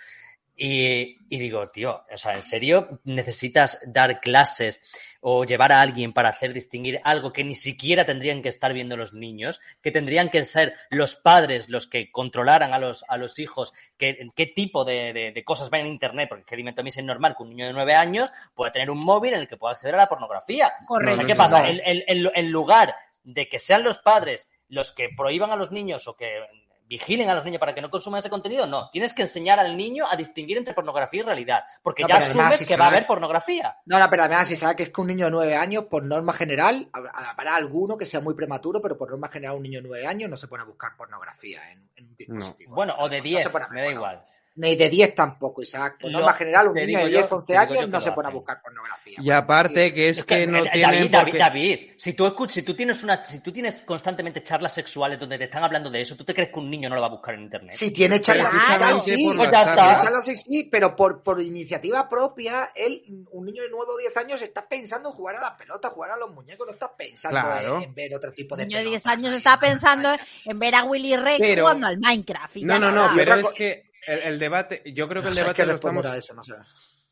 Y, 0.59 1.19
y 1.29 1.39
digo, 1.39 1.67
tío, 1.67 2.05
o 2.11 2.17
sea, 2.17 2.35
¿en 2.35 2.43
serio 2.43 3.01
necesitas 3.05 3.79
dar 3.93 4.21
clases 4.21 4.81
o 5.21 5.45
llevar 5.45 5.71
a 5.71 5.83
alguien 5.83 6.15
para 6.15 6.31
hacer 6.31 6.55
distinguir 6.55 6.99
algo 7.05 7.31
que 7.31 7.45
ni 7.45 7.55
siquiera 7.55 8.07
tendrían 8.07 8.41
que 8.41 8.49
estar 8.49 8.73
viendo 8.73 8.97
los 8.97 9.13
niños? 9.13 9.61
Que 9.83 9.91
tendrían 9.91 10.31
que 10.31 10.43
ser 10.47 10.75
los 10.89 11.15
padres 11.17 11.69
los 11.69 11.87
que 11.87 12.11
controlaran 12.11 12.73
a 12.73 12.79
los, 12.79 13.05
a 13.09 13.19
los 13.19 13.39
hijos 13.39 13.75
qué, 13.99 14.31
qué 14.35 14.47
tipo 14.47 14.87
de, 14.87 15.13
de- 15.13 15.33
de 15.33 15.45
cosas 15.45 15.69
ven 15.69 15.83
en 15.83 15.89
Internet. 15.89 16.29
Porque 16.31 16.45
que 16.45 16.57
dime, 16.57 16.73
a 16.75 16.83
mí 16.83 16.89
es 16.89 17.05
normal 17.05 17.35
que 17.37 17.43
un 17.43 17.51
niño 17.51 17.67
de 17.67 17.75
nueve 17.75 17.95
años 17.95 18.33
pueda 18.55 18.73
tener 18.73 18.91
un 18.91 19.01
móvil 19.01 19.35
en 19.35 19.41
el 19.41 19.49
que 19.49 19.59
pueda 19.59 19.73
acceder 19.75 19.97
a 19.97 19.99
la 19.99 20.09
pornografía. 20.09 20.73
Correcto. 20.87 21.13
O 21.13 21.17
sea, 21.19 21.27
¿qué 21.27 21.35
pasa? 21.37 21.69
En- 21.69 21.83
en 22.07 22.51
lugar 22.51 22.95
de 23.25 23.47
que 23.49 23.59
sean 23.59 23.83
los 23.83 23.99
padres 23.99 24.49
los 24.69 24.93
que 24.93 25.11
prohíban 25.15 25.51
a 25.51 25.57
los 25.57 25.71
niños 25.71 26.09
o 26.09 26.17
que 26.17 26.41
vigilen 26.89 27.29
a 27.29 27.35
los 27.35 27.45
niños 27.45 27.59
para 27.59 27.75
que 27.75 27.81
no 27.81 27.91
consuman 27.91 28.21
ese 28.21 28.31
contenido, 28.31 28.67
no. 28.67 28.89
Tienes 28.91 29.13
que 29.13 29.23
enseñar 29.23 29.59
al 29.59 29.77
niño 29.77 30.05
a 30.09 30.15
distinguir 30.17 30.57
entre 30.57 30.73
pornografía 30.75 31.21
y 31.21 31.25
realidad. 31.25 31.65
Porque 31.83 32.03
No, 32.03 32.09
ya 32.09 32.17
además, 32.17 32.31
asumes 32.47 32.57
si 32.61 32.67
que 32.67 32.77
va 32.77 32.85
a 32.87 32.89
haber 32.89 33.07
pornografía. 33.07 33.77
No, 33.87 33.99
no, 33.99 34.09
pero 34.09 34.23
además, 34.25 34.47
si 34.49 34.57
sabes 34.57 34.77
que 34.77 34.83
es 34.85 34.91
que 34.91 35.01
un 35.01 35.09
niño 35.09 35.25
de 35.27 35.31
nueve 35.33 35.57
años, 35.57 35.85
por 35.85 36.05
norma 36.05 36.33
general, 36.33 36.89
habrá 36.93 37.57
alguno 37.57 37.97
que 37.99 38.07
sea 38.07 38.21
muy 38.21 38.35
prematuro, 38.35 38.81
pero 38.81 38.97
por 38.97 39.11
norma 39.11 39.29
general 39.29 39.57
un 39.57 39.63
niño 39.65 39.81
de 39.83 39.89
nueve 39.89 40.07
años 40.07 40.31
no 40.31 40.37
se 40.37 40.47
pone 40.49 40.63
a 40.63 40.67
buscar 40.67 40.97
pornografía 40.97 41.61
en, 41.73 41.89
en 41.97 42.07
un 42.09 42.17
dispositivo. 42.17 42.75
Bueno, 42.75 42.95
o 42.99 43.09
de 43.09 43.19
No 43.19 43.25
10, 43.25 43.43
se 43.45 43.51
pone 43.51 43.65
a- 43.65 43.69
me 43.69 43.83
da 43.83 43.91
igual. 43.91 44.25
Ni 44.57 44.75
de 44.75 44.89
10 44.89 45.15
tampoco, 45.15 45.63
Isaac. 45.63 45.99
Por 46.01 46.11
norma 46.11 46.33
general, 46.33 46.69
un 46.69 46.75
niño 46.75 46.99
de 46.99 47.05
yo- 47.11 47.19
10, 47.19 47.31
11 47.33 47.47
te 47.47 47.53
digo 47.61 47.73
años 47.81 47.89
no 47.91 48.01
se 48.01 48.13
pone 48.13 48.29
a 48.29 48.31
buscar 48.31 48.63
pornografía. 48.63 49.19
Y 49.23 49.31
aparte 49.31 49.93
que 49.93 50.09
es 50.09 50.25
que 50.25 50.47
no 50.47 50.65
eh, 50.65 50.71
tienen 50.73 51.11
David, 51.11 51.37
David, 51.39 51.79
si 51.99 52.15
tú, 52.15 52.25
escuch- 52.27 52.49
si 52.51 52.63
tú 52.63 52.75
tienes 52.75 53.05
una, 53.05 53.23
si 53.25 53.41
tú 53.43 53.53
tienes 53.53 53.83
constantemente 53.83 54.43
charlas 54.43 54.73
sexuales 54.73 55.19
donde 55.21 55.37
te 55.37 55.45
están 55.45 55.63
hablando 55.63 55.91
de 55.91 56.01
eso, 56.01 56.17
¿tú 56.17 56.25
te 56.25 56.33
crees 56.33 56.49
que 56.51 56.59
un 56.59 56.71
niño 56.71 56.89
no 56.89 56.95
lo 56.95 57.03
va 57.03 57.09
a 57.09 57.11
buscar 57.11 57.35
en 57.35 57.43
internet? 57.43 57.75
Si 57.75 57.91
tiene 57.91 58.21
charlas 58.23 58.51
sexuales, 58.53 59.03
sí. 59.03 59.33
Pues. 59.37 59.51
Charlas 59.51 60.25
sí, 60.25 60.37
sí, 60.37 60.69
pero 60.73 60.97
por, 60.97 61.23
por 61.23 61.41
iniciativa 61.43 62.09
propia, 62.09 62.73
él, 62.75 63.03
un 63.33 63.45
niño 63.45 63.63
de 63.63 63.69
9 63.71 63.87
o 63.93 63.99
10 63.99 64.17
años, 64.17 64.41
está 64.41 64.67
pensando 64.67 65.11
en 65.11 65.15
jugar 65.17 65.37
a 65.37 65.41
la 65.41 65.57
pelota, 65.57 65.91
jugar 65.91 66.13
a 66.13 66.17
los 66.17 66.31
muñecos, 66.33 66.67
no 66.67 66.73
está 66.73 66.91
pensando 66.97 67.41
Claro. 67.43 67.77
en, 67.77 67.83
en 67.83 67.95
ver 67.95 68.15
otro 68.15 68.33
tipo 68.33 68.57
de 68.57 68.63
Un 68.63 68.69
niño 68.69 68.79
de 68.79 68.85
10 68.91 69.03
pelotas 69.03 69.19
años 69.23 69.35
está 69.35 69.61
pensando 69.61 70.09
en 70.47 70.59
ver 70.59 70.75
a 70.75 70.85
Willy 70.85 71.15
Rex 71.17 71.41
Pero- 71.41 71.65
jugando 71.65 71.87
al 71.89 71.99
Minecraft. 71.99 72.57
y 72.57 72.65
No, 72.65 72.79
no, 72.79 72.91
no, 72.91 73.11
pero 73.15 73.35
es 73.35 73.53
que 73.53 73.86
el, 74.07 74.19
el 74.21 74.39
debate, 74.39 74.83
yo 74.95 75.09
creo 75.09 75.23
que 75.23 75.29
el 75.29 75.35
No 75.35 75.41
debate 75.41 75.67
lo 75.67 75.75
estamos... 75.75 76.07
a 76.07 76.17
eso, 76.17 76.35
no 76.35 76.43
sé. 76.43 76.55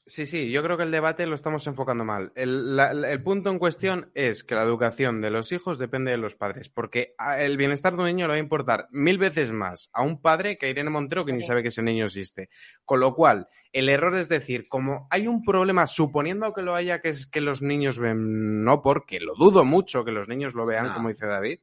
Sí, 0.06 0.26
sí, 0.26 0.50
yo 0.50 0.62
creo 0.62 0.76
que 0.76 0.82
el 0.82 0.90
debate 0.90 1.24
lo 1.24 1.34
estamos 1.34 1.66
enfocando 1.66 2.04
mal. 2.04 2.30
El, 2.36 2.76
la- 2.76 2.90
el 2.90 3.22
punto 3.22 3.48
en 3.50 3.58
cuestión 3.58 4.10
es 4.14 4.44
que 4.44 4.54
la 4.54 4.62
educación 4.62 5.22
de 5.22 5.30
los 5.30 5.50
hijos 5.50 5.78
depende 5.78 6.10
de 6.10 6.18
los 6.18 6.36
padres, 6.36 6.68
porque 6.68 7.14
el 7.38 7.56
bienestar 7.56 7.94
de 7.96 8.00
un 8.00 8.06
niño 8.08 8.26
le 8.26 8.32
va 8.32 8.34
a 8.34 8.38
importar 8.38 8.86
mil 8.90 9.16
veces 9.16 9.50
más 9.52 9.88
a 9.94 10.02
un 10.02 10.20
padre 10.20 10.58
que 10.58 10.66
a 10.66 10.68
Irene 10.68 10.90
Montero 10.90 11.24
que 11.24 11.32
ni 11.32 11.40
sabe 11.40 11.62
que 11.62 11.68
ese 11.68 11.82
niño 11.82 12.04
existe. 12.04 12.50
Con 12.84 13.00
lo 13.00 13.14
cual, 13.14 13.48
el 13.72 13.88
error 13.88 14.14
es 14.18 14.28
decir, 14.28 14.68
como 14.68 15.08
hay 15.10 15.26
un 15.26 15.42
problema, 15.42 15.86
suponiendo 15.86 16.52
que 16.52 16.60
lo 16.60 16.74
haya, 16.74 17.00
que 17.00 17.08
es 17.08 17.26
que 17.26 17.40
los 17.40 17.62
niños 17.62 17.98
ven, 17.98 18.62
no 18.62 18.82
porque 18.82 19.20
lo 19.20 19.34
dudo 19.36 19.64
mucho 19.64 20.04
que 20.04 20.12
los 20.12 20.28
niños 20.28 20.52
lo 20.52 20.66
vean, 20.66 20.88
No. 20.88 20.94
como 20.96 21.08
dice 21.08 21.24
David, 21.26 21.60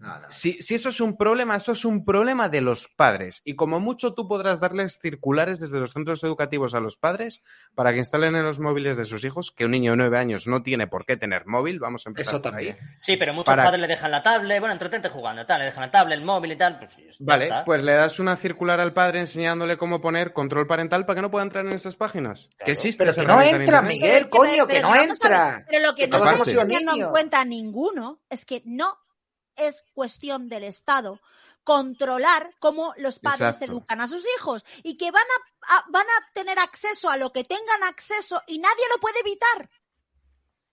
No, 0.00 0.18
no. 0.18 0.30
si, 0.30 0.54
si 0.62 0.74
eso 0.74 0.88
es 0.88 1.00
un 1.00 1.16
problema, 1.16 1.56
eso 1.56 1.72
es 1.72 1.84
un 1.84 2.04
problema 2.04 2.48
de 2.48 2.62
los 2.62 2.88
padres. 2.88 3.42
Y 3.44 3.54
como 3.54 3.80
mucho 3.80 4.14
tú 4.14 4.26
podrás 4.26 4.58
darles 4.58 4.98
circulares 5.00 5.60
desde 5.60 5.78
los 5.78 5.92
centros 5.92 6.24
educativos 6.24 6.72
a 6.74 6.80
los 6.80 6.96
padres 6.96 7.42
para 7.74 7.92
que 7.92 7.98
instalen 7.98 8.34
en 8.34 8.44
los 8.44 8.60
móviles 8.60 8.96
de 8.96 9.04
sus 9.04 9.22
hijos, 9.24 9.50
que 9.54 9.66
un 9.66 9.72
niño 9.72 9.90
de 9.92 9.98
nueve 9.98 10.18
años 10.18 10.46
no 10.46 10.62
tiene 10.62 10.86
por 10.86 11.04
qué 11.04 11.16
tener 11.18 11.46
móvil, 11.46 11.78
vamos 11.78 12.06
a 12.06 12.10
empezar 12.10 12.34
Eso 12.34 12.42
por 12.42 12.54
ahí. 12.54 12.68
también. 12.72 12.96
Sí, 13.02 13.16
pero 13.18 13.32
muchos 13.34 13.44
Para- 13.46 13.64
padres 13.64 13.80
le 13.82 13.86
dejan 13.88 14.10
la 14.10 14.22
tablet, 14.22 14.58
bueno, 14.58 14.72
entretente 14.72 15.10
jugando, 15.10 15.44
tal, 15.44 15.58
le 15.60 15.66
dejan 15.66 15.82
la 15.82 15.90
tablet, 15.90 16.18
el 16.18 16.24
móvil 16.24 16.52
y 16.52 16.56
tal. 16.56 16.78
Pues, 16.78 16.96
Vale, 17.18 17.44
está. 17.44 17.64
pues 17.66 17.82
le 17.82 17.92
das 17.92 18.18
una 18.18 18.36
circular 18.36 18.80
al 18.80 18.94
padre 18.94 19.20
enseñándole 19.20 19.76
cómo 19.76 20.00
poner 20.00 20.32
control 20.32 20.66
parental 20.66 21.04
para 21.04 21.16
que 21.16 21.22
no 21.22 21.30
pueda 21.30 21.44
entrar 21.44 21.66
en 21.66 21.72
esas 21.72 21.94
páginas. 21.96 22.48
Claro. 22.56 22.64
Que 22.64 22.72
existe 22.72 23.04
Pero 23.04 23.14
que 23.14 23.26
no 23.26 23.42
entra. 23.42 23.82
Miguel, 23.82 24.28
Pero- 24.28 24.30
coño, 24.30 24.66
pero- 24.66 24.68
que 24.68 24.80
no 24.80 24.94
entra. 24.96 25.56
ver, 25.56 25.64
Pero 25.70 25.86
lo 25.88 25.94
que 25.94 26.08
no 26.08 26.44
sido 26.44 26.62
teniendo 26.62 26.94
en 26.94 27.10
cuenta 27.10 27.44
ninguno 27.44 28.20
es 28.30 28.46
que 28.46 28.62
no 28.64 28.96
es 29.60 29.82
cuestión 29.94 30.48
del 30.48 30.64
Estado 30.64 31.20
controlar 31.64 32.50
cómo 32.58 32.94
los 32.96 33.18
padres 33.18 33.40
Exacto. 33.56 33.64
educan 33.72 34.00
a 34.00 34.08
sus 34.08 34.24
hijos 34.38 34.64
y 34.82 34.96
que 34.96 35.10
van 35.10 35.22
a, 35.22 35.76
a- 35.76 35.84
van 35.90 36.06
a 36.06 36.32
tener 36.32 36.58
acceso 36.58 37.08
a 37.10 37.16
lo 37.16 37.32
que 37.32 37.44
tengan 37.44 37.84
acceso 37.84 38.42
y 38.46 38.58
nadie 38.58 38.84
lo 38.92 38.98
puede 39.00 39.20
evitar. 39.20 39.68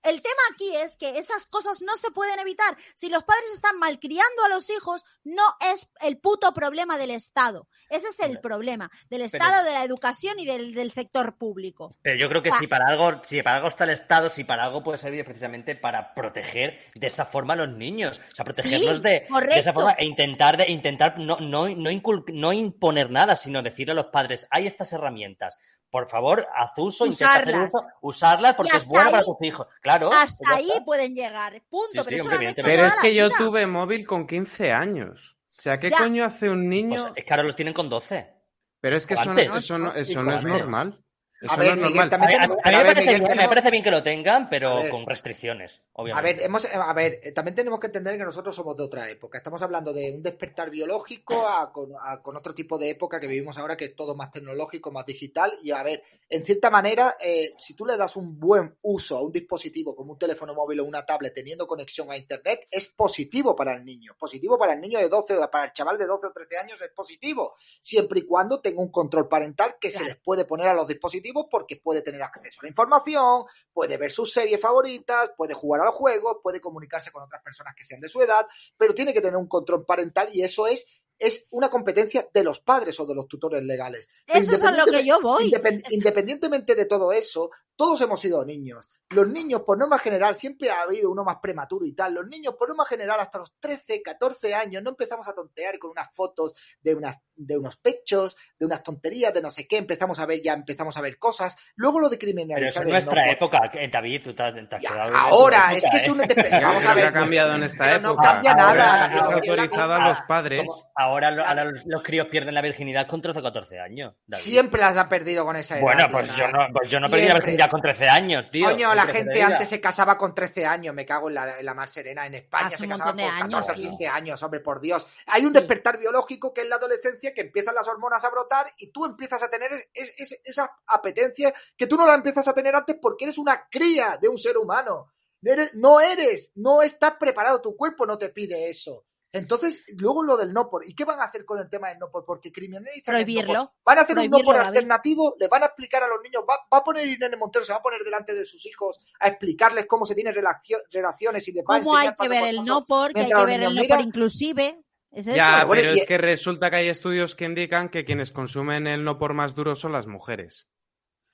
El 0.07 0.21
tema 0.21 0.41
aquí 0.53 0.73
es 0.73 0.95
que 0.95 1.17
esas 1.19 1.47
cosas 1.47 1.81
no 1.81 1.97
se 1.97 2.11
pueden 2.11 2.39
evitar. 2.39 2.77
Si 2.95 3.09
los 3.09 3.23
padres 3.23 3.51
están 3.53 3.77
malcriando 3.77 4.45
a 4.45 4.49
los 4.49 4.69
hijos, 4.69 5.03
no 5.25 5.43
es 5.73 5.89
el 5.99 6.17
puto 6.17 6.53
problema 6.53 6.97
del 6.97 7.11
Estado. 7.11 7.67
Ese 7.89 8.07
es 8.07 8.19
el 8.21 8.39
problema 8.39 8.89
del 9.09 9.29
pero- 9.29 9.43
Estado, 9.43 9.65
de 9.65 9.73
la 9.73 9.83
educación 9.83 10.39
y 10.39 10.45
del, 10.45 10.73
del 10.73 10.91
sector 10.91 11.37
público. 11.37 11.97
Pero 12.03 12.17
yo 12.17 12.29
creo 12.29 12.41
que 12.41 12.53
si 12.53 12.67
para 12.67 12.87
algo, 12.87 13.21
si 13.23 13.41
para 13.43 13.57
algo 13.57 13.67
está 13.67 13.83
el 13.83 13.89
Estado, 13.89 14.29
si 14.29 14.45
para 14.45 14.63
algo 14.63 14.81
puede 14.81 14.97
servir 14.97 15.25
precisamente 15.25 15.75
para 15.75 16.13
proteger 16.13 16.79
de 16.95 17.07
esa 17.07 17.25
forma 17.25 17.53
a 17.53 17.57
los 17.57 17.69
niños. 17.69 18.21
O 18.31 18.35
sea, 18.35 18.45
protegerlos 18.45 18.97
Sí, 18.97 19.03
de, 19.03 19.27
esa 19.55 19.73
forma 19.73 19.91
e 19.91 20.05
intentar 20.05 20.55
de, 20.55 20.71
intentar 20.71 21.19
no, 21.19 21.37
no, 21.41 21.67
no, 21.67 21.91
no 22.33 22.53
imponer 22.53 23.11
nada, 23.11 23.35
sino 23.35 23.61
decirle 23.61 23.91
a 23.91 23.95
los 23.95 24.05
padres, 24.05 24.47
hay 24.51 24.67
estas 24.67 24.93
herramientas. 24.93 25.57
Por 25.89 26.07
favor, 26.09 26.45
haz 26.53 26.71
uso, 26.77 27.05
intenta 27.05 27.33
hacer 27.35 27.47
Usarlas. 27.47 27.73
uso, 27.73 27.85
usarlas 28.01 28.53
porque 28.55 28.77
es 28.77 28.85
bueno 28.85 29.09
para 29.11 29.23
tus 29.23 29.37
hijos. 29.41 29.67
Claro. 29.81 30.09
Hasta 30.11 30.55
ahí 30.55 30.69
pueden 30.85 31.15
llegar. 31.15 31.61
Punto. 31.69 32.03
Sí, 32.03 32.17
sí, 32.17 32.23
pero 32.55 32.73
eso 32.73 32.81
lo 32.81 32.85
es 32.87 32.97
que 32.97 33.15
yo 33.15 33.27
vida. 33.29 33.37
tuve 33.37 33.67
móvil 33.67 34.05
con 34.05 34.27
15 34.27 34.71
años. 34.73 35.37
O 35.57 35.61
sea, 35.61 35.79
¿qué 35.79 35.89
Ya. 35.89 35.97
coño 35.99 36.25
hace 36.25 36.49
un 36.49 36.67
niño? 36.69 37.01
Pues 37.01 37.13
es 37.15 37.23
que 37.25 37.33
ahora 37.33 37.43
los 37.43 37.55
tienen 37.55 37.73
con 37.73 37.89
12. 37.89 38.33
Pero 38.79 38.95
es 38.97 39.07
que 39.07 39.13
eso 39.15 39.33
no, 39.33 39.39
eso 39.39 39.77
no, 39.79 39.93
eso 39.93 40.23
no 40.23 40.35
es 40.35 40.43
normal. 40.43 41.03
Eso 41.39 41.53
A 41.53 41.57
ver, 41.57 41.67
no 41.67 41.73
es 41.73 41.77
Miguel, 41.77 41.95
normal. 41.95 42.07
A 42.07 42.09
también 42.09 42.31
a 42.39 42.41
tenemos- 42.41 42.57
a 42.63 42.69
mí 42.69 42.75
a 42.75 42.77
me, 42.79 42.83
parece 42.85 43.01
Miguel, 43.01 43.21
bien, 43.23 43.37
me 43.37 43.47
parece 43.47 43.71
bien 43.71 43.83
que 43.83 43.91
lo 43.91 44.03
tengan, 44.03 44.43
A 44.43 44.49
pero 44.49 44.75
ver. 44.77 44.89
con 44.91 45.05
restricciones, 45.05 45.81
A 45.93 46.01
obviamente. 46.01 46.33
ver, 46.33 46.41
hemos, 46.43 46.65
a 46.65 46.93
ver, 46.93 47.19
eh, 47.21 47.31
también 47.31 47.53
tenemos 47.55 47.79
que 47.79 47.87
entender 47.87 48.17
que 48.17 48.23
nosotros 48.23 48.55
somos 48.55 48.75
de 48.75 48.83
otra 48.83 49.07
época. 49.09 49.37
Estamos 49.37 49.61
hablando 49.61 49.93
de 49.93 50.13
un 50.15 50.23
despertar 50.23 50.71
biológico 50.71 51.47
a 51.47 51.71
con, 51.71 51.91
a- 52.01 52.21
con 52.23 52.35
otro 52.35 52.55
tipo 52.55 52.79
de 52.79 52.89
época 52.89 53.19
que 53.19 53.27
vivimos 53.27 53.57
ahora, 53.59 53.77
que 53.77 53.85
es 53.85 53.95
todo 53.95 54.15
más 54.15 54.31
tecnológico, 54.31 54.91
más 54.91 55.05
digital. 55.05 55.51
Y 55.61 55.69
a 55.71 55.83
ver, 55.83 56.01
en 56.29 56.43
cierta 56.43 56.69
manera, 56.71 57.15
eh, 57.19 57.53
si 57.59 57.75
tú 57.75 57.85
le 57.85 57.95
das 57.97 58.15
un 58.15 58.39
buen 58.39 58.75
uso 58.81 59.17
a 59.17 59.21
un 59.21 59.31
dispositivo 59.31 59.95
como 59.95 60.13
un 60.13 60.19
teléfono 60.19 60.55
móvil 60.55 60.79
o 60.79 60.85
una 60.85 61.05
tablet 61.05 61.33
teniendo 61.35 61.67
conexión 61.67 62.09
a 62.11 62.17
Internet, 62.17 62.67
es 62.71 62.89
positivo 62.89 63.55
para 63.55 63.73
el 63.75 63.85
niño. 63.85 64.15
Positivo 64.17 64.57
para 64.57 64.73
el 64.73 64.81
niño 64.81 64.97
de 64.97 65.07
12 65.07 65.37
o 65.37 65.51
para 65.51 65.65
el 65.65 65.73
chaval 65.73 65.97
de 65.99 66.05
12 66.07 66.27
o 66.27 66.31
13 66.33 66.57
años 66.57 66.81
es 66.81 66.89
positivo, 66.89 67.53
siempre 67.79 68.21
y 68.21 68.23
cuando 68.25 68.59
tenga 68.59 68.81
un 68.81 68.89
control 68.91 69.27
parental 69.27 69.75
que 69.79 69.91
se 69.91 70.03
les 70.03 70.15
puede 70.15 70.43
poner 70.45 70.67
a 70.67 70.73
los 70.73 70.87
dispositivos 70.87 71.26
porque 71.49 71.77
puede 71.77 72.01
tener 72.01 72.21
acceso 72.21 72.59
a 72.61 72.63
la 72.63 72.69
información, 72.69 73.45
puede 73.73 73.97
ver 73.97 74.11
sus 74.11 74.31
series 74.31 74.59
favoritas, 74.61 75.31
puede 75.35 75.53
jugar 75.53 75.81
a 75.81 75.85
los 75.85 75.95
juegos, 75.95 76.37
puede 76.43 76.61
comunicarse 76.61 77.11
con 77.11 77.23
otras 77.23 77.41
personas 77.43 77.73
que 77.75 77.83
sean 77.83 77.99
de 78.01 78.09
su 78.09 78.21
edad, 78.21 78.45
pero 78.77 78.93
tiene 78.93 79.13
que 79.13 79.21
tener 79.21 79.37
un 79.37 79.47
control 79.47 79.85
parental 79.85 80.29
y 80.33 80.43
eso 80.43 80.67
es, 80.67 80.85
es 81.19 81.47
una 81.49 81.69
competencia 81.69 82.27
de 82.33 82.43
los 82.43 82.59
padres 82.59 82.99
o 82.99 83.05
de 83.05 83.15
los 83.15 83.27
tutores 83.27 83.63
legales. 83.63 84.07
Eso 84.27 84.55
es 84.55 84.63
a 84.63 84.71
lo 84.71 84.85
que 84.85 85.05
yo 85.05 85.19
voy. 85.21 85.51
independ- 85.51 85.83
independientemente 85.89 86.75
de 86.75 86.85
todo 86.85 87.11
eso, 87.11 87.49
todos 87.77 88.01
hemos 88.01 88.19
sido 88.19 88.43
niños. 88.43 88.89
Los 89.09 89.25
niños, 89.29 89.61
por 89.61 89.77
norma 89.77 89.97
general, 89.99 90.35
siempre 90.35 90.69
ha 90.69 90.81
habido 90.81 91.09
uno 91.09 91.23
más 91.23 91.37
prematuro 91.41 91.85
y 91.85 91.93
tal. 91.93 92.13
Los 92.13 92.27
niños, 92.27 92.55
por 92.59 92.67
norma 92.67 92.83
general, 92.83 93.17
hasta 93.21 93.37
los 93.37 93.53
13, 93.57 94.01
14 94.01 94.53
años, 94.53 94.83
no 94.83 94.89
empezamos 94.89 95.25
a 95.29 95.33
tontear 95.33 95.79
con 95.79 95.91
unas 95.91 96.09
fotos 96.13 96.51
de, 96.81 96.93
unas, 96.93 97.21
de 97.33 97.57
unos 97.57 97.77
pechos, 97.77 98.35
de 98.59 98.65
unas 98.65 98.83
tonterías, 98.83 99.33
de 99.33 99.41
no 99.41 99.49
sé 99.49 99.65
qué. 99.65 99.77
Empezamos 99.77 100.19
a 100.19 100.25
ver, 100.25 100.41
ya 100.41 100.51
empezamos 100.51 100.97
a 100.97 101.01
ver 101.01 101.17
cosas. 101.17 101.55
Luego 101.77 102.01
lo 102.01 102.09
de 102.09 102.17
criminalizar. 102.17 102.59
Pero 102.59 102.69
eso 102.69 102.81
es 102.81 102.87
nuestra 103.05 103.25
no 103.25 103.31
época, 103.31 103.61
David, 103.89 104.21
tú 104.25 104.35
te 104.35 104.43
has, 104.43 104.53
te 104.53 104.75
has 104.75 104.81
Ya, 104.81 104.89
quedado 104.89 105.15
ahora, 105.15 105.73
es 105.73 105.85
época, 105.85 105.91
que 105.91 105.97
es 105.97 106.07
¿eh? 106.07 106.11
un... 106.11 106.17
Vamos 106.63 106.85
a 106.85 106.93
ver. 106.93 107.05
ha 107.05 107.13
cambiado 107.13 107.55
en 107.55 107.63
esta 107.63 107.85
Pero 107.85 107.99
no 108.01 108.11
época. 108.11 108.27
cambia 108.33 108.51
Ahora 108.51 108.73
nada. 108.75 109.15
Es 109.15 109.21
autorizado 109.21 109.93
a 109.93 110.07
los 110.09 110.21
padres. 110.23 110.69
Ahora, 110.95 111.31
lo- 111.31 111.45
ahora 111.45 111.63
los, 111.63 111.85
los 111.85 112.03
críos 112.03 112.27
pierden 112.29 112.55
la 112.55 112.61
virginidad 112.61 113.07
con 113.07 113.21
13 113.21 113.39
o 113.39 113.43
14 113.43 113.79
años. 113.79 114.15
David. 114.25 114.43
Siempre 114.43 114.81
las 114.81 114.97
ha 114.97 115.07
perdido 115.07 115.45
con 115.45 115.55
esa 115.55 115.75
edad. 115.75 115.83
Bueno, 115.83 116.07
pues 116.11 116.35
yo 116.35 116.45
no, 116.49 116.67
pues 116.73 116.89
yo 116.89 116.99
no 116.99 117.09
perdí 117.09 117.23
la 117.23 117.31
siempre. 117.35 117.51
Con 117.69 117.81
13 117.81 118.09
años, 118.09 118.49
tío. 118.51 118.65
Coño, 118.65 118.89
¿Qué 118.89 118.95
la 118.95 119.05
gente 119.07 119.41
antes 119.41 119.69
se 119.69 119.81
casaba 119.81 120.17
con 120.17 120.33
13 120.35 120.65
años, 120.65 120.93
me 120.95 121.05
cago 121.05 121.27
en 121.29 121.35
la, 121.35 121.59
en 121.59 121.65
la 121.65 121.73
mar 121.73 121.89
serena. 121.89 122.25
En 122.25 122.35
España 122.35 122.67
Hace 122.67 122.77
se 122.77 122.87
casaba 122.87 123.11
con 123.11 123.17
de 123.17 123.23
14 123.25 123.41
o 123.55 123.57
años, 123.57 123.65
sí. 123.75 123.81
15 123.89 124.07
años, 124.07 124.43
hombre, 124.43 124.59
por 124.59 124.79
Dios. 124.79 125.07
Hay 125.27 125.45
un 125.45 125.53
despertar 125.53 125.97
biológico 125.99 126.53
que 126.53 126.61
es 126.61 126.67
la 126.69 126.75
adolescencia, 126.75 127.33
que 127.33 127.41
empiezan 127.41 127.75
las 127.75 127.87
hormonas 127.87 128.23
a 128.23 128.29
brotar 128.29 128.65
y 128.77 128.91
tú 128.91 129.05
empiezas 129.05 129.41
a 129.43 129.49
tener 129.49 129.71
es- 129.93 130.13
es- 130.17 130.41
esa 130.43 130.71
apetencia 130.87 131.53
que 131.75 131.87
tú 131.87 131.95
no 131.97 132.05
la 132.05 132.15
empiezas 132.15 132.47
a 132.47 132.53
tener 132.53 132.75
antes 132.75 132.97
porque 133.01 133.25
eres 133.25 133.37
una 133.37 133.67
cría 133.69 134.17
de 134.21 134.29
un 134.29 134.37
ser 134.37 134.57
humano. 134.57 135.13
No 135.41 135.53
eres, 135.53 135.75
no 135.75 136.01
eres, 136.01 136.51
no 136.55 136.81
estás 136.81 137.13
preparado, 137.19 137.61
tu 137.61 137.75
cuerpo 137.77 138.05
no 138.05 138.17
te 138.17 138.29
pide 138.29 138.69
eso. 138.69 139.05
Entonces, 139.33 139.83
luego 139.97 140.23
lo 140.23 140.37
del 140.37 140.53
no 140.53 140.69
por. 140.69 140.87
¿Y 140.87 140.95
qué 140.95 141.03
van 141.05 141.19
a 141.19 141.25
hacer 141.25 141.43
con 141.45 141.59
el 141.59 141.69
tema 141.69 141.89
del 141.89 141.99
no 141.99 142.09
por? 142.09 142.25
Porque 142.25 142.51
criminalizan 142.51 143.15
el 143.15 143.21
no 143.21 143.25
Prohibirlo. 143.25 143.65
por. 143.67 143.73
Van 143.85 143.97
a 143.97 144.01
hacer 144.01 144.17
un 144.17 144.25
no 144.25 144.37
por 144.37 144.43
Prohibirlo, 144.55 144.67
alternativo, 144.67 145.35
le 145.39 145.47
van 145.47 145.63
a 145.63 145.65
explicar 145.67 146.03
a 146.03 146.07
los 146.07 146.19
niños, 146.23 146.43
va, 146.49 146.55
va 146.73 146.77
a 146.79 146.83
poner 146.83 147.07
Irene 147.07 147.35
Montero, 147.37 147.65
se 147.65 147.73
va 147.73 147.79
a 147.79 147.81
poner 147.83 148.01
delante 148.03 148.33
de 148.33 148.45
sus 148.45 148.65
hijos 148.65 148.99
a 149.19 149.27
explicarles 149.27 149.85
cómo 149.87 150.05
se 150.05 150.15
tienen 150.15 150.33
relacio- 150.33 150.79
relaciones 150.91 151.47
y 151.47 151.51
les 151.53 151.63
va 151.63 151.75
a 151.75 151.79
¿Cómo 151.79 151.97
hay 151.97 152.09
que 152.19 152.27
ver 152.29 152.43
el 152.45 152.63
no 152.63 152.85
por? 152.85 153.13
Que 153.13 153.21
hay 153.21 153.27
que 153.27 153.45
ver 153.45 153.61
el 153.61 153.75
no 153.75 153.83
por 153.87 154.01
inclusive. 154.01 154.81
Es. 155.11 155.25
Ya, 155.25 155.65
Bueno, 155.65 155.81
pero 155.83 155.95
y- 155.95 155.99
es 155.99 156.05
que 156.05 156.17
resulta 156.17 156.69
que 156.69 156.75
hay 156.77 156.87
estudios 156.89 157.35
que 157.35 157.45
indican 157.45 157.89
que 157.89 158.05
quienes 158.05 158.31
consumen 158.31 158.87
el 158.87 159.03
no 159.03 159.17
por 159.17 159.33
más 159.33 159.55
duro 159.55 159.75
son 159.75 159.91
las 159.91 160.07
mujeres. 160.07 160.67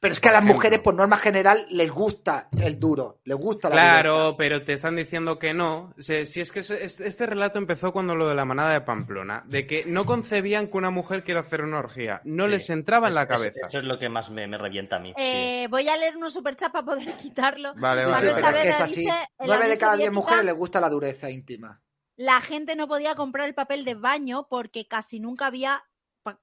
Pero 0.03 0.11
es 0.11 0.19
que 0.19 0.27
a 0.27 0.33
las 0.33 0.43
mujeres, 0.43 0.79
por 0.79 0.95
norma 0.95 1.15
general, 1.15 1.65
les 1.69 1.89
gusta 1.89 2.49
el 2.61 2.77
duro, 2.77 3.21
les 3.23 3.37
gusta 3.37 3.69
la 3.69 3.75
Claro, 3.75 4.35
pero 4.37 4.61
te 4.61 4.73
están 4.73 4.97
diciendo 4.97 5.39
que 5.39 5.53
no. 5.53 5.93
Si, 5.97 6.25
si 6.25 6.41
es 6.41 6.51
que 6.51 6.59
este 6.59 7.25
relato 7.25 7.57
empezó 7.57 7.93
cuando 7.93 8.13
lo 8.13 8.27
de 8.27 8.35
la 8.35 8.43
manada 8.43 8.73
de 8.73 8.81
Pamplona, 8.81 9.45
de 9.47 9.65
que 9.65 9.85
no 9.85 10.05
concebían 10.05 10.67
que 10.67 10.75
una 10.77 10.89
mujer 10.89 11.23
quiera 11.23 11.39
hacer 11.39 11.61
una 11.61 11.79
orgía. 11.79 12.19
No 12.25 12.43
Sí. 12.47 12.51
les 12.51 12.69
entraba 12.69 13.07
en 13.07 13.15
la 13.15 13.21
es- 13.21 13.27
cabeza. 13.29 13.67
Eso 13.69 13.77
es 13.77 13.85
lo 13.85 13.97
que 13.97 14.09
más 14.09 14.29
me, 14.29 14.45
me 14.45 14.57
revienta 14.57 14.97
a 14.97 14.99
mí. 14.99 15.13
sí. 15.15 15.23
Eh, 15.23 15.67
voy 15.69 15.87
a 15.87 15.95
leer 15.95 16.17
unos 16.17 16.33
superchats 16.33 16.73
para 16.73 16.83
poder 16.85 17.15
quitarlo. 17.17 17.73
Vale, 17.77 18.05
vale, 18.05 18.27
sí, 18.27 18.33
vale. 18.33 18.43
pero 18.43 18.47
es 18.57 18.61
que 18.63 18.69
es 18.71 18.75
Saavedra 18.75 18.83
así. 18.83 19.27
Nueve 19.39 19.69
de 19.69 19.77
cada 19.77 19.95
diez 19.95 20.11
mujeres 20.11 20.43
les 20.43 20.53
gusta 20.55 20.81
la 20.81 20.89
dureza 20.89 21.29
íntima. 21.31 21.81
La 22.17 22.41
gente 22.41 22.75
no 22.75 22.89
podía 22.89 23.15
comprar 23.15 23.47
el 23.47 23.55
papel 23.55 23.85
de 23.85 23.95
baño 23.95 24.47
porque 24.49 24.85
casi 24.85 25.21
nunca 25.21 25.45
había 25.47 25.81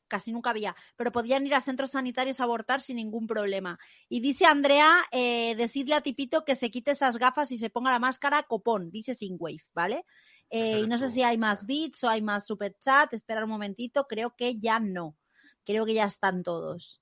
casi 0.08 0.32
nunca 0.32 0.50
había, 0.50 0.76
pero 0.96 1.12
podían 1.12 1.46
ir 1.46 1.54
a 1.54 1.60
centros 1.60 1.92
sanitarios 1.92 2.40
a 2.40 2.44
abortar 2.44 2.80
sin 2.80 2.96
ningún 2.96 3.26
problema. 3.26 3.78
Y 4.08 4.20
dice 4.20 4.46
Andrea, 4.46 5.02
eh, 5.12 5.54
decidle 5.56 5.94
a 5.94 6.00
Tipito 6.00 6.44
que 6.44 6.56
se 6.56 6.70
quite 6.70 6.92
esas 6.92 7.18
gafas 7.18 7.50
y 7.52 7.58
se 7.58 7.70
ponga 7.70 7.90
la 7.90 7.98
máscara 7.98 8.42
copón, 8.42 8.90
dice 8.90 9.16
Wave, 9.38 9.64
¿vale? 9.74 10.04
Eh, 10.50 10.80
y 10.80 10.86
no 10.86 10.98
sé 10.98 11.06
tú, 11.06 11.12
si 11.12 11.22
hay 11.22 11.38
más 11.38 11.64
bits 11.64 12.02
o 12.04 12.08
hay 12.08 12.22
más 12.22 12.46
superchat, 12.46 13.12
esperar 13.12 13.44
un 13.44 13.50
momentito, 13.50 14.06
creo 14.08 14.34
que 14.36 14.58
ya 14.58 14.80
no. 14.80 15.16
Creo 15.64 15.86
que 15.86 15.94
ya 15.94 16.04
están 16.04 16.42
todos. 16.42 16.99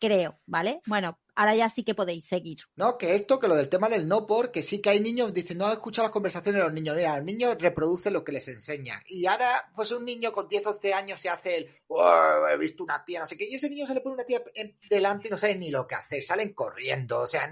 Creo, 0.00 0.40
¿vale? 0.46 0.80
Bueno, 0.86 1.20
ahora 1.34 1.54
ya 1.54 1.68
sí 1.68 1.84
que 1.84 1.94
podéis 1.94 2.26
seguir. 2.26 2.60
No, 2.74 2.96
que 2.96 3.14
esto, 3.14 3.38
que 3.38 3.48
lo 3.48 3.54
del 3.54 3.68
tema 3.68 3.90
del 3.90 4.08
no 4.08 4.26
por, 4.26 4.50
que 4.50 4.62
sí 4.62 4.80
que 4.80 4.88
hay 4.88 4.98
niños, 5.00 5.34
dicen, 5.34 5.58
no 5.58 5.70
escuchado 5.70 6.06
las 6.06 6.12
conversaciones 6.12 6.58
de 6.58 6.64
los 6.64 6.72
niños. 6.72 6.96
Mira, 6.96 7.16
los 7.16 7.26
niños 7.26 7.56
reproducen 7.58 8.14
lo 8.14 8.24
que 8.24 8.32
les 8.32 8.48
enseñan. 8.48 9.02
Y 9.06 9.26
ahora, 9.26 9.70
pues 9.76 9.90
un 9.90 10.06
niño 10.06 10.32
con 10.32 10.48
10, 10.48 10.66
11 10.66 10.94
años 10.94 11.20
se 11.20 11.28
hace 11.28 11.56
el, 11.58 11.74
"Oh, 11.88 12.48
he 12.50 12.56
visto 12.56 12.82
una 12.82 13.04
tía, 13.04 13.20
no 13.20 13.26
sé 13.26 13.36
qué. 13.36 13.46
Y 13.46 13.56
ese 13.56 13.68
niño 13.68 13.84
se 13.84 13.92
le 13.92 14.00
pone 14.00 14.14
una 14.14 14.24
tía 14.24 14.42
delante 14.88 15.28
y 15.28 15.30
no 15.30 15.36
saben 15.36 15.60
ni 15.60 15.70
lo 15.70 15.86
que 15.86 15.96
hacer, 15.96 16.22
salen 16.22 16.54
corriendo. 16.54 17.20
O 17.20 17.26
sea, 17.26 17.46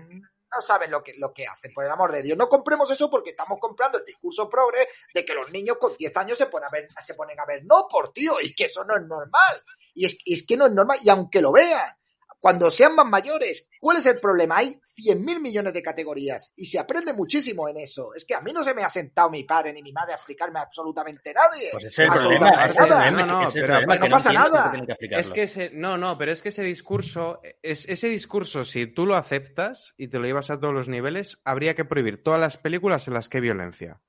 no 0.51 0.63
saben 0.63 0.91
lo 0.91 1.03
que, 1.03 1.13
lo 1.19 1.35
que 1.35 1.47
hacen, 1.47 1.73
por 1.75 1.85
el 1.85 1.91
amor 1.91 2.11
de 2.13 2.23
Dios. 2.23 2.39
No 2.39 2.49
compremos 2.49 2.91
eso 2.91 3.11
porque 3.11 3.31
estamos 3.31 3.59
comprando 3.61 3.99
el 3.99 4.05
discurso 4.07 4.49
progre 4.49 4.89
de 5.13 5.23
que 5.23 5.35
los 5.35 5.51
niños 5.51 5.77
con 5.79 5.95
10 5.97 6.17
años 6.17 6.39
se 6.39 6.47
ponen 6.47 6.69
a 6.69 6.71
ver, 6.71 6.89
se 7.03 7.13
ponen 7.13 7.39
a 7.39 7.45
ver 7.45 7.63
no 7.67 7.87
por 7.91 8.11
tío, 8.13 8.41
y 8.43 8.55
que 8.55 8.65
eso 8.65 8.83
no 8.85 8.97
es 8.97 9.03
normal. 9.03 9.63
Y 9.93 10.07
es, 10.07 10.17
y 10.25 10.33
es 10.33 10.47
que 10.47 10.57
no 10.57 10.65
es 10.65 10.73
normal, 10.73 10.99
y 11.03 11.11
aunque 11.11 11.43
lo 11.43 11.53
vean, 11.53 11.98
cuando 12.41 12.71
sean 12.71 12.95
más 12.95 13.07
mayores, 13.07 13.69
¿cuál 13.81 13.97
es 13.97 14.07
el 14.07 14.21
problema? 14.21 14.59
Hay 14.59 14.81
100 14.95 15.25
mil 15.25 15.41
millones 15.41 15.73
de 15.73 15.83
categorías 15.83 16.53
y 16.57 16.67
se 16.67 16.79
aprende 16.79 17.13
muchísimo 17.13 17.69
en 17.69 17.79
eso. 17.79 18.15
Es 18.15 18.25
que 18.25 18.35
a 18.35 18.41
mí 18.41 18.53
no 18.53 18.63
se 18.63 18.75
me 18.75 18.83
ha 18.83 18.91
sentado 18.91 19.31
mi 19.31 19.45
padre 19.45 19.73
ni 19.73 19.83
mi 19.83 19.93
madre 19.93 20.13
a 20.13 20.17
explicarme 20.17 20.61
absolutamente 20.61 21.35
nadie. 21.35 21.69
Pues 21.73 21.85
es 21.87 21.99
el 21.99 22.09
Absolutamente 22.09 22.49
problema. 22.49 22.67
ese 22.67 22.79
es 22.79 22.85
el 22.85 22.89
nada. 22.89 23.03
problema, 23.03 23.27
No, 23.27 23.41
no, 23.41 23.49
ese 23.49 23.59
es 23.59 23.65
el 23.65 23.87
pero 23.87 24.01
no 24.01 24.09
pasa 24.09 24.33
nada. 24.33 24.73
Es 25.11 25.31
que 25.31 25.43
ese, 25.43 25.71
no, 25.71 25.99
no, 25.99 26.17
pero 26.19 26.33
es 26.33 26.43
que 26.43 26.51
ese 26.51 26.63
discurso, 26.63 27.41
es, 27.63 27.89
ese 27.89 28.09
discurso, 28.09 28.65
si 28.65 28.87
tú 28.87 29.07
lo 29.07 29.17
aceptas 29.17 29.95
y 29.97 30.09
te 30.09 30.19
lo 30.19 30.27
llevas 30.27 30.51
a 30.51 30.61
todos 30.61 30.75
los 30.75 30.89
niveles, 30.89 31.41
habría 31.45 31.75
que 31.75 31.85
prohibir 31.85 32.23
todas 32.23 32.41
las 32.41 32.57
películas 32.57 33.09
en 33.09 33.15
las 33.15 33.29
que 33.29 33.39
hay 33.39 33.43
violencia. 33.43 34.01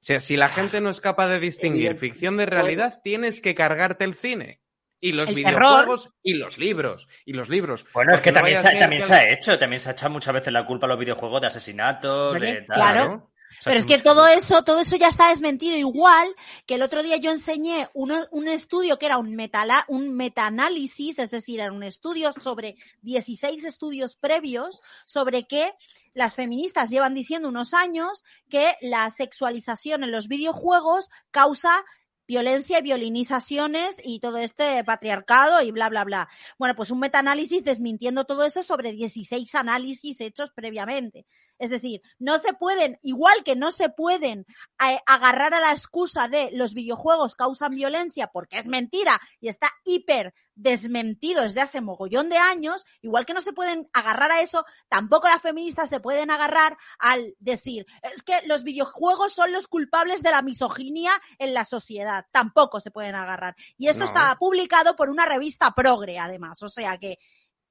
O 0.00 0.04
sea, 0.04 0.20
si 0.20 0.36
la 0.36 0.48
gente 0.48 0.80
no 0.80 0.90
es 0.90 1.00
capaz 1.00 1.28
de 1.28 1.40
distinguir 1.40 1.96
ficción 1.96 2.36
de 2.36 2.46
realidad, 2.46 3.00
tienes 3.02 3.40
que 3.40 3.54
cargarte 3.54 4.04
el 4.04 4.14
cine. 4.14 4.62
Y 5.00 5.12
los 5.12 5.28
El 5.28 5.36
videojuegos 5.36 6.10
y 6.22 6.34
los 6.34 6.58
libros. 6.58 7.06
Y 7.24 7.32
los 7.32 7.48
libros. 7.48 7.84
Bueno, 7.94 8.14
es 8.14 8.20
que 8.20 8.30
no 8.32 8.36
también, 8.36 8.60
se, 8.60 8.76
también 8.78 9.02
que 9.02 9.08
se 9.08 9.14
ha 9.14 9.32
hecho, 9.32 9.58
también 9.58 9.78
se 9.80 9.88
ha 9.88 9.92
echado 9.92 10.12
muchas 10.12 10.34
veces 10.34 10.52
la 10.52 10.66
culpa 10.66 10.86
a 10.86 10.88
los 10.88 10.98
videojuegos 10.98 11.40
de 11.40 11.46
asesinatos, 11.46 12.40
de 12.40 12.62
tal. 12.62 12.76
claro. 12.76 13.30
Pero 13.64 13.78
es 13.80 13.86
que 13.86 13.98
todo 13.98 14.28
eso, 14.28 14.62
todo 14.62 14.80
eso 14.80 14.96
ya 14.96 15.08
está 15.08 15.30
desmentido. 15.30 15.76
Igual 15.76 16.28
que 16.66 16.74
el 16.74 16.82
otro 16.82 17.02
día 17.02 17.16
yo 17.16 17.30
enseñé 17.30 17.88
uno- 17.94 18.26
un 18.30 18.46
estudio 18.46 18.98
que 18.98 19.06
era 19.06 19.16
un, 19.18 19.34
metala- 19.34 19.84
un 19.88 20.14
metaanálisis, 20.14 21.18
es 21.18 21.30
decir, 21.30 21.58
era 21.60 21.72
un 21.72 21.82
estudio 21.82 22.30
sobre 22.32 22.76
16 23.02 23.64
estudios 23.64 24.16
previos 24.16 24.80
sobre 25.06 25.44
que 25.46 25.72
las 26.12 26.34
feministas 26.34 26.90
llevan 26.90 27.14
diciendo 27.14 27.48
unos 27.48 27.72
años 27.74 28.22
que 28.50 28.74
la 28.82 29.10
sexualización 29.10 30.04
en 30.04 30.12
los 30.12 30.28
videojuegos 30.28 31.10
causa 31.30 31.84
violencia 32.28 32.78
y 32.78 32.82
violinizaciones 32.82 34.00
y 34.04 34.20
todo 34.20 34.36
este 34.36 34.84
patriarcado 34.84 35.62
y 35.62 35.70
bla, 35.72 35.88
bla, 35.88 36.04
bla. 36.04 36.28
Bueno, 36.58 36.76
pues 36.76 36.90
un 36.90 37.00
metaanálisis 37.00 37.64
desmintiendo 37.64 38.26
todo 38.26 38.44
eso 38.44 38.62
sobre 38.62 38.92
16 38.92 39.54
análisis 39.54 40.20
hechos 40.20 40.50
previamente. 40.50 41.26
Es 41.58 41.70
decir, 41.70 42.02
no 42.18 42.38
se 42.38 42.52
pueden, 42.52 42.98
igual 43.02 43.42
que 43.44 43.56
no 43.56 43.70
se 43.72 43.88
pueden 43.88 44.46
eh, 44.86 44.98
agarrar 45.06 45.54
a 45.54 45.60
la 45.60 45.72
excusa 45.72 46.28
de 46.28 46.50
los 46.52 46.74
videojuegos 46.74 47.34
causan 47.34 47.74
violencia 47.74 48.28
porque 48.28 48.58
es 48.58 48.66
mentira 48.66 49.20
y 49.40 49.48
está 49.48 49.68
hiper 49.84 50.34
desmentido 50.54 51.42
desde 51.42 51.60
hace 51.60 51.80
mogollón 51.80 52.28
de 52.28 52.36
años, 52.36 52.84
igual 53.00 53.24
que 53.24 53.32
no 53.34 53.40
se 53.40 53.52
pueden 53.52 53.88
agarrar 53.92 54.32
a 54.32 54.40
eso, 54.40 54.64
tampoco 54.88 55.28
las 55.28 55.40
feministas 55.40 55.88
se 55.88 56.00
pueden 56.00 56.32
agarrar 56.32 56.76
al 56.98 57.36
decir, 57.38 57.86
es 58.12 58.24
que 58.24 58.34
los 58.46 58.64
videojuegos 58.64 59.32
son 59.32 59.52
los 59.52 59.68
culpables 59.68 60.22
de 60.22 60.32
la 60.32 60.42
misoginia 60.42 61.12
en 61.38 61.54
la 61.54 61.64
sociedad, 61.64 62.26
tampoco 62.32 62.80
se 62.80 62.90
pueden 62.90 63.14
agarrar. 63.14 63.54
Y 63.76 63.86
esto 63.86 64.00
No. 64.00 64.06
está 64.06 64.36
publicado 64.38 64.96
por 64.96 65.10
una 65.10 65.26
revista 65.26 65.70
progre, 65.76 66.18
además, 66.18 66.60
o 66.64 66.68
sea 66.68 66.98
que, 66.98 67.18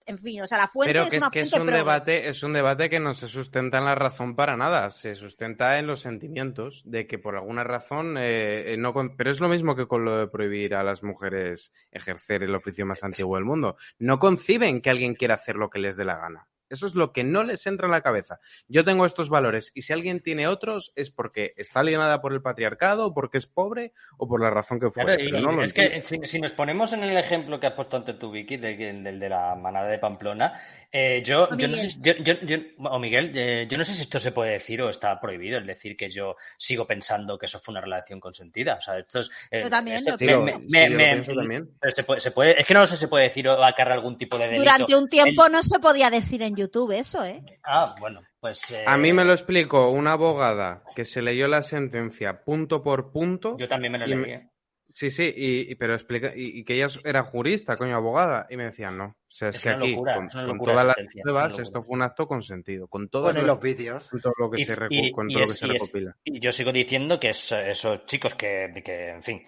en 0.07 0.17
fin, 0.19 0.41
o 0.41 0.47
sea, 0.47 0.57
la 0.57 0.67
fuente 0.67 0.93
Pero 0.93 1.03
es 1.03 1.09
que 1.09 1.17
es 1.17 1.21
una 1.23 1.31
que 1.31 1.39
es 1.41 1.53
un 1.53 1.67
debate, 1.67 2.27
es 2.29 2.41
un 2.43 2.53
debate 2.53 2.89
que 2.89 2.99
no 2.99 3.13
se 3.13 3.27
sustenta 3.27 3.77
en 3.77 3.85
la 3.85 3.93
razón 3.95 4.35
para 4.35 4.57
nada, 4.57 4.89
se 4.89 5.13
sustenta 5.15 5.77
en 5.79 5.85
los 5.87 5.99
sentimientos 5.99 6.81
de 6.85 7.05
que 7.05 7.19
por 7.19 7.35
alguna 7.35 7.63
razón 7.63 8.17
eh, 8.17 8.73
eh, 8.73 8.77
no, 8.77 8.93
con- 8.93 9.15
pero 9.15 9.29
es 9.29 9.39
lo 9.39 9.49
mismo 9.49 9.75
que 9.75 9.87
con 9.87 10.05
lo 10.05 10.17
de 10.17 10.27
prohibir 10.27 10.73
a 10.75 10.83
las 10.83 11.03
mujeres 11.03 11.71
ejercer 11.91 12.43
el 12.43 12.55
oficio 12.55 12.85
más 12.85 13.03
antiguo 13.03 13.35
del 13.35 13.45
mundo. 13.45 13.75
No 13.99 14.17
conciben 14.19 14.81
que 14.81 14.89
alguien 14.89 15.13
quiera 15.13 15.35
hacer 15.35 15.55
lo 15.57 15.69
que 15.69 15.79
les 15.79 15.97
dé 15.97 16.05
la 16.05 16.17
gana. 16.17 16.47
Eso 16.69 16.87
es 16.87 16.95
lo 16.95 17.13
que 17.13 17.23
no 17.23 17.43
les 17.43 17.65
entra 17.67 17.85
en 17.87 17.91
la 17.91 18.01
cabeza. 18.01 18.39
Yo 18.67 18.83
tengo 18.83 19.05
estos 19.05 19.29
valores 19.29 19.71
y 19.75 19.83
si 19.83 19.93
alguien 19.93 20.21
tiene 20.21 20.47
otros 20.47 20.91
es 20.95 21.11
porque 21.11 21.53
está 21.57 21.79
alienada 21.81 22.21
por 22.21 22.33
el 22.33 22.41
patriarcado, 22.41 23.13
porque 23.13 23.37
es 23.37 23.47
pobre 23.47 23.93
o 24.17 24.27
por 24.27 24.41
la 24.41 24.49
razón 24.49 24.79
que 24.79 24.89
fuera. 24.91 25.15
Claro, 25.15 25.23
y- 25.29 25.31
pero 25.31 25.43
no 25.43 25.51
lo 25.53 25.63
es 25.63 25.69
entiendo. 25.75 25.93
que 26.01 26.05
si, 26.05 26.31
si 26.31 26.41
nos 26.41 26.51
ponemos 26.51 26.93
en 26.93 27.03
el 27.03 27.17
ejemplo 27.17 27.59
que 27.59 27.67
has 27.67 27.73
puesto 27.73 27.97
ante 27.97 28.13
tu 28.13 28.31
Vicky, 28.31 28.57
de- 28.57 28.75
del, 28.77 29.19
de 29.19 29.29
la 29.29 29.55
manada 29.55 29.87
de 29.87 29.97
Pamplona, 29.99 30.53
eh, 30.91 31.21
yo, 31.25 31.45
O 31.51 31.57
yo 31.57 31.67
no 31.67 31.75
sé, 31.75 31.89
yo, 31.99 32.13
yo- 32.23 32.39
yo- 32.41 32.57
o 32.89 32.99
Miguel, 32.99 33.31
eh, 33.35 33.67
yo 33.69 33.77
no 33.77 33.83
sé 33.85 33.93
si 33.93 34.01
esto 34.03 34.19
se 34.19 34.31
puede 34.31 34.51
decir 34.51 34.81
o 34.81 34.89
está 34.89 35.19
prohibido, 35.19 35.59
es 35.59 35.67
decir, 35.67 35.95
que 35.97 36.09
yo 36.09 36.35
sigo 36.57 36.85
pensando 36.85 37.37
que 37.37 37.45
eso 37.45 37.59
fue 37.59 37.71
una 37.73 37.81
relación 37.81 38.19
consentida. 38.19 38.75
O 38.75 38.81
sea, 38.81 38.97
esto 38.99 39.19
es, 39.19 39.29
eh, 39.51 39.61
Yo 39.63 39.69
también 39.69 39.97
esto 39.97 40.11
lo 40.11 40.17
me- 40.19 40.31
lo- 40.31 40.43
me- 40.43 40.53
sí, 40.53 40.59
me- 40.69 40.83
yo 40.83 40.89
lo 40.89 40.97
me- 40.97 41.11
pienso 41.13 41.33
también. 41.33 41.69
pero 41.79 41.95
se 41.95 42.03
puede, 42.03 42.19
se 42.19 42.31
puede- 42.31 42.59
es 42.61 42.65
que 42.67 42.73
no 42.73 42.85
sé 42.87 42.95
si 42.95 43.01
se 43.01 43.07
puede 43.07 43.25
decir 43.25 43.47
o 43.47 43.63
acarrear 43.63 43.97
algún 43.97 44.17
tipo 44.17 44.37
de 44.37 44.45
delito. 44.45 44.61
Durante 44.63 44.95
un 44.95 45.07
tiempo 45.09 45.45
El- 45.45 45.51
no 45.51 45.63
se 45.63 45.79
podía 45.79 46.09
decir 46.09 46.41
en 46.41 46.55
YouTube 46.57 46.91
eso, 46.91 47.23
¿eh? 47.23 47.41
Ah, 47.63 47.95
bueno, 47.99 48.21
pues... 48.41 48.69
eh, 48.71 48.83
A 48.85 48.97
mí 48.97 49.13
me 49.13 49.23
lo 49.23 49.31
explicó 49.31 49.89
una 49.91 50.13
abogada 50.13 50.83
que 50.95 51.05
se 51.05 51.21
leyó 51.21 51.47
la 51.47 51.61
sentencia 51.61 52.43
punto 52.43 52.83
por 52.83 53.11
punto. 53.11 53.55
Yo 53.57 53.67
también 53.69 53.93
me 53.93 53.99
lo 53.99 54.07
leí. 54.07 54.15
me- 54.17 54.33
¿eh? 54.33 54.49
Sí, 54.89 55.11
sí, 55.11 55.31
y, 55.35 55.71
y- 55.71 55.75
pero 55.75 55.93
explica, 55.93 56.31
y, 56.35 56.59
y 56.59 56.63
que 56.63 56.73
ella 56.73 56.87
era 57.03 57.21
jurista, 57.21 57.77
coño, 57.77 57.95
abogada, 57.95 58.47
y 58.49 58.57
me 58.57 58.63
decían, 58.63 58.97
no, 58.97 59.05
o 59.05 59.15
sea, 59.27 59.49
es, 59.49 59.57
Es 59.57 59.61
que 59.61 59.69
aquí, 59.69 59.91
locura, 59.91 60.15
con, 60.15 60.57
todas 60.59 60.87
las 60.87 60.95
pruebas, 61.21 61.59
esto 61.59 61.83
fue 61.83 61.97
un 61.97 62.01
acto 62.01 62.25
consentido, 62.27 62.87
con 62.87 63.07
todo, 63.07 63.23
Bueno, 63.25 63.41
y 63.41 63.45
los 63.45 63.59
vídeos. 63.61 64.07
con 64.09 64.21
todo 64.21 64.33
lo 64.39 64.49
que 64.49 64.61
Y- 64.61 64.65
se, 64.65 64.75
recu- 64.75 64.87
y- 64.89 65.11
con 65.11 65.29
y 65.29 65.33
todo 65.35 65.43
lo 65.43 65.51
es- 65.51 65.53
que 65.53 65.59
se 65.59 65.67
y 65.67 65.75
es- 65.75 65.81
recopila. 65.83 66.15
Y 66.23 66.39
yo 66.39 66.51
sigo 66.51 66.71
diciendo 66.71 67.19
que 67.19 67.29
es- 67.29 67.51
esos 67.51 68.05
chicos 68.05 68.33
que, 68.33 68.81
que, 68.83 69.09
en 69.09 69.21
fin, 69.21 69.43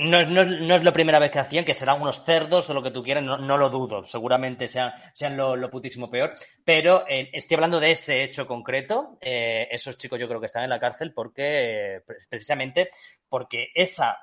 no, 0.00 0.24
no 0.26 0.44
no 0.44 0.76
es 0.76 0.84
la 0.84 0.92
primera 0.92 1.18
vez 1.18 1.30
que 1.30 1.38
hacían, 1.40 1.64
que 1.64 1.74
serán 1.74 2.00
unos 2.00 2.24
cerdos 2.24 2.70
o 2.70 2.74
lo 2.74 2.82
que 2.82 2.90
tú 2.92 3.02
quieras, 3.02 3.24
no, 3.24 3.36
no 3.38 3.58
lo 3.58 3.68
dudo, 3.70 4.04
seguramente 4.04 4.68
sean, 4.68 4.92
sean 5.14 5.36
lo, 5.36 5.56
lo 5.56 5.70
putísimo 5.70 6.08
peor, 6.10 6.34
pero 6.64 7.04
eh, 7.08 7.30
estoy 7.32 7.56
hablando 7.56 7.80
de 7.80 7.90
ese 7.90 8.22
hecho 8.22 8.46
concreto, 8.46 9.18
eh, 9.20 9.66
esos 9.70 9.96
chicos 9.98 10.20
yo 10.20 10.28
creo 10.28 10.38
que 10.40 10.46
están 10.46 10.62
en 10.64 10.70
la 10.70 10.78
cárcel 10.80 11.12
porque, 11.12 11.96
eh, 11.96 12.00
pre- 12.06 12.16
precisamente 12.28 12.90
porque 13.28 13.68
esa 13.74 14.16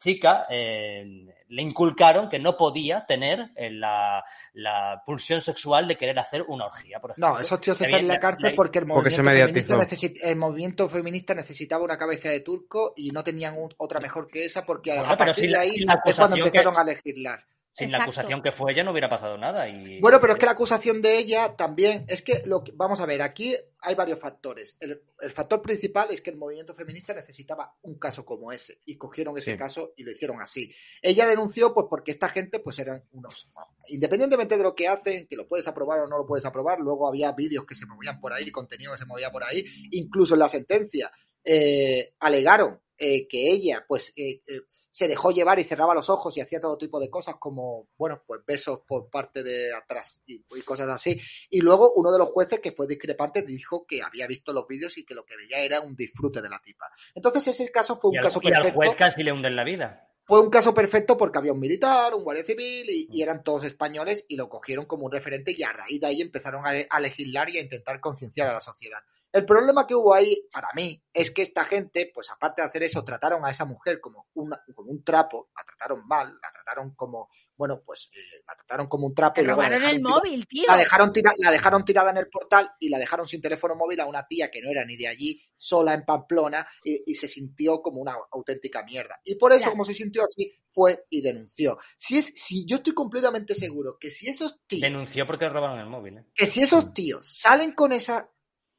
chica 0.00 0.46
eh, 0.50 1.04
le 1.48 1.62
inculcaron 1.62 2.28
que 2.28 2.38
no 2.38 2.56
podía 2.56 3.04
tener 3.06 3.50
eh, 3.54 3.70
la, 3.70 4.24
la 4.54 5.02
pulsión 5.04 5.40
sexual 5.40 5.86
de 5.86 5.96
querer 5.96 6.18
hacer 6.18 6.42
una 6.48 6.66
orgía, 6.66 6.98
por 7.00 7.10
ejemplo. 7.10 7.34
No, 7.34 7.38
esos 7.40 7.60
tíos 7.60 7.80
están 7.80 8.00
en 8.00 8.08
la 8.08 8.18
cárcel 8.18 8.54
porque 8.56 8.78
el 8.80 8.86
Porque 8.86 9.10
se 9.10 9.22
movimiento, 9.22 9.46
feminista 9.52 9.76
necesit- 9.76 10.18
el 10.22 10.36
movimiento 10.36 10.88
feminista 10.88 11.34
necesitaba 11.34 11.84
una 11.84 11.98
cabeza 11.98 12.30
de 12.30 12.40
turco 12.40 12.94
y 12.96 13.10
no 13.10 13.22
tenían 13.22 13.56
un- 13.58 13.74
otra 13.76 14.00
mejor 14.00 14.26
que 14.28 14.44
esa 14.46 14.64
porque 14.64 14.94
Bueno, 14.94 15.10
a 15.10 15.16
partir 15.16 15.50
de 15.50 15.56
ahí 15.58 15.78
la 15.80 16.00
es 16.04 16.16
cuando 16.16 16.36
empezaron 16.36 16.72
que- 16.74 16.80
a 16.80 16.84
legislar. 16.84 17.44
Sin 17.72 17.92
la 17.92 18.02
acusación 18.02 18.42
que 18.42 18.50
fue 18.52 18.72
ella 18.72 18.82
no 18.82 18.90
hubiera 18.90 19.08
pasado 19.08 19.38
nada. 19.38 19.68
Y... 19.68 20.00
Bueno, 20.00 20.20
pero 20.20 20.32
es 20.32 20.38
que 20.38 20.44
la 20.46 20.52
acusación 20.52 21.00
de 21.00 21.18
ella 21.18 21.56
también, 21.56 22.04
es 22.08 22.20
que, 22.20 22.42
lo 22.44 22.64
que- 22.64 22.72
vamos 22.74 23.00
a 23.00 23.06
ver, 23.06 23.22
aquí 23.22 23.54
hay 23.82 23.94
varios 23.94 24.18
factores. 24.18 24.76
El, 24.80 25.02
el 25.20 25.30
factor 25.30 25.62
principal 25.62 26.08
es 26.10 26.20
que 26.20 26.30
el 26.30 26.36
movimiento 26.36 26.74
feminista 26.74 27.14
necesitaba 27.14 27.76
un 27.82 27.98
caso 27.98 28.24
como 28.24 28.50
ese 28.52 28.80
y 28.84 28.96
cogieron 28.96 29.38
ese 29.38 29.52
Sí. 29.52 29.56
caso 29.56 29.92
y 29.96 30.02
lo 30.02 30.10
hicieron 30.10 30.40
así. 30.42 30.74
Ella 31.00 31.26
denunció 31.26 31.72
pues 31.72 31.86
porque 31.88 32.10
esta 32.10 32.28
gente 32.28 32.58
pues 32.58 32.78
eran 32.80 33.04
unos, 33.12 33.50
independientemente 33.88 34.56
de 34.56 34.62
lo 34.64 34.74
que 34.74 34.88
hacen, 34.88 35.26
que 35.28 35.36
lo 35.36 35.46
puedes 35.48 35.66
aprobar 35.68 36.00
o 36.00 36.06
no 36.08 36.18
lo 36.18 36.26
puedes 36.26 36.44
aprobar, 36.44 36.80
luego 36.80 37.06
había 37.08 37.32
vídeos 37.32 37.64
que 37.64 37.74
se 37.76 37.86
movían 37.86 38.20
por 38.20 38.32
ahí, 38.32 38.50
contenido 38.50 38.92
que 38.92 38.98
se 38.98 39.06
movía 39.06 39.30
por 39.30 39.44
ahí, 39.44 39.64
incluso 39.92 40.34
en 40.34 40.40
la 40.40 40.48
sentencia 40.48 41.10
eh, 41.44 42.14
alegaron 42.18 42.80
eh, 43.02 43.26
que 43.26 43.50
ella 43.50 43.82
pues 43.88 44.12
eh, 44.14 44.42
eh, 44.46 44.60
se 44.68 45.08
dejó 45.08 45.30
llevar 45.30 45.58
y 45.58 45.64
cerraba 45.64 45.94
los 45.94 46.10
ojos 46.10 46.36
y 46.36 46.42
hacía 46.42 46.60
todo 46.60 46.76
tipo 46.76 47.00
de 47.00 47.08
cosas 47.08 47.36
como, 47.38 47.88
bueno, 47.96 48.22
pues 48.26 48.42
besos 48.46 48.80
por 48.86 49.08
parte 49.08 49.42
de 49.42 49.74
atrás 49.74 50.22
y, 50.26 50.44
y 50.54 50.60
cosas 50.62 50.90
así. 50.90 51.18
Y 51.48 51.62
luego 51.62 51.94
uno 51.94 52.12
de 52.12 52.18
los 52.18 52.28
jueces 52.28 52.60
que 52.60 52.72
fue 52.72 52.86
discrepante 52.86 53.40
dijo 53.40 53.86
que 53.86 54.02
había 54.02 54.26
visto 54.26 54.52
los 54.52 54.66
vídeos 54.66 54.98
y 54.98 55.06
que 55.06 55.14
lo 55.14 55.24
que 55.24 55.34
veía 55.34 55.60
era 55.60 55.80
un 55.80 55.96
disfrute 55.96 56.42
de 56.42 56.50
la 56.50 56.60
tipa. 56.60 56.90
Entonces 57.14 57.46
ese 57.48 57.72
caso 57.72 57.96
fue 57.96 58.10
un 58.10 58.18
al, 58.18 58.24
caso 58.24 58.38
y 58.42 58.48
al 58.48 58.52
perfecto 58.52 58.76
juez 58.76 58.94
casi 58.96 59.22
le 59.22 59.32
hunden 59.32 59.56
la 59.56 59.64
vida. 59.64 60.06
fue 60.26 60.42
un 60.42 60.50
caso 60.50 60.74
perfecto 60.74 61.16
porque 61.16 61.38
había 61.38 61.54
un 61.54 61.60
militar, 61.60 62.14
un 62.14 62.22
guardia 62.22 62.44
civil 62.44 62.90
y, 62.90 63.08
y 63.10 63.22
eran 63.22 63.42
todos 63.42 63.64
españoles 63.64 64.26
y 64.28 64.36
lo 64.36 64.50
cogieron 64.50 64.84
como 64.84 65.06
un 65.06 65.12
referente 65.12 65.54
y 65.56 65.62
a 65.62 65.72
raíz 65.72 65.98
de 66.00 66.06
ahí 66.06 66.20
empezaron 66.20 66.66
a, 66.66 66.72
a 66.90 67.00
legislar 67.00 67.48
y 67.48 67.56
a 67.56 67.62
intentar 67.62 67.98
concienciar 67.98 68.48
a 68.48 68.52
la 68.52 68.60
sociedad. 68.60 69.00
El 69.32 69.44
problema 69.44 69.86
que 69.86 69.94
hubo 69.94 70.12
ahí, 70.12 70.48
para 70.52 70.68
mí, 70.74 71.00
es 71.12 71.30
que 71.30 71.42
esta 71.42 71.64
gente, 71.64 72.10
pues 72.12 72.30
aparte 72.30 72.62
de 72.62 72.68
hacer 72.68 72.82
eso, 72.82 73.04
trataron 73.04 73.44
a 73.44 73.50
esa 73.50 73.64
mujer 73.64 74.00
como, 74.00 74.26
una, 74.34 74.60
como 74.74 74.90
un 74.90 75.04
trapo, 75.04 75.50
la 75.56 75.64
trataron 75.64 76.06
mal, 76.06 76.28
la 76.42 76.50
trataron 76.52 76.94
como, 76.96 77.28
bueno, 77.56 77.80
pues 77.84 78.08
eh, 78.14 78.42
la 78.46 78.54
trataron 78.56 78.86
como 78.88 79.06
un 79.06 79.14
trapo 79.14 79.34
Te 79.34 79.42
y 79.42 79.44
luego 79.44 79.62
la 79.62 79.68
el 79.90 80.00
móvil, 80.00 80.46
tío. 80.48 80.64
la 80.66 80.76
dejaron, 80.76 81.12
tira- 81.12 81.32
la 81.38 81.50
dejaron 81.52 81.84
tirada 81.84 82.10
en 82.10 82.16
el 82.16 82.28
portal 82.28 82.72
y 82.80 82.88
la 82.88 82.98
dejaron 82.98 83.26
sin 83.28 83.40
teléfono 83.40 83.76
móvil 83.76 84.00
a 84.00 84.06
una 84.06 84.26
tía 84.26 84.50
que 84.50 84.60
no 84.62 84.70
era 84.70 84.84
ni 84.84 84.96
de 84.96 85.06
allí, 85.08 85.40
sola 85.54 85.94
en 85.94 86.04
Pamplona, 86.04 86.66
y, 86.82 87.02
y 87.12 87.14
se 87.14 87.28
sintió 87.28 87.80
como 87.82 88.00
una 88.00 88.14
auténtica 88.32 88.82
mierda. 88.84 89.20
Y 89.24 89.36
por 89.36 89.52
eso, 89.52 89.60
Claro. 89.60 89.72
como 89.72 89.84
se 89.84 89.94
sintió 89.94 90.22
así, 90.24 90.52
fue 90.68 91.04
y 91.10 91.20
denunció. 91.20 91.76
Si 91.96 92.16
es, 92.18 92.26
si 92.36 92.64
yo 92.64 92.76
estoy 92.76 92.94
completamente 92.94 93.54
seguro 93.54 93.96
que 94.00 94.10
si 94.10 94.28
esos 94.28 94.60
tíos, 94.66 94.82
Denunció 94.82 95.26
porque 95.26 95.48
robaron 95.48 95.78
el 95.78 95.86
móvil. 95.86 96.18
¿eh? 96.18 96.24
que 96.34 96.46
si 96.46 96.62
esos 96.62 96.92
tíos 96.94 97.26
salen 97.28 97.72
con 97.72 97.92
esa, 97.92 98.24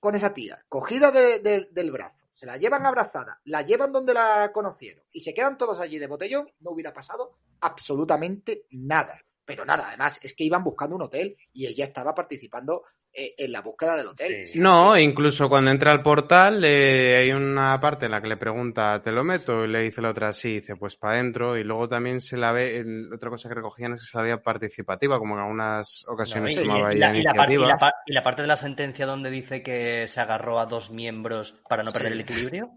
con 0.02 0.16
esa 0.16 0.34
tía, 0.34 0.66
cogida 0.68 1.12
de- 1.12 1.40
de- 1.40 1.70
del 1.72 1.92
brazo, 1.92 2.26
se 2.32 2.46
la 2.46 2.58
llevan 2.58 2.86
abrazada, 2.86 3.40
la 3.46 3.62
llevan 3.62 3.94
donde 3.94 4.14
la 4.14 4.52
conocieron 4.52 5.06
y 5.12 5.22
se 5.22 5.34
quedan 5.34 5.58
todos 5.58 5.80
allí 5.80 6.00
de 6.00 6.08
botellón, 6.08 6.52
no 6.60 6.72
hubiera 6.72 6.92
pasado 6.92 7.38
absolutamente 7.62 8.66
nada. 8.72 9.18
Pero 9.52 9.66
nada, 9.66 9.86
además 9.90 10.20
es 10.24 10.34
que 10.36 10.44
iban 10.44 10.64
buscando 10.64 10.96
un 10.96 11.04
hotel 11.04 11.36
y 11.54 11.68
ella 11.68 11.86
estaba 11.86 12.14
participando 12.14 12.84
eh, 13.14 13.34
en 13.38 13.52
la 13.52 13.62
búsqueda 13.62 13.98
del 13.98 14.08
hotel. 14.08 14.48
Sí. 14.48 14.58
No, 14.60 14.98
incluso 14.98 15.50
cuando 15.50 15.70
entra 15.72 15.92
al 15.92 16.02
portal 16.02 16.64
eh, 16.64 17.18
hay 17.20 17.32
una 17.34 17.78
parte 17.82 18.06
en 18.06 18.12
la 18.12 18.22
que 18.22 18.30
le 18.30 18.38
pregunta, 18.38 19.02
¿te 19.04 19.12
lo 19.12 19.24
meto? 19.24 19.66
Y 19.66 19.68
le 19.68 19.82
dice 19.82 20.02
la 20.02 20.12
otra, 20.12 20.32
sí, 20.32 20.54
dice, 20.56 20.76
pues 20.78 20.96
para 20.96 21.16
adentro. 21.16 21.58
Y 21.58 21.64
luego 21.66 21.90
también 21.90 22.22
se 22.22 22.38
la 22.38 22.52
ve, 22.54 22.78
en- 22.78 23.14
otra 23.14 23.30
cosa 23.30 23.50
que 23.50 23.56
recogían 23.56 23.94
es 23.94 24.02
que 24.02 24.08
se 24.08 24.18
la 24.18 24.24
veía 24.24 24.42
participativa, 24.42 25.20
como 25.20 25.36
en 25.36 25.42
algunas 25.42 26.06
No, 26.08 26.14
ocasiones 26.14 26.54
y, 26.54 26.56
tomaba 26.62 26.94
y 26.94 26.98
ella 26.98 27.08
la, 27.10 27.14
y 27.14 27.20
iniciativa. 27.22 27.68
la 27.68 27.78
par- 27.78 27.94
y 28.06 28.14
la 28.14 28.24
parte 28.24 28.42
de 28.44 28.48
la 28.48 28.56
sentencia 28.56 29.06
donde 29.06 29.30
dice 29.30 29.62
que 29.62 30.08
se 30.08 30.22
agarró 30.22 30.60
a 30.62 30.66
dos 30.66 30.90
miembros 30.92 31.56
para 31.68 31.84
no 31.84 31.92
perder 31.92 32.10
Sí. 32.14 32.14
el 32.16 32.22
equilibrio. 32.22 32.72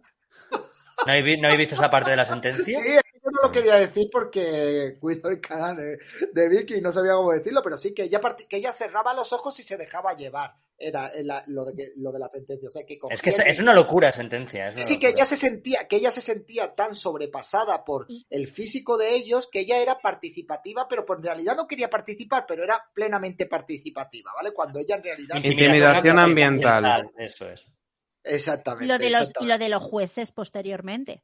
¿No 1.06 1.12
habéis, 1.12 1.38
no 1.40 1.48
habéis 1.48 1.58
visto 1.58 1.74
esa 1.74 1.90
parte 1.90 2.10
de 2.10 2.16
la 2.16 2.24
sentencia? 2.24 2.78
Sí, 2.80 2.98
lo 3.46 3.52
quería 3.52 3.74
decir 3.76 4.08
porque 4.10 4.96
cuido 5.00 5.28
el 5.30 5.40
canal 5.40 5.76
de, 5.76 5.98
de 6.32 6.48
Vicky 6.48 6.74
y 6.76 6.80
no 6.80 6.92
sabía 6.92 7.12
cómo 7.14 7.32
decirlo, 7.32 7.62
pero 7.62 7.76
sí 7.76 7.92
que 7.94 8.04
ella, 8.04 8.20
part- 8.20 8.46
que 8.48 8.56
ella 8.56 8.72
cerraba 8.72 9.14
los 9.14 9.32
ojos 9.32 9.58
y 9.60 9.62
se 9.62 9.76
dejaba 9.76 10.14
llevar. 10.14 10.54
Era 10.76 11.10
la- 11.22 11.44
lo, 11.46 11.64
de 11.64 11.74
que- 11.76 11.92
lo 11.96 12.10
de 12.10 12.18
la 12.18 12.26
sentencia. 12.26 12.68
O 12.68 12.72
sea, 12.72 12.84
que 12.84 12.98
Es 13.10 13.22
que 13.22 13.30
es, 13.30 13.60
una 13.60 13.72
locura 13.72 14.10
sentencia. 14.10 14.68
es 14.70 14.74
una 14.76 14.84
Sí, 14.86 14.98
que 14.98 15.10
ella 15.10 15.24
se 15.24 15.36
sentía, 15.36 15.86
que 15.86 15.96
ella 15.96 16.10
se 16.10 16.20
sentía 16.20 16.74
tan 16.74 16.96
sobrepasada 16.96 17.84
por 17.84 18.08
el 18.28 18.48
físico 18.48 18.98
de 18.98 19.14
ellos 19.14 19.48
que 19.50 19.60
ella 19.60 19.78
era 19.78 20.00
participativa, 20.00 20.88
pero 20.88 21.04
en 21.16 21.22
realidad 21.22 21.54
no 21.56 21.68
quería 21.68 21.88
participar, 21.88 22.44
pero 22.48 22.64
era 22.64 22.82
plenamente 22.92 23.46
participativa, 23.46 24.32
¿vale? 24.34 24.50
Cuando 24.52 24.80
ella 24.80 24.96
en 24.96 25.04
realidad. 25.04 25.36
Intimidación 25.36 26.18
ambiental. 26.18 27.08
Eso 27.18 27.48
es. 27.48 27.64
Exactamente. 28.24 28.86
Y 28.86 28.88
lo, 28.88 28.98
de 28.98 29.10
los, 29.10 29.20
y 29.20 29.22
exactamente. 29.22 29.48
lo 29.54 29.58
de 29.64 29.68
los 29.68 29.82
jueces 29.82 30.32
posteriormente. 30.32 31.22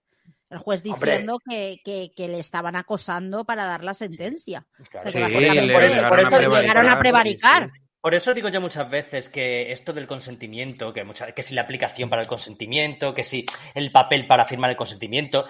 El 0.51 0.59
juez 0.59 0.83
diciendo 0.83 1.39
que, 1.49 1.81
que, 1.85 2.13
que 2.17 2.29
le 2.29 2.41
estaban 2.41 2.75
acosando 2.77 3.45
para 3.45 3.65
dar 3.67 3.85
la 3.85 3.95
sentencia. 3.95 4.67
Claro. 4.91 5.09
O 5.09 5.11
sea, 5.11 5.23
que 5.23 5.29
Sí, 5.29 5.35
básicamente 5.35 5.63
le 5.63 5.73
por 5.75 5.83
eso- 5.85 5.95
llegaron 5.95 6.09
por 6.11 6.19
a 6.19 6.23
eso 6.23 6.31
prevaricar. 6.37 6.63
llegaron 6.63 6.89
a 6.91 6.99
prevaricar. 6.99 7.63
sí, 7.65 7.71
sí. 7.75 7.81
Por 8.01 8.15
eso 8.15 8.33
digo 8.35 8.49
yo 8.49 8.61
muchas 8.63 8.89
veces 8.91 9.29
que 9.29 9.71
esto 9.73 9.93
del 9.93 10.07
consentimiento, 10.07 10.93
que, 10.93 11.05
mucha- 11.05 11.33
que 11.33 11.43
si 11.43 11.55
la 11.55 11.63
aplicación 11.63 12.09
para 12.11 12.23
el 12.23 12.29
consentimiento, 12.29 13.15
que 13.15 13.23
si 13.23 13.45
el 13.75 13.93
papel 13.93 14.27
para 14.27 14.45
firmar 14.47 14.71
el 14.71 14.77
consentimiento, 14.77 15.47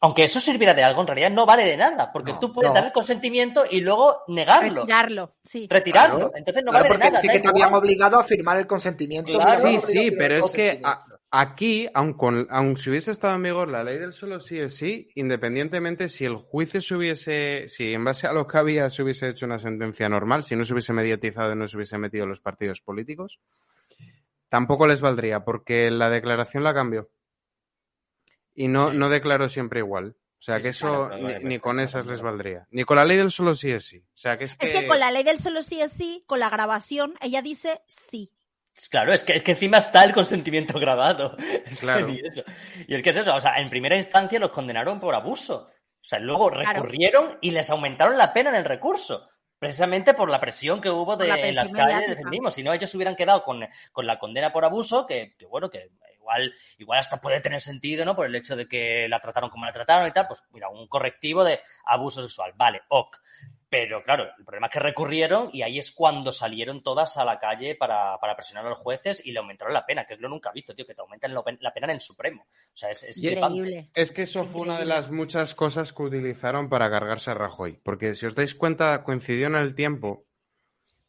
aunque 0.00 0.24
eso 0.24 0.40
sirviera 0.40 0.74
de 0.74 0.82
algo, 0.84 1.00
en 1.00 1.06
realidad 1.06 1.30
no 1.30 1.46
vale 1.46 1.64
de 1.64 1.76
nada, 1.78 2.10
porque 2.12 2.32
No, 2.32 2.40
tú 2.40 2.52
puedes 2.52 2.70
no. 2.70 2.74
dar 2.74 2.84
el 2.86 2.92
consentimiento 2.92 3.64
y 3.70 3.80
luego 3.80 4.22
negarlo, 4.28 4.80
Retirarlo, 4.82 5.36
sí. 5.42 5.66
retirarlo. 5.70 6.16
Claro. 6.16 6.32
Entonces 6.34 6.64
no 6.64 6.72
Claro, 6.72 6.82
vale 6.82 6.88
de 6.88 6.98
porque 6.98 7.10
nada. 7.10 7.22
dice 7.22 7.32
que 7.32 7.40
te 7.40 7.48
habían 7.48 7.72
obligado 7.74 8.18
a 8.18 8.24
firmar 8.24 8.58
el 8.58 8.66
consentimiento. 8.66 9.32
Claro. 9.38 9.60
Sí, 9.66 9.78
sí, 9.78 10.10
pero 10.10 10.36
es 10.36 10.50
que 10.50 10.80
a-. 10.82 11.06
aquí, 11.40 11.88
aun, 11.94 12.14
con, 12.14 12.46
aun 12.50 12.76
si 12.76 12.90
hubiese 12.90 13.10
estado 13.10 13.34
en 13.34 13.42
vigor 13.42 13.68
la 13.68 13.82
ley 13.82 13.98
del 13.98 14.12
solo 14.12 14.38
sí 14.38 14.58
es 14.60 14.76
sí, 14.76 15.08
independientemente 15.16 16.08
si 16.08 16.24
el 16.24 16.36
juicio 16.36 16.80
se 16.80 16.94
hubiese, 16.94 17.68
si 17.68 17.92
en 17.92 18.04
base 18.04 18.26
a 18.26 18.32
lo 18.32 18.46
que 18.46 18.58
había 18.58 18.88
se 18.90 19.02
hubiese 19.02 19.28
hecho 19.28 19.46
una 19.46 19.58
sentencia 19.58 20.08
normal, 20.08 20.44
si 20.44 20.54
no 20.54 20.64
se 20.64 20.72
hubiese 20.72 20.92
mediatizado 20.92 21.52
y 21.52 21.56
no 21.56 21.66
se 21.66 21.76
hubiese 21.76 21.98
metido 21.98 22.26
los 22.26 22.40
partidos 22.40 22.80
políticos, 22.80 23.40
tampoco 24.48 24.86
les 24.86 25.00
valdría, 25.00 25.44
porque 25.44 25.90
la 25.90 26.08
declaración 26.08 26.62
la 26.62 26.74
cambió. 26.74 27.10
Y 28.54 28.68
no, 28.68 28.92
no 28.92 29.08
declaró 29.08 29.48
siempre 29.48 29.80
igual. 29.80 30.16
O 30.38 30.42
sea 30.44 30.56
Sí, 30.56 30.62
que 30.62 30.68
eso 30.68 31.08
claro, 31.08 31.26
claro, 31.26 31.48
ni, 31.48 31.58
con 31.58 31.80
esas 31.80 32.06
les 32.06 32.20
valdría. 32.20 32.68
Ni 32.70 32.84
con 32.84 32.96
la 32.96 33.04
ley 33.04 33.16
del 33.16 33.30
solo 33.30 33.54
sí 33.54 33.70
es 33.70 33.86
sí. 33.86 33.98
O 33.98 34.16
sea 34.16 34.38
que 34.38 34.44
es 34.44 34.54
que... 34.54 34.66
Es 34.66 34.72
que 34.78 34.86
con 34.86 35.00
la 35.00 35.10
ley 35.10 35.24
del 35.24 35.38
solo 35.38 35.62
sí 35.62 35.80
es 35.80 35.92
sí, 35.92 36.22
con 36.26 36.38
la 36.38 36.50
grabación, 36.50 37.14
ella 37.20 37.42
dice 37.42 37.80
sí. 37.88 38.30
Claro, 38.90 39.12
es 39.12 39.24
que, 39.24 39.34
es 39.34 39.42
que 39.42 39.52
encima 39.52 39.78
está 39.78 40.04
el 40.04 40.12
consentimiento 40.12 40.78
grabado. 40.78 41.36
Es 41.66 41.86
que 41.86 41.86
Claro. 41.86 42.08
eso. 42.24 42.42
Y 42.88 42.94
es 42.94 43.02
que 43.02 43.10
es 43.10 43.16
eso, 43.16 43.34
o 43.34 43.40
sea, 43.40 43.56
en 43.58 43.70
primera 43.70 43.96
instancia 43.96 44.38
los 44.38 44.50
condenaron 44.50 45.00
por 45.00 45.14
abuso. 45.14 45.70
O 45.70 46.04
sea, 46.06 46.18
luego 46.18 46.50
recurrieron 46.50 47.38
y 47.40 47.50
les 47.52 47.70
aumentaron 47.70 48.18
la 48.18 48.32
pena 48.32 48.50
en 48.50 48.56
el 48.56 48.64
recurso. 48.64 49.28
Precisamente 49.58 50.12
por 50.12 50.28
la 50.28 50.40
presión 50.40 50.80
que 50.80 50.90
hubo 50.90 51.16
de, 51.16 51.28
la 51.28 51.38
en 51.38 51.54
las 51.54 51.72
calles 51.72 52.06
de 52.08 52.16
mediática. 52.16 52.16
feminismo. 52.16 52.50
Si 52.50 52.62
no, 52.62 52.72
ellos 52.74 52.90
se 52.90 52.96
hubieran 52.98 53.16
quedado 53.16 53.42
con, 53.44 53.66
con 53.92 54.06
la 54.06 54.18
condena 54.18 54.52
por 54.52 54.64
abuso, 54.64 55.06
que, 55.06 55.34
que 55.38 55.46
bueno, 55.46 55.70
que 55.70 55.90
igual, 56.16 56.52
igual 56.78 56.98
hasta 56.98 57.20
puede 57.20 57.40
tener 57.40 57.60
sentido, 57.62 58.04
¿no? 58.04 58.14
Por 58.14 58.26
el 58.26 58.34
hecho 58.34 58.56
de 58.56 58.68
que 58.68 59.08
la 59.08 59.20
trataron 59.20 59.48
como 59.50 59.64
la 59.64 59.72
trataron 59.72 60.06
y 60.08 60.12
tal, 60.12 60.26
pues 60.26 60.42
mira, 60.50 60.68
un 60.68 60.86
correctivo 60.88 61.44
de 61.44 61.60
abuso 61.86 62.20
sexual. 62.20 62.52
Vale, 62.56 62.82
ok. 62.88 63.16
Pero 63.74 64.04
claro, 64.04 64.26
el 64.38 64.44
problema 64.44 64.68
es 64.68 64.72
que 64.72 64.78
recurrieron 64.78 65.50
y 65.52 65.62
ahí 65.62 65.80
es 65.80 65.90
cuando 65.90 66.30
salieron 66.30 66.80
todas 66.80 67.16
a 67.16 67.24
la 67.24 67.40
calle 67.40 67.74
para, 67.74 68.16
para 68.20 68.36
presionar 68.36 68.64
a 68.66 68.68
los 68.68 68.78
jueces 68.78 69.20
y 69.26 69.32
le 69.32 69.40
aumentaron 69.40 69.74
la 69.74 69.84
pena, 69.84 70.06
que 70.06 70.14
es 70.14 70.20
lo 70.20 70.28
nunca 70.28 70.52
visto, 70.52 70.76
tío, 70.76 70.86
que 70.86 70.94
te 70.94 71.00
aumentan 71.00 71.34
la 71.34 71.74
pena 71.74 71.86
en 71.86 71.90
el 71.90 72.00
Supremo. 72.00 72.42
O 72.42 72.76
sea, 72.76 72.90
es, 72.90 73.02
es. 73.02 73.20
Increíble. 73.20 73.90
Es 73.92 74.12
que 74.12 74.22
eso 74.22 74.44
fue 74.44 74.60
una 74.60 74.78
de 74.78 74.84
las 74.84 75.10
muchas 75.10 75.56
cosas 75.56 75.92
que 75.92 76.04
utilizaron 76.04 76.68
para 76.68 76.88
cargarse 76.88 77.32
a 77.32 77.34
Rajoy. 77.34 77.80
Porque 77.82 78.14
si 78.14 78.26
os 78.26 78.36
dais 78.36 78.54
cuenta, 78.54 79.02
coincidió 79.02 79.48
en 79.48 79.56
el 79.56 79.74
tiempo 79.74 80.24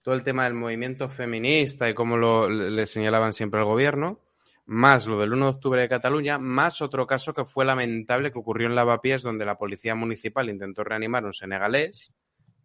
todo 0.02 0.16
el 0.16 0.24
tema 0.24 0.46
del 0.46 0.56
movimiento 0.56 1.08
feminista 1.08 1.88
y 1.88 1.94
cómo 1.94 2.18
lo, 2.18 2.50
le 2.50 2.72
le 2.72 2.88
señalaban 2.88 3.34
siempre 3.34 3.60
al 3.60 3.68
gobierno, 3.68 4.22
más 4.66 5.06
lo 5.06 5.20
del 5.20 5.34
1 5.34 5.46
de 5.46 5.52
octubre 5.52 5.82
de 5.82 5.90
Cataluña, 5.90 6.40
más 6.40 6.82
otro 6.82 7.06
caso 7.06 7.32
que 7.36 7.46
fue 7.46 7.64
lamentable 7.64 8.32
que 8.32 8.40
ocurrió 8.40 8.68
en 8.68 8.74
Lavapiés, 8.74 9.22
donde 9.22 9.46
la 9.46 9.60
policía 9.60 9.94
municipal 9.94 10.50
intentó 10.50 10.84
reanimar 10.84 11.26
a 11.26 11.28
un 11.28 11.34
senegalés, 11.34 12.12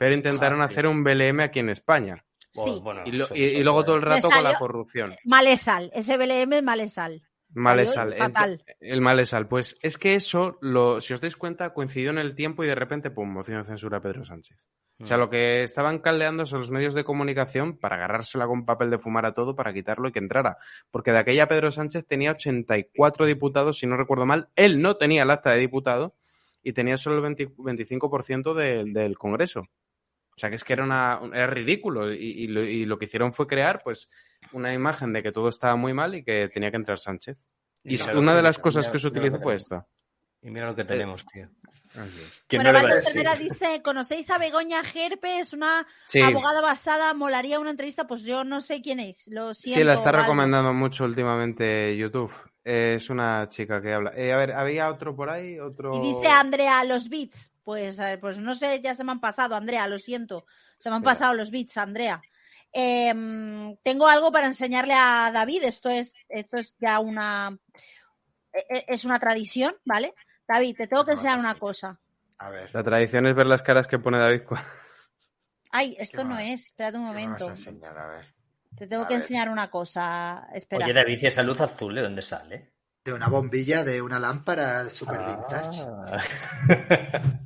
pero 0.01 0.15
intentaron 0.15 0.63
hacer 0.63 0.87
un 0.87 1.05
BLM 1.05 1.41
aquí 1.43 1.59
en 1.59 1.69
España. 1.69 2.25
Sí. 2.53 2.81
Bueno, 2.83 3.03
Y, 3.05 3.13
lo- 3.13 3.25
eso- 3.27 3.37
y- 3.37 3.45
eso 3.45 3.59
y 3.59 3.63
luego 3.63 3.85
todo 3.85 3.97
el 3.97 4.03
rato 4.03 4.31
con 4.31 4.43
la 4.43 4.55
corrupción. 4.59 5.15
Malesal, 5.27 5.91
ese 5.95 6.17
BLM 6.17 6.55
es 6.57 6.63
malesal. 6.63 7.23
Malesal. 7.53 8.15
Fatal. 8.15 8.65
Ent- 8.67 8.77
El 8.81 9.01
malesal. 9.03 9.47
Pues 9.47 9.77
es 9.83 9.99
que 9.99 10.15
eso, 10.15 10.57
lo, 10.63 11.03
si 11.03 11.13
os 11.13 11.21
dais 11.21 11.37
cuenta, 11.37 11.75
coincidió 11.75 12.11
en 12.11 12.19
el 12.19 12.35
tiempo 12.35 12.65
y 12.65 12.67
de 12.67 12.75
repente, 12.75 13.11
pum, 13.11 13.29
moción 13.31 13.59
de 13.61 13.65
censura 13.69 13.99
a 13.99 14.01
Pedro 14.01 14.25
Sánchez. 14.25 14.57
O 15.03 15.05
sea, 15.05 15.17
Mm. 15.17 15.21
lo 15.21 15.31
que 15.31 15.63
estaban 15.65 15.99
caldeando 15.99 16.47
son 16.47 16.61
los 16.61 16.71
medios 16.71 16.95
de 16.95 17.05
comunicación 17.05 17.77
para 17.79 17.97
agarrársela 17.97 18.47
con 18.47 18.65
papel 18.65 18.91
de 18.91 18.99
fumar 18.99 19.27
a 19.27 19.35
todo 19.35 19.55
para 19.55 19.73
quitarlo 19.75 20.09
y 20.09 20.13
que 20.13 20.19
entrara. 20.21 20.57
Porque 20.91 21.13
de 21.13 21.19
aquella 21.19 21.47
Pedro 21.49 21.71
Sánchez 21.71 22.07
tenía 22.07 22.33
84 22.33 23.27
diputados, 23.27 23.79
si 23.79 23.87
no 23.87 23.97
recuerdo 23.97 24.27
mal. 24.27 24.49
Él 24.57 24.81
no 24.83 24.97
tenía 24.97 25.23
el 25.25 25.31
acta 25.31 25.51
de 25.51 25.59
diputado 25.61 26.17
y 26.63 26.73
tenía 26.73 26.97
solo 26.97 27.17
el 27.17 27.23
20 27.23 27.49
25% 27.57 28.55
del- 28.55 28.93
del 28.93 29.17
Congreso. 29.17 29.63
O 30.37 30.41
sea, 30.41 30.49
que 30.51 30.57
es 30.57 30.64
que 30.64 30.72
era, 30.72 30.85
una, 30.85 31.20
era 31.35 31.47
ridículo. 31.49 32.12
Y, 32.12 32.16
y 32.18 32.47
lo, 32.49 32.62
y 32.62 32.85
lo 32.87 32.99
que 32.99 33.05
hicieron 33.05 33.33
fue 33.33 33.47
crear, 33.47 33.83
pues, 33.83 34.09
una 34.53 34.72
imagen 34.72 35.12
de 35.12 35.22
que 35.22 35.33
todo 35.33 35.49
estaba 35.49 35.76
muy 35.76 35.93
mal 35.93 36.14
y 36.14 36.24
que 36.24 36.49
tenía 36.49 36.70
que 36.70 36.76
entrar 36.78 36.99
Sánchez. 36.99 37.37
Y 37.85 38.01
una 38.14 38.35
de 38.35 38.43
las 38.43 38.59
cosas 38.59 38.85
mira- 38.87 38.93
que 38.93 38.99
se 38.99 39.07
utilizó 39.09 39.41
fue 39.41 39.55
esta. 39.57 39.87
Y 40.43 40.51
mira 40.51 40.66
lo 40.66 40.74
que 40.74 40.85
tenemos, 40.85 41.26
tío. 41.26 41.49
Bueno, 41.93 42.11
¿Quién 42.47 42.62
no 42.62 42.68
le 42.68 42.72
va 42.72 42.78
a 42.78 42.83
Valdo 42.83 42.97
decir? 42.97 43.12
Cervera 43.12 43.35
dice, 43.37 43.83
¿conocéis 43.83 44.31
a 44.31 44.39
Begoña 44.39 44.83
Gerpe? 44.85 45.41
Es 45.41 45.53
una 45.53 45.87
Sí, 46.07 46.20
abogada 46.20 46.61
basada, 46.62 47.12
molaría 47.14 47.59
una 47.61 47.70
entrevista, 47.70 48.07
pues 48.07 48.22
yo 48.22 48.45
no 48.45 48.61
sé 48.61 48.81
quién 48.81 49.01
es, 49.01 49.26
lo 49.28 49.53
siento. 49.53 49.78
sí, 49.81 49.85
la 49.85 49.95
está 49.95 50.12
recomendando 50.12 50.72
mucho 50.72 51.05
últimamente 51.05 51.97
YouTube. 51.97 52.33
Eh, 52.65 52.95
es 52.97 53.09
una 53.11 53.49
chica 53.49 53.81
que 53.81 53.93
habla. 53.93 54.13
Eh, 54.15 54.33
a 54.33 54.37
ver, 54.37 54.53
¿había 54.53 54.89
otro 54.89 55.17
por 55.17 55.31
ahí? 55.31 55.59
Otro... 55.59 55.95
Y 55.95 56.01
dice 56.01 56.29
Andrea, 56.29 56.85
los 56.85 57.09
beats. 57.09 57.51
Pues, 57.65 57.99
eh, 57.99 58.19
pues 58.21 58.39
no 58.39 58.55
sé, 58.55 58.81
ya 58.83 58.95
se 58.95 59.05
me 59.05 59.13
han 59.13 59.21
pasado, 59.21 59.55
Andrea, 59.55 59.87
lo 59.89 59.99
siento. 59.99 60.45
Se 60.79 60.91
me 60.91 60.97
han 60.97 61.03
pasado 61.03 61.35
los 61.35 61.51
beats, 61.51 61.77
Andrea. 61.79 62.21
Em, 62.73 63.77
tengo 63.83 64.07
algo 64.09 64.31
para 64.31 64.47
enseñarle 64.47 64.95
a 64.95 65.31
David. 65.33 65.65
Esto 65.65 65.89
es, 65.89 66.13
esto 66.29 66.57
es 66.59 66.75
ya 66.79 66.99
una, 67.01 67.59
e- 68.53 68.67
e- 68.71 68.85
es 68.89 69.05
una 69.05 69.19
tradición, 69.19 69.75
¿vale? 69.85 70.15
David, 70.47 70.77
te 70.77 70.87
tengo 70.87 71.05
que 71.05 71.13
¿Qué 71.13 71.17
me 71.17 71.23
vas 71.23 71.25
enseñar 71.25 71.39
una 71.39 71.59
cosa. 71.59 71.99
A 72.39 72.51
ver. 72.51 72.71
La 72.75 72.83
tradición 72.85 73.27
es 73.27 73.35
ver 73.35 73.47
las 73.47 73.63
caras 73.63 73.87
que 73.87 73.99
pone 73.99 74.19
David. 74.19 74.43
Ay, 75.71 75.97
esto 75.99 76.23
¿Qué 76.23 76.29
no 76.29 76.39
es. 76.39 76.67
Espérate 76.67 76.99
un 76.99 77.09
¿Qué 77.09 77.15
me 77.15 77.27
vas 77.27 77.41
momento. 77.41 77.47
a 77.49 77.51
enseñar? 77.51 77.99
A 77.99 78.07
ver. 78.07 78.35
Te 78.77 78.87
tengo 78.87 79.03
A 79.05 79.09
que 79.09 79.14
ver. 79.14 79.23
enseñar 79.23 79.49
una 79.49 79.71
cosa. 79.71 80.47
Espera. 80.55 80.85
Oye, 80.85 80.95
David, 80.95 81.18
¿y 81.23 81.27
esa 81.27 81.43
luz 81.43 81.61
azul 81.61 81.95
de 81.95 82.03
dónde 82.03 82.23
sale? 82.23 82.73
De 83.05 83.12
una 83.12 83.29
bombilla, 83.29 83.83
de 83.83 84.03
una 84.03 84.18
lámpara 84.18 84.89
super 84.91 85.18
vintage. 85.18 85.83
Ah. 85.83 86.18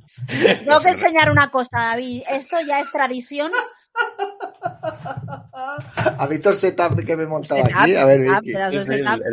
Tengo 0.59 0.79
que 0.81 0.89
enseñar 0.89 1.31
una 1.31 1.49
cosa, 1.49 1.77
David. 1.79 2.23
Esto 2.29 2.57
ya 2.67 2.79
es 2.81 2.91
tradición. 2.91 3.51
¿Has 6.17 6.29
visto 6.29 6.49
el 6.49 6.55
setup 6.55 7.05
que 7.05 7.15
me 7.15 7.23
he 7.23 7.27
montado 7.27 7.63
Setup, 7.63 7.79
aquí? 7.79 7.95
A 7.95 8.05
ver, 8.05 8.25
setup, 8.25 8.41
Vicky. 8.43 8.55
el, 8.55 8.67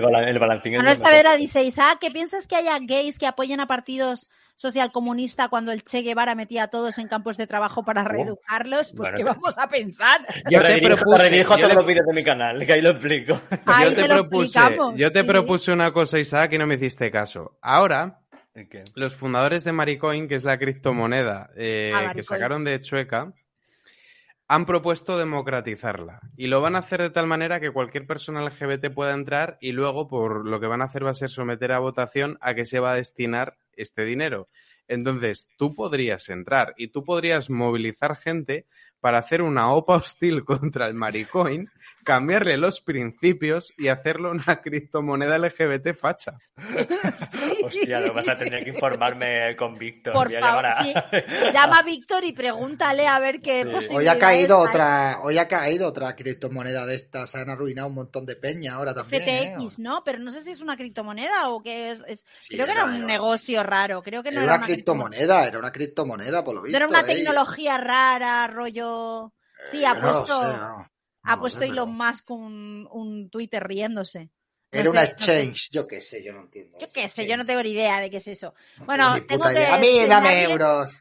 el, 0.05 0.29
el 0.29 0.39
balancín. 0.39 0.73
Saavedra 0.79 1.31
nosotros. 1.31 1.37
dice, 1.39 1.65
Isaac, 1.65 1.99
¿qué 2.01 2.11
piensas 2.11 2.47
que 2.47 2.57
haya 2.57 2.79
gays 2.81 3.19
que 3.19 3.27
apoyen 3.27 3.61
a 3.61 3.67
partidos 3.67 4.29
socialcomunistas 4.63 5.49
cuando 5.49 5.73
el 5.73 5.83
Che 5.83 6.03
Guevara 6.03 6.35
metía 6.35 6.63
a 6.65 6.69
todos 6.69 6.99
en 6.99 7.09
campos 7.09 7.37
de 7.37 7.47
trabajo 7.47 7.85
para 7.85 8.05
reeducarlos? 8.05 8.93
Pues 8.97 9.11
Bueno, 9.13 9.17
¿qué 9.19 9.25
que- 9.25 9.29
vamos 9.29 9.59
a 9.59 9.69
pensar? 9.69 10.21
Yo 10.49 10.63
te 10.63 10.81
propuse- 10.81 11.19
redirijo 11.19 11.53
a 11.55 11.57
todos 11.57 11.69
le- 11.71 11.75
los 11.75 11.87
vídeos 11.87 12.07
de 12.07 12.13
mi 12.15 12.25
canal, 12.25 12.65
que 12.65 12.73
ahí 12.73 12.81
lo 12.81 12.91
explico. 12.91 13.39
Ahí 13.67 13.91
yo 13.91 13.95
te, 13.97 14.09
propuse, 14.09 14.61
yo 14.97 15.13
te 15.13 15.21
sí. 15.23 15.27
propuse 15.29 15.73
una 15.73 15.93
cosa, 15.93 16.19
Isaac, 16.19 16.53
y 16.53 16.59
no 16.59 16.67
me 16.67 16.77
hiciste 16.77 17.11
caso. 17.11 17.59
Ahora, 17.61 18.21
¿Qué? 18.55 18.85
los 18.95 19.15
fundadores 19.17 19.65
de 19.65 19.73
Maricoin, 19.73 20.29
que 20.29 20.37
es 20.37 20.45
la 20.45 20.59
criptomoneda 20.59 21.51
eh, 21.57 21.93
Ah, 21.95 22.13
que 22.15 22.23
sacaron 22.23 22.65
de 22.65 22.81
Chueca, 22.81 23.33
han 24.49 24.67
propuesto 24.67 25.17
democratizarla. 25.19 26.21
Y 26.37 26.47
lo 26.49 26.61
van 26.61 26.77
a 26.77 26.81
hacer 26.81 27.01
de 27.01 27.11
tal 27.11 27.27
manera 27.27 27.59
que 27.61 27.71
cualquier 27.71 28.07
persona 28.07 28.43
LGBT 28.43 28.91
pueda 28.91 29.13
entrar 29.15 29.57
y 29.61 29.73
luego 29.73 30.07
por 30.09 30.47
lo 30.47 30.61
que 30.61 30.67
van 30.67 30.83
a 30.83 30.85
hacer 30.85 31.05
va 31.07 31.11
a 31.11 31.15
ser 31.15 31.31
someter 31.31 31.73
a 31.73 31.79
votación 31.79 32.37
a 32.43 32.55
qué 32.55 32.65
se 32.67 32.79
va 32.79 32.93
a 32.93 32.97
destinar 32.97 33.57
este 33.77 34.05
dinero. 34.05 34.49
Entonces, 34.89 35.49
tú 35.57 35.75
podrías 35.75 36.29
entrar 36.29 36.75
y 36.77 36.89
tú 36.89 37.05
podrías 37.05 37.51
movilizar 37.51 38.17
gente 38.17 38.67
para 39.01 39.19
hacer 39.19 39.43
una 39.43 39.73
OPA 39.73 39.97
hostil 39.97 40.45
contra 40.45 40.87
el 40.87 40.95
Maricoin, 40.95 41.71
cambiarle 42.05 42.57
los 42.57 42.81
principios 42.81 43.73
y 43.79 43.89
hacerlo 43.89 44.31
una 44.31 44.61
criptomoneda 44.63 45.39
LGBT 45.39 45.95
facha. 45.95 46.39
Hostia, 47.65 48.01
lo 48.01 48.13
vas 48.13 48.29
a 48.29 48.37
tener 48.39 48.65
que 48.65 48.71
informarme 48.71 49.55
con 49.57 49.77
Víctor. 49.79 50.13
Por 50.13 50.31
favor, 50.33 50.63
llamar 50.63 50.67
a- 50.67 50.83
sí. 50.85 50.95
llama 51.53 51.79
a 51.79 51.83
Víctor 51.83 52.25
y 52.25 52.33
pregúntale 52.33 53.07
a 53.07 53.19
ver 53.19 53.41
qué 53.41 53.63
Sí. 53.63 53.69
Hoy 53.69 53.75
posibilidades 53.75 54.23
ha 54.23 54.27
caído 54.27 54.63
hay. 54.63 54.69
otra, 54.69 55.19
hoy 55.23 55.39
ha 55.39 55.49
caído 55.49 55.89
otra 55.89 56.15
criptomoneda 56.17 56.87
de 56.87 56.95
estas. 56.95 57.31
Se 57.31 57.39
han 57.39 57.51
arruinado 57.51 57.89
un 57.89 57.95
montón 57.95 58.27
de 58.27 58.37
peña 58.37 58.75
ahora 58.75 58.95
también. 58.95 59.23
¿eh? 59.27 59.55
FTX, 59.59 59.79
¿no? 59.79 60.03
Pero 60.05 60.19
no 60.19 60.31
sé 60.31 60.43
si 60.43 60.51
es 60.51 60.61
una 60.61 60.77
criptomoneda 60.77 61.49
o 61.51 61.63
qué 61.63 61.91
es. 61.93 62.01
es- 62.09 62.27
Sí, 62.41 62.55
creo 62.55 62.67
que 62.67 62.73
era 62.73 62.83
era- 62.83 62.91
un 62.91 62.97
era- 62.97 63.07
negocio 63.07 63.63
raro. 63.63 64.03
Creo 64.03 64.23
que 64.23 64.31
no 64.31 64.37
Era 64.39 64.45
era 64.45 64.55
una 64.55 64.65
una 64.65 64.67
criptomoneda, 64.75 65.47
era 65.47 65.59
una 65.59 65.73
criptomoneda, 65.73 66.45
por 66.45 66.55
lo 66.55 66.61
No 66.61 66.65
visto. 66.65 66.77
era 66.77 66.87
una 66.89 67.01
¿eh? 67.01 67.05
tecnología 67.05 67.79
rara, 67.79 68.47
rollo. 68.49 69.33
Sí, 69.71 69.85
ha 69.85 69.93
Eh, 69.93 69.95
no 69.95 70.01
puesto, 70.01 70.27
sé, 70.53 70.57
no. 70.59 70.89
Ha 71.23 71.37
No 71.37 71.41
puesto 71.41 71.61
sé, 71.61 71.67
Elon 71.67 71.95
Musk 71.95 72.31
un, 72.31 72.89
un 72.91 73.31
Twitter 73.31 73.63
riéndose. 73.63 74.31
No 74.73 74.79
Era 74.79 74.85
sé, 74.85 74.91
una 74.91 75.01
no 75.01 75.07
sé. 75.07 75.13
exchange, 75.13 75.69
yo 75.71 75.87
qué 75.87 76.01
sé, 76.01 76.25
yo 76.25 76.33
no 76.33 76.41
entiendo. 76.41 76.79
Yo 76.81 76.87
qué 76.93 77.09
sé, 77.09 77.27
yo 77.27 77.37
no 77.37 77.45
tengo 77.45 77.63
ni 77.63 77.71
idea 77.71 78.01
de 78.01 78.11
qué 78.11 78.17
es 78.19 78.27
eso. 78.29 78.55
No 78.79 78.87
Bueno, 78.87 79.15
tengo 79.27 79.49
que. 79.49 79.67
A 79.67 79.79
mí, 79.79 80.07
dame 80.07 80.43
euros. 80.45 80.99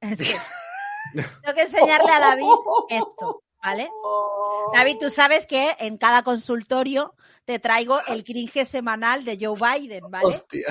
Sí. 0.16 0.32
Tengo 1.14 1.54
que 1.54 1.62
enseñarle 1.62 2.12
a 2.12 2.20
David 2.20 2.44
esto, 2.90 3.42
¿vale? 3.62 3.88
David, 4.74 4.96
tú 5.00 5.10
sabes 5.10 5.46
que 5.46 5.74
en 5.80 5.96
cada 5.96 6.22
consultorio 6.22 7.14
te 7.46 7.58
traigo 7.58 7.98
el 8.08 8.24
cringe 8.24 8.66
semanal 8.66 9.24
de 9.24 9.38
Joe 9.40 9.56
Biden, 9.58 10.10
¿vale? 10.10 10.26
Hostia. 10.26 10.66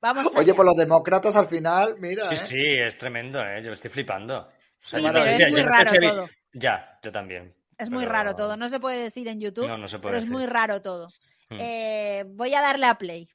Vamos 0.00 0.26
Oye, 0.36 0.54
pues 0.54 0.66
los 0.66 0.76
demócratas 0.76 1.34
al 1.34 1.48
final, 1.48 1.96
mira. 1.98 2.24
Sí, 2.26 2.34
¿eh? 2.36 2.38
sí, 2.44 2.74
es 2.86 2.96
tremendo, 2.96 3.40
¿eh? 3.40 3.60
Yo 3.64 3.72
estoy 3.72 3.90
flipando. 3.90 4.48
Sí, 4.78 4.98
pero 5.02 5.20
sí, 5.22 5.30
es 5.30 5.36
sí, 5.36 5.46
muy 5.50 5.62
no 5.62 5.68
raro 5.68 5.90
todo. 6.00 6.30
Ya, 6.52 6.98
yo 7.02 7.10
también. 7.10 7.55
Es 7.78 7.90
muy 7.90 8.04
pero- 8.04 8.12
raro 8.12 8.34
todo. 8.34 8.56
No 8.56 8.68
se 8.68 8.80
puede 8.80 9.02
decir 9.02 9.28
en 9.28 9.40
YouTube, 9.40 9.66
No, 9.68 9.76
no 9.78 9.88
se 9.88 9.98
puede 9.98 10.10
pero 10.12 10.18
es 10.18 10.24
decir. 10.24 10.32
muy 10.36 10.46
raro 10.46 10.80
todo. 10.82 11.08
Hmm. 11.50 11.58
Eh, 11.60 12.24
voy 12.28 12.54
a 12.54 12.60
darle 12.60 12.86
a 12.86 12.94
play. 12.96 13.28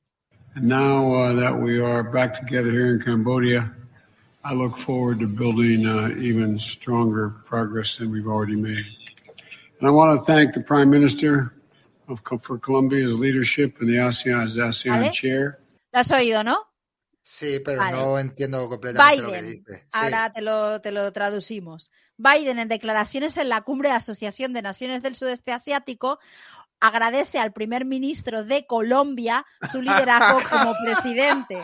And 0.56 0.66
now 0.66 1.14
uh, 1.14 1.34
that 1.40 1.56
we 1.60 1.80
are 1.82 2.04
back 2.04 2.38
together 2.40 2.72
here 2.72 2.94
in 2.94 3.00
Cambodia, 3.00 3.72
I 4.44 4.54
look 4.54 4.78
forward 4.78 5.20
to 5.20 5.28
building 5.28 5.86
uh, 5.86 6.10
even 6.20 6.60
stronger 6.60 7.30
progress 7.46 7.98
than 7.98 8.12
we've 8.12 8.28
already 8.28 8.56
made. 8.58 8.84
And 9.80 9.88
I 9.88 9.92
want 9.92 10.20
to 10.20 10.26
thank 10.26 10.54
the 10.54 10.60
Prime 10.60 10.90
Minister 10.90 11.54
of, 12.10 12.20
for 12.42 12.58
Colombia's 12.58 13.14
leadership 13.18 13.78
in 13.82 13.88
the 13.88 13.96
ASEAN 13.98 14.44
as 14.44 14.58
ASEAN 14.58 15.00
¿Vale? 15.04 15.12
chair. 15.14 15.60
¿Lo 15.94 16.00
has 16.02 16.12
oído, 16.12 16.44
no? 16.44 16.58
Sí, 17.22 17.62
pero 17.64 17.80
Vale. 17.80 17.98
no 17.98 18.18
entiendo 18.20 18.68
completamente 18.68 19.22
lo 19.22 19.32
que 19.32 19.42
Biden. 19.42 19.52
dice. 19.52 19.74
Sí. 19.74 19.90
Ahora 19.94 20.32
te 20.34 20.42
lo, 20.42 20.82
te 20.82 20.92
lo 20.92 21.12
traducimos. 21.14 21.92
Biden, 22.18 22.60
en 22.60 22.68
declaraciones 22.68 23.38
en 23.38 23.50
la 23.50 23.62
cumbre 23.62 23.90
de 23.90 23.96
Asociación 23.96 24.54
de 24.54 24.62
Naciones 24.62 25.04
del 25.04 25.16
Sudeste 25.16 25.52
Asiático, 25.52 26.20
agradece 26.80 27.40
al 27.40 27.54
primer 27.54 27.86
ministro 27.86 28.44
de 28.44 28.66
Colombia 28.66 29.46
su 29.72 29.82
liderazgo 29.82 30.40
como 30.50 30.74
presidente. 30.84 31.62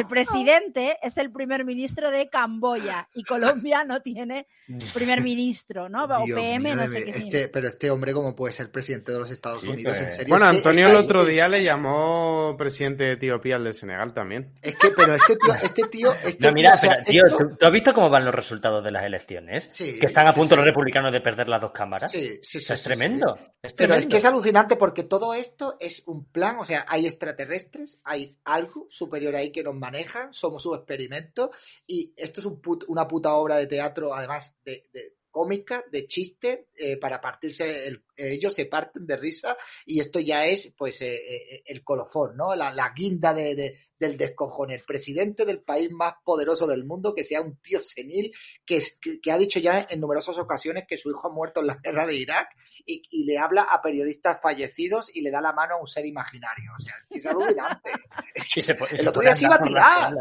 El 0.00 0.06
presidente 0.06 0.96
es 1.02 1.16
el 1.18 1.30
primer 1.30 1.64
ministro 1.64 2.10
de 2.10 2.28
Camboya 2.28 3.08
y 3.14 3.22
Colombia 3.22 3.84
no 3.84 4.00
tiene 4.00 4.46
primer 4.94 5.20
ministro, 5.22 5.88
¿no? 5.88 6.04
O 6.04 6.24
Dios 6.24 6.38
PM, 6.38 6.74
mío 6.74 6.76
no 6.76 6.88
sé 6.88 7.04
qué 7.04 7.10
este. 7.10 7.48
Pero 7.48 7.68
este 7.68 7.90
hombre, 7.90 8.12
¿cómo 8.12 8.34
puede 8.34 8.52
ser 8.52 8.70
presidente 8.70 9.12
de 9.12 9.18
los 9.18 9.30
Estados 9.30 9.60
Sí, 9.60 9.68
Unidos? 9.68 9.96
En 9.98 10.04
pues- 10.04 10.16
serio. 10.16 10.28
Bueno, 10.34 10.46
Antonio 10.46 10.86
el 10.88 10.96
otro 10.96 11.24
día 11.24 11.48
le 11.48 11.62
llamó 11.64 12.54
presidente 12.56 13.04
de 13.04 13.12
Etiopía 13.12 13.56
al 13.56 13.64
de 13.64 13.74
Senegal 13.74 14.14
también. 14.14 14.54
Es 14.62 14.76
que, 14.76 14.90
pero 14.90 15.14
este 15.14 15.36
tío, 15.36 15.54
este 15.62 15.82
tío, 15.88 16.12
este 16.24 16.46
No, 16.46 16.52
mira, 16.52 16.70
tío, 16.70 16.74
o 16.76 16.78
sea, 16.78 16.90
pero, 17.04 17.04
tío, 17.10 17.26
esto- 17.26 17.56
¿tú, 17.58 17.66
has 17.66 17.72
visto 17.72 17.94
cómo 17.94 18.10
van 18.10 18.24
los 18.24 18.34
resultados 18.34 18.82
de 18.84 18.90
las 18.90 19.04
elecciones? 19.04 19.68
Sí, 19.72 19.98
que 19.98 20.06
están 20.06 20.26
a 20.26 20.32
punto 20.34 20.54
sí. 20.54 20.56
los 20.56 20.64
republicanos 20.64 21.12
de 21.12 21.20
perder 21.20 21.48
las 21.48 21.60
dos 21.60 21.72
cámaras. 21.72 22.10
Sí, 22.10 22.38
sí, 22.42 22.58
O 22.58 22.60
sea, 22.60 22.76
sí, 22.76 22.80
es 22.80 22.80
sí, 22.80 22.84
tremendo. 23.00 23.38
Es 23.62 23.72
Pero 23.74 23.94
es 23.94 24.06
que 24.06 24.16
es 24.16 24.24
alucinante 24.24 24.76
porque 24.76 25.02
todo 25.02 25.34
esto 25.34 25.76
es 25.80 26.02
un 26.06 26.24
plan, 26.24 26.56
o 26.58 26.64
sea, 26.64 26.86
hay 26.88 27.06
extraterrestres, 27.06 28.00
hay 28.04 28.36
algo 28.44 28.86
superior 28.88 29.34
ahí 29.36 29.50
que 29.50 29.62
nos 29.62 29.74
manejan, 29.90 30.32
somos 30.32 30.62
su 30.62 30.74
experimento 30.74 31.50
y 31.86 32.12
esto 32.16 32.40
es 32.40 32.46
put- 32.46 32.84
una 32.88 33.06
puta 33.06 33.34
obra 33.34 33.56
de 33.56 33.66
teatro, 33.66 34.14
además 34.14 34.52
de, 34.64 34.88
cómica, 35.30 35.84
de 35.92 36.06
chiste, 36.08 36.68
eh, 36.76 36.96
para 36.96 37.20
partirse, 37.20 37.86
el- 37.86 38.04
ellos 38.16 38.52
se 38.52 38.66
parten 38.66 39.06
de 39.06 39.16
risa 39.16 39.56
y 39.86 40.00
esto 40.00 40.18
ya 40.18 40.44
es 40.46 40.72
pues 40.76 41.00
eh, 41.02 41.14
eh, 41.14 41.62
el 41.66 41.84
colofón, 41.84 42.36
¿no? 42.36 42.54
La, 42.56 42.92
guinda 42.96 43.32
de, 43.32 43.54
de- 43.54 43.78
del 43.98 44.16
descojón, 44.16 44.70
el 44.70 44.82
presidente 44.82 45.44
del 45.44 45.62
país 45.62 45.90
más 45.92 46.14
poderoso 46.24 46.66
del 46.66 46.84
mundo, 46.84 47.14
que 47.14 47.22
sea 47.22 47.42
un 47.42 47.56
tío 47.60 47.80
senil, 47.82 48.32
que 48.64 49.30
ha 49.30 49.38
dicho 49.38 49.60
ya 49.60 49.86
en 49.88 50.00
numerosas 50.00 50.36
ocasiones 50.38 50.84
que 50.88 50.96
su 50.96 51.10
hijo 51.10 51.28
ha 51.28 51.32
muerto 51.32 51.60
en 51.60 51.66
la 51.68 51.78
guerra 51.82 52.06
de 52.06 52.16
Irak 52.16 52.48
y, 52.92 53.02
y 53.10 53.24
le 53.24 53.38
habla 53.38 53.62
a 53.62 53.80
periodistas 53.80 54.38
fallecidos 54.42 55.14
y 55.14 55.20
le 55.22 55.30
da 55.30 55.40
la 55.40 55.52
mano 55.52 55.74
a 55.76 55.80
un 55.80 55.86
ser 55.86 56.04
imaginario. 56.06 56.72
O 56.74 56.78
sea, 56.78 56.94
es 56.96 57.04
que 57.08 57.18
es 57.18 57.26
alucinante. 57.26 57.90
Es 58.34 58.46
que 58.52 58.62
se 58.62 58.76
el 58.96 59.08
otro 59.08 59.22
día 59.22 59.34
se 59.34 59.44
iba 59.44 59.54
a 59.56 59.62
tirar. 59.62 60.14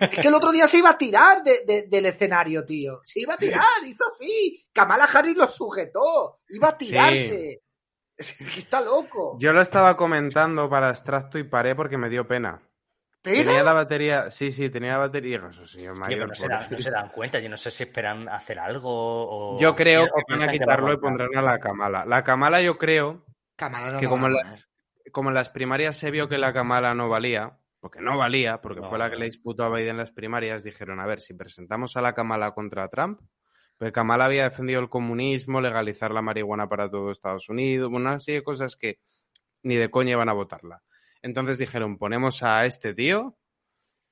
Es 0.00 0.18
que 0.20 0.28
el 0.28 0.34
otro 0.34 0.52
día 0.52 0.66
se 0.66 0.78
iba 0.78 0.90
a 0.90 0.98
tirar 0.98 1.42
de- 1.42 1.62
de- 1.66 1.82
del 1.88 2.06
escenario, 2.06 2.64
tío. 2.64 3.00
Se 3.04 3.20
iba 3.20 3.34
a 3.34 3.36
tirar, 3.36 3.62
hizo 3.84 4.04
así. 4.14 4.66
Kamala 4.72 5.04
Harris 5.04 5.36
lo 5.36 5.48
sujetó. 5.48 6.40
Iba 6.48 6.68
a 6.68 6.78
tirarse. 6.78 7.62
Es 8.16 8.32
que 8.32 8.58
está 8.58 8.80
loco. 8.80 9.36
Yo 9.40 9.52
lo 9.52 9.60
estaba 9.60 9.96
comentando 9.96 10.70
para 10.70 10.90
extracto 10.90 11.38
y 11.38 11.44
paré 11.44 11.74
porque 11.74 11.98
me 11.98 12.08
dio 12.08 12.26
pena. 12.26 12.62
Tenía 13.34 13.62
la 13.62 13.72
batería, 13.72 14.30
sí, 14.30 14.52
sí, 14.52 14.70
tenía 14.70 14.92
la 14.92 14.98
batería. 14.98 15.42
Eso, 15.50 15.66
señor 15.66 15.98
no 15.98 16.34
se, 16.34 16.48
dan, 16.48 16.70
no 16.70 16.78
se 16.78 16.90
dan 16.90 17.08
cuenta. 17.08 17.38
Yo 17.40 17.48
no 17.48 17.56
sé 17.56 17.70
si 17.70 17.84
esperan 17.84 18.28
hacer 18.28 18.58
algo 18.58 18.90
o... 18.90 19.58
Yo 19.60 19.74
creo 19.74 20.04
que 20.06 20.34
van 20.34 20.48
a 20.48 20.52
quitarlo 20.52 20.92
y 20.92 20.96
pondrán 20.98 21.36
a 21.36 21.42
la 21.42 21.58
Kamala. 21.58 22.04
La 22.06 22.22
Kamala 22.22 22.60
yo 22.62 22.78
creo 22.78 23.24
Kamala 23.56 23.90
no 23.90 23.98
que 24.00 24.06
como 24.06 24.28
la- 24.28 24.56
en 25.14 25.34
las 25.34 25.50
primarias 25.50 25.96
se 25.96 26.10
vio 26.10 26.28
que 26.28 26.38
la 26.38 26.52
Kamala 26.52 26.94
no 26.94 27.08
valía, 27.08 27.58
porque 27.80 28.00
no 28.00 28.16
valía, 28.18 28.60
porque 28.60 28.80
No, 28.80 28.88
fue 28.88 28.98
la 28.98 29.10
que 29.10 29.16
le 29.16 29.24
disputó 29.26 29.64
a 29.64 29.70
Biden 29.70 29.90
en 29.90 29.96
las 29.98 30.10
primarias, 30.12 30.62
dijeron, 30.62 31.00
a 31.00 31.06
ver, 31.06 31.20
si 31.20 31.34
presentamos 31.34 31.96
a 31.96 32.02
la 32.02 32.12
Kamala 32.12 32.52
contra 32.52 32.88
Trump, 32.88 33.20
pues 33.78 33.92
Kamala 33.92 34.26
había 34.26 34.44
defendido 34.44 34.80
el 34.80 34.88
comunismo, 34.88 35.60
legalizar 35.60 36.10
la 36.10 36.22
marihuana 36.22 36.68
para 36.68 36.90
todo 36.90 37.10
Estados 37.10 37.48
Unidos, 37.48 37.90
una 37.92 38.18
serie 38.20 38.40
de 38.40 38.44
cosas 38.44 38.76
que 38.76 38.98
ni 39.62 39.76
de 39.76 39.90
coña 39.90 40.12
iban 40.12 40.28
a 40.28 40.32
votarla. 40.32 40.82
Entonces 41.22 41.58
dijeron, 41.58 41.98
ponemos 41.98 42.42
a 42.42 42.66
este 42.66 42.94
tío 42.94 43.36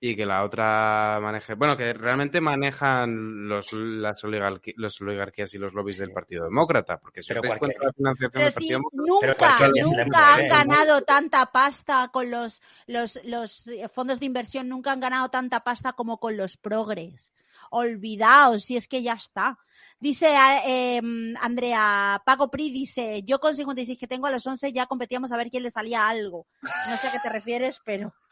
y 0.01 0.17
que 0.17 0.27
la 0.27 0.45
otra 0.45 1.19
maneje. 1.23 1.55
Bueno, 1.55 1.77
que 1.79 1.95
realmente 1.95 2.41
manejan 2.41 3.49
los, 3.49 3.73
las 3.73 4.23
oligarqui- 4.23 4.75
los 4.77 5.01
oligarquías 5.01 5.55
y 5.55 5.59
los 5.59 5.73
lobbies 5.73 5.97
del 5.97 6.13
Partido 6.13 6.45
Demócrata, 6.45 6.99
porque 6.99 7.23
si 7.23 7.33
os 7.33 7.39
cuenta 7.39 7.79
de 7.79 7.87
la 7.87 7.93
financiación 7.93 8.33
Pero 8.33 8.45
del 8.45 8.53
Partido 8.53 8.81
Demócrata, 8.91 9.69
nunca, 9.69 10.05
nunca 10.05 10.35
han 10.35 10.41
¿eh? 10.41 10.49
ganado 10.49 11.01
tanta 11.03 11.47
pasta 11.47 12.11
con 12.13 12.31
los, 12.31 12.61
los, 12.87 13.19
los 13.25 13.67
eh, 13.69 13.89
fondos 13.89 14.21
de 14.21 14.27
inversión, 14.27 14.69
nunca 14.69 14.93
han 14.93 15.01
ganado 15.01 15.31
tanta 15.31 15.61
pasta 15.61 15.95
como 15.95 16.19
con 16.21 16.37
los 16.37 16.59
progres. 16.59 17.33
Olvidaos, 17.71 18.65
si 18.65 18.77
es 18.77 18.87
que 18.87 19.03
ya 19.03 19.15
está. 19.15 19.59
Dice 20.05 20.27
eh, 20.67 20.97
em, 20.99 21.35
Andrea, 21.41 22.21
Paco 22.27 22.51
Pri 22.51 22.71
dice, 22.71 23.23
yo 23.25 23.39
con 23.41 23.57
56 23.57 23.97
que 23.99 24.07
tengo 24.07 24.27
a 24.27 24.31
los 24.31 24.47
11 24.47 24.71
ya 24.71 24.85
competíamos 24.85 25.33
a 25.33 25.39
ver 25.39 25.49
quién 25.49 25.63
le 25.63 25.71
salía 25.71 26.07
algo. 26.07 26.47
No 26.61 26.97
sé 26.99 27.09
a 27.09 27.13
qué 27.13 27.19
te 27.21 27.31
refieres, 27.31 27.81
pero... 27.87 28.13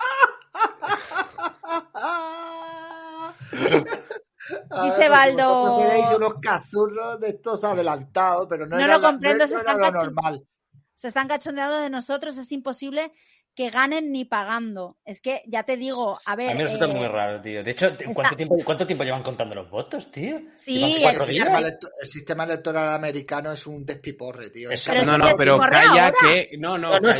Dice 4.84 4.98
ver, 4.98 5.10
Baldo- 5.10 5.80
seréis 5.80 6.08
unos 6.14 6.34
cazurros 6.42 7.18
de 7.20 7.30
estos 7.30 7.64
adelantados, 7.64 8.46
pero 8.50 8.66
no, 8.66 8.76
No 8.76 8.84
era, 8.84 8.96
lo 8.96 9.00
la- 9.02 9.08
comprendo, 9.10 9.44
no 9.44 9.48
se 9.48 9.56
están 9.56 9.80
lo 9.80 9.90
normal. 9.92 10.46
Se 10.94 11.08
están 11.08 11.26
cachondeando 11.26 11.78
de 11.78 11.88
nosotros, 11.88 12.36
es 12.36 12.52
imposible 12.52 13.14
que 13.54 13.68
ganen 13.70 14.12
ni 14.12 14.24
pagando. 14.24 14.96
Es 15.04 15.20
que 15.20 15.42
ya 15.46 15.62
te 15.64 15.76
digo, 15.76 16.18
a 16.24 16.36
ver. 16.36 16.50
A 16.50 16.52
mí 16.52 16.58
me 16.58 16.64
resulta 16.64 16.86
eh, 16.86 16.94
muy 16.94 17.06
raro, 17.06 17.40
tío. 17.42 17.62
De 17.62 17.70
hecho, 17.72 17.88
¿cuánto, 17.96 18.22
está- 18.22 18.36
tiempo, 18.36 18.56
¿cuánto 18.64 18.86
tiempo 18.86 19.04
llevan 19.04 19.22
contando 19.22 19.54
los 19.54 19.68
votos, 19.70 20.10
tío? 20.10 20.40
Sí, 20.54 20.78
¿Llevan 20.98 21.16
el 21.16 21.22
sistema, 21.26 21.58
electo- 21.60 21.88
el 22.00 22.08
sistema 22.08 22.44
electoral 22.44 22.88
americano 22.94 23.52
es 23.52 23.66
un 23.66 23.84
despiporre, 23.84 24.50
tío. 24.50 24.70
Es- 24.70 24.86
Es 24.88 24.94
Pero 24.94 25.04
no, 25.04 25.18
no, 25.18 25.36
pero 25.36 25.58
calla 25.58 26.06
ahora. 26.06 26.12
que. 26.20 26.50
No, 26.58 26.78
no, 26.78 26.88
No, 26.88 27.00
no. 27.00 27.00
Cuando 27.00 27.12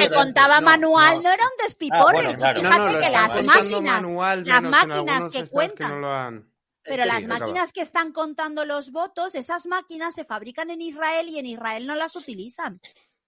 se 0.00 0.10
contaba 0.10 0.60
no, 0.60 0.66
manual 0.66 1.16
no. 1.16 1.22
no, 1.22 1.32
era 1.32 1.44
un 1.44 1.64
despiporre. 1.66 2.00
Ah, 2.00 2.12
bueno, 2.12 2.38
claro. 2.38 2.60
Fíjate 2.60 2.78
No, 2.78 2.86
no, 2.86 2.92
lo 2.92 3.00
que 3.00 3.10
las 3.10 3.46
máquinas, 3.46 3.82
manual, 4.02 4.44
las 4.44 4.62
máquinas 4.62 5.32
que 5.32 5.44
cuentan, 5.46 5.88
no 5.90 5.98
lo 5.98 6.12
han. 6.12 6.50
pero 6.82 7.04
las 7.04 7.22
máquinas 7.26 7.72
que 7.72 7.80
están 7.82 8.12
contando 8.12 8.64
los 8.64 8.92
votos, 8.92 9.34
esas 9.34 9.66
máquinas 9.66 10.14
se 10.14 10.24
fabrican 10.24 10.70
en 10.70 10.80
Israel 10.80 11.28
y 11.28 11.38
en 11.38 11.46
Israel 11.46 11.86
no 11.86 11.94
las 11.94 12.16
utilizan 12.16 12.80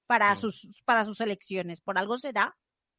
para 0.06 0.34
sus 0.36 0.82
para 0.84 1.04
sus 1.04 1.20
elecciones. 1.20 1.80
Por 1.80 1.98
algo 1.98 2.18
será. 2.18 2.56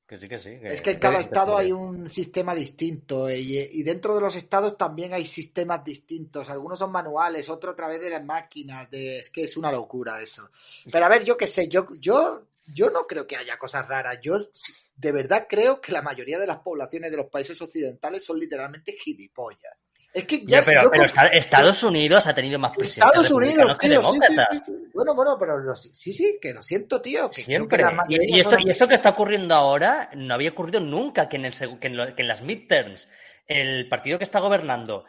Que 0.08 0.18
sí, 0.18 0.30
que 0.30 0.38
sí. 0.38 0.58
Es 0.62 0.82
que 0.82 0.92
en 0.92 1.00
cada 1.00 1.20
estado 1.20 1.58
hay 1.58 1.74
un 1.74 2.08
sistema 2.08 2.56
distinto 2.56 3.28
eh, 3.28 3.42
y, 3.42 3.58
y 3.58 3.84
dentro 3.84 4.16
de 4.16 4.22
los 4.22 4.38
estados 4.38 4.78
también 4.78 5.14
hay 5.14 5.26
sistemas 5.26 5.84
distintos. 5.84 6.50
Algunos 6.50 6.80
son 6.80 6.94
manuales, 6.94 7.50
otros 7.50 7.74
a 7.74 7.76
través 7.76 8.00
de 8.00 8.12
las 8.12 8.24
máquinas. 8.24 8.90
De... 8.90 9.20
Es 9.20 9.30
que 9.30 9.42
es 9.44 9.58
una 9.58 9.70
locura 9.70 10.22
eso. 10.22 10.50
Pero 10.90 11.06
a 11.06 11.10
ver, 11.10 11.26
yo 11.26 11.36
qué 11.36 11.46
sé, 11.46 11.68
yo, 11.68 11.88
yo, 12.00 12.44
yo 12.68 12.90
no 12.90 13.06
creo 13.06 13.28
que 13.28 13.36
haya 13.36 13.60
cosas 13.60 13.86
raras. 13.86 14.20
Yo 14.22 14.38
de 14.96 15.12
verdad 15.12 15.46
creo 15.50 15.82
que 15.82 15.92
la 15.92 16.02
mayoría 16.02 16.40
de 16.40 16.48
las 16.48 16.60
poblaciones 16.60 17.12
de 17.12 17.18
los 17.18 17.28
países 17.28 17.62
occidentales 17.62 18.26
son 18.26 18.40
literalmente 18.40 18.94
gilipollas. 18.94 19.76
Es 20.18 20.26
que 20.26 20.40
ya, 20.46 20.60
Ya, 20.60 20.66
pero, 20.66 20.82
yo 20.84 20.90
Estados 21.34 21.84
Unidos 21.84 22.26
ha 22.26 22.34
tenido 22.34 22.58
más 22.58 22.76
presidentes 22.76 23.10
Estados 23.20 23.32
Unidos, 23.32 23.78
tío, 23.78 24.02
sí, 24.04 24.20
sí, 24.28 24.36
sí, 24.52 24.60
sí. 24.66 24.72
Bueno, 24.94 25.14
bueno, 25.14 25.38
pero 25.40 25.58
lo- 25.60 25.76
sí, 25.76 26.12
sí, 26.14 26.40
que 26.42 26.54
lo 26.54 26.62
siento, 26.64 27.02
tío. 27.02 27.30
Que 27.30 27.44
creo 27.44 27.46
Siempre. 27.68 27.78
que 27.78 27.84
la 27.84 28.04
Y, 28.10 28.40
esto, 28.40 28.52
son- 28.52 28.62
y 28.68 28.70
esto 28.70 28.88
que 28.88 28.96
está 28.96 29.10
ocurriendo 29.10 29.54
ahora 29.54 30.10
no 30.16 30.34
había 30.34 30.50
ocurrido 30.50 30.80
nunca 30.80 31.30
que 31.30 31.36
en, 31.38 31.46
el, 31.46 31.54
seg- 31.54 31.80
que 31.80 31.88
en, 31.88 31.98
lo- 31.98 32.16
que 32.16 32.22
en 32.24 32.28
las 32.28 32.42
midterms 32.42 33.10
el 33.48 33.88
partido 33.90 34.18
que 34.18 34.24
está 34.24 34.40
gobernando 34.40 35.06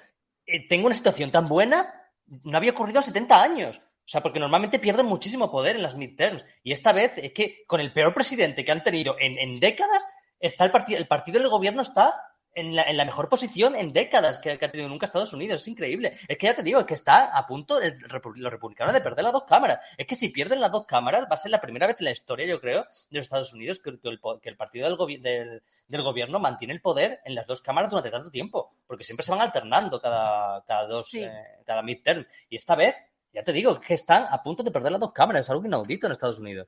eh, 0.46 0.68
tenga 0.68 0.86
una 0.86 0.94
situación 0.94 1.30
tan 1.30 1.48
buena, 1.48 1.92
no 2.26 2.56
había 2.59 2.72
ocurrido 2.72 3.00
hace 3.00 3.09
70 3.12 3.42
años. 3.42 3.78
O 3.78 4.11
sea, 4.11 4.22
porque 4.22 4.40
normalmente 4.40 4.78
pierden 4.78 5.06
muchísimo 5.06 5.50
poder 5.50 5.76
en 5.76 5.82
las 5.82 5.94
midterms. 5.96 6.42
Y 6.62 6.72
esta 6.72 6.92
vez 6.92 7.12
es 7.16 7.32
que 7.32 7.64
con 7.66 7.80
el 7.80 7.92
peor 7.92 8.14
presidente 8.14 8.64
que 8.64 8.72
han 8.72 8.82
tenido 8.82 9.16
en, 9.18 9.38
en 9.38 9.59
décadas, 9.61 10.06
está 10.40 10.64
el 10.64 10.70
partido, 10.70 10.98
el 10.98 11.06
partido 11.09 11.40
del 11.40 11.48
gobierno 11.50 11.82
está 11.82 12.14
en 12.55 12.74
la, 12.74 12.82
en 12.82 12.96
la 12.96 13.05
mejor 13.05 13.28
posición 13.28 13.76
en 13.76 13.92
décadas 13.92 14.38
que, 14.38 14.59
que 14.59 14.64
ha 14.64 14.70
tenido 14.70 14.88
nunca 14.88 15.07
Estados 15.07 15.32
Unidos. 15.32 15.61
Es 15.62 15.68
increíble. 15.68 16.18
Es 16.26 16.36
que 16.38 16.46
ya 16.46 16.55
te 16.55 16.62
digo, 16.62 16.80
es 16.80 16.86
que 16.86 16.94
está 16.94 17.36
a 17.36 17.46
punto 17.46 17.80
el 17.80 17.99
los 17.99 18.51
republicanos 18.53 18.92
de 18.94 19.01
perder 19.01 19.24
las 19.24 19.32
dos 19.32 19.44
cámaras. 19.44 19.78
Es 19.96 20.07
que 20.07 20.16
si 20.16 20.30
pierden 20.30 20.61
las 20.61 20.72
dos 20.72 20.86
cámaras, 20.86 21.24
va 21.24 21.34
a 21.34 21.36
ser 21.36 21.51
la 21.51 21.61
primera 21.61 21.86
vez 21.86 21.96
en 22.01 22.07
la 22.07 22.11
historia, 22.11 22.46
yo 22.46 22.61
creo, 22.61 22.82
de 23.11 23.18
los 23.18 23.26
Estados 23.26 23.53
Unidos 23.53 23.78
que, 23.80 23.99
que 24.01 24.09
el, 24.09 24.20
que 24.42 24.49
el 24.49 24.57
partido 24.57 24.88
del, 24.88 24.96
gobi- 24.99 25.20
del, 25.20 25.62
del 25.86 26.03
gobierno 26.03 26.40
mantiene 26.40 26.74
el 26.74 26.80
poder 26.80 27.20
en 27.24 27.34
las 27.34 27.46
dos 27.46 27.61
cámaras 27.61 27.90
durante 27.90 28.11
tanto 28.11 28.30
tiempo. 28.30 28.72
Porque 28.86 29.05
siempre 29.05 29.24
se 29.24 29.30
van 29.30 29.40
alternando 29.40 30.01
cada, 30.01 30.64
cada 30.64 30.86
dos, 30.86 31.09
Sí. 31.11 31.22
eh, 31.22 31.30
cada 31.64 31.82
midterm. 31.82 32.26
Y 32.49 32.57
esta 32.57 32.74
vez, 32.74 32.96
ya 33.32 33.44
te 33.44 33.53
digo, 33.53 33.78
que 33.80 33.94
están 33.94 34.26
a 34.30 34.42
punto 34.42 34.62
de 34.62 34.70
perder 34.70 34.92
las 34.92 35.01
dos 35.01 35.12
cámaras. 35.12 35.46
Es 35.46 35.51
algo 35.51 35.64
inaudito 35.66 36.07
en 36.07 36.12
Estados 36.12 36.38
Unidos. 36.38 36.66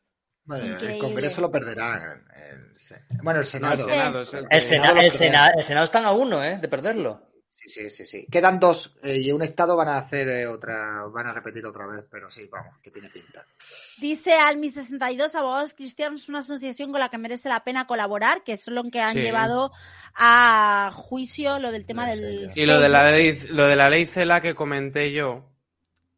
Bueno, 0.59 0.78
el. 0.80 0.98
Congreso 0.98 1.40
lo 1.40 1.51
perderá. 1.51 2.20
el- 2.51 2.70
bueno, 3.22 3.40
el 3.40 3.46
Senado. 3.46 3.86
el 3.88 3.94
Senado 3.94 4.22
es 4.22 4.34
el 5.20 5.76
el, 5.76 5.84
están 5.84 6.05
a 6.05 6.12
uno, 6.12 6.42
¿eh? 6.44 6.59
De 6.61 6.68
perderlo. 6.68 7.28
Sí, 7.48 7.68
sí, 7.68 7.90
sí, 7.90 8.07
sí. 8.07 8.26
Quedan 8.30 8.59
dos 8.59 8.96
eh, 9.03 9.18
y 9.18 9.30
un 9.32 9.42
estado 9.42 9.76
van 9.76 9.88
a 9.88 9.98
hacer 9.98 10.28
eh, 10.28 10.46
otra, 10.46 11.05
van 11.12 11.26
a 11.26 11.32
repetir 11.34 11.64
otra 11.66 11.86
vez, 11.86 12.05
pero 12.11 12.30
sí, 12.30 12.48
vamos, 12.51 12.74
que 12.82 12.90
tiene 12.90 13.11
pinta. 13.11 13.44
Dice 14.01 14.32
Almi62, 14.32 15.34
Abogados 15.34 15.74
Cristianos, 15.74 16.28
una 16.30 16.38
asociación 16.38 16.90
con 16.90 17.01
la 17.01 17.11
que 17.11 17.18
merece 17.18 17.51
la 17.51 17.62
pena 17.62 17.86
colaborar, 17.86 18.42
que 18.44 18.55
es 18.55 18.66
lo 18.68 18.82
que 18.90 19.01
han 19.03 19.12
Sí. 19.12 19.20
llevado 19.20 19.72
a 20.14 20.90
juicio 20.94 21.59
lo 21.59 21.70
del 21.70 21.84
tema 21.84 22.07
No 22.07 22.12
del... 22.16 22.51
Y 22.55 22.64
lo 22.66 22.80
de 22.80 22.88
la 22.88 23.11
ley, 23.12 23.38
lo 23.51 23.66
de 23.66 23.76
la 23.76 23.90
ley 23.90 24.07
CELA 24.07 24.40
que 24.40 24.55
comenté 24.55 25.12
yo, 25.12 25.44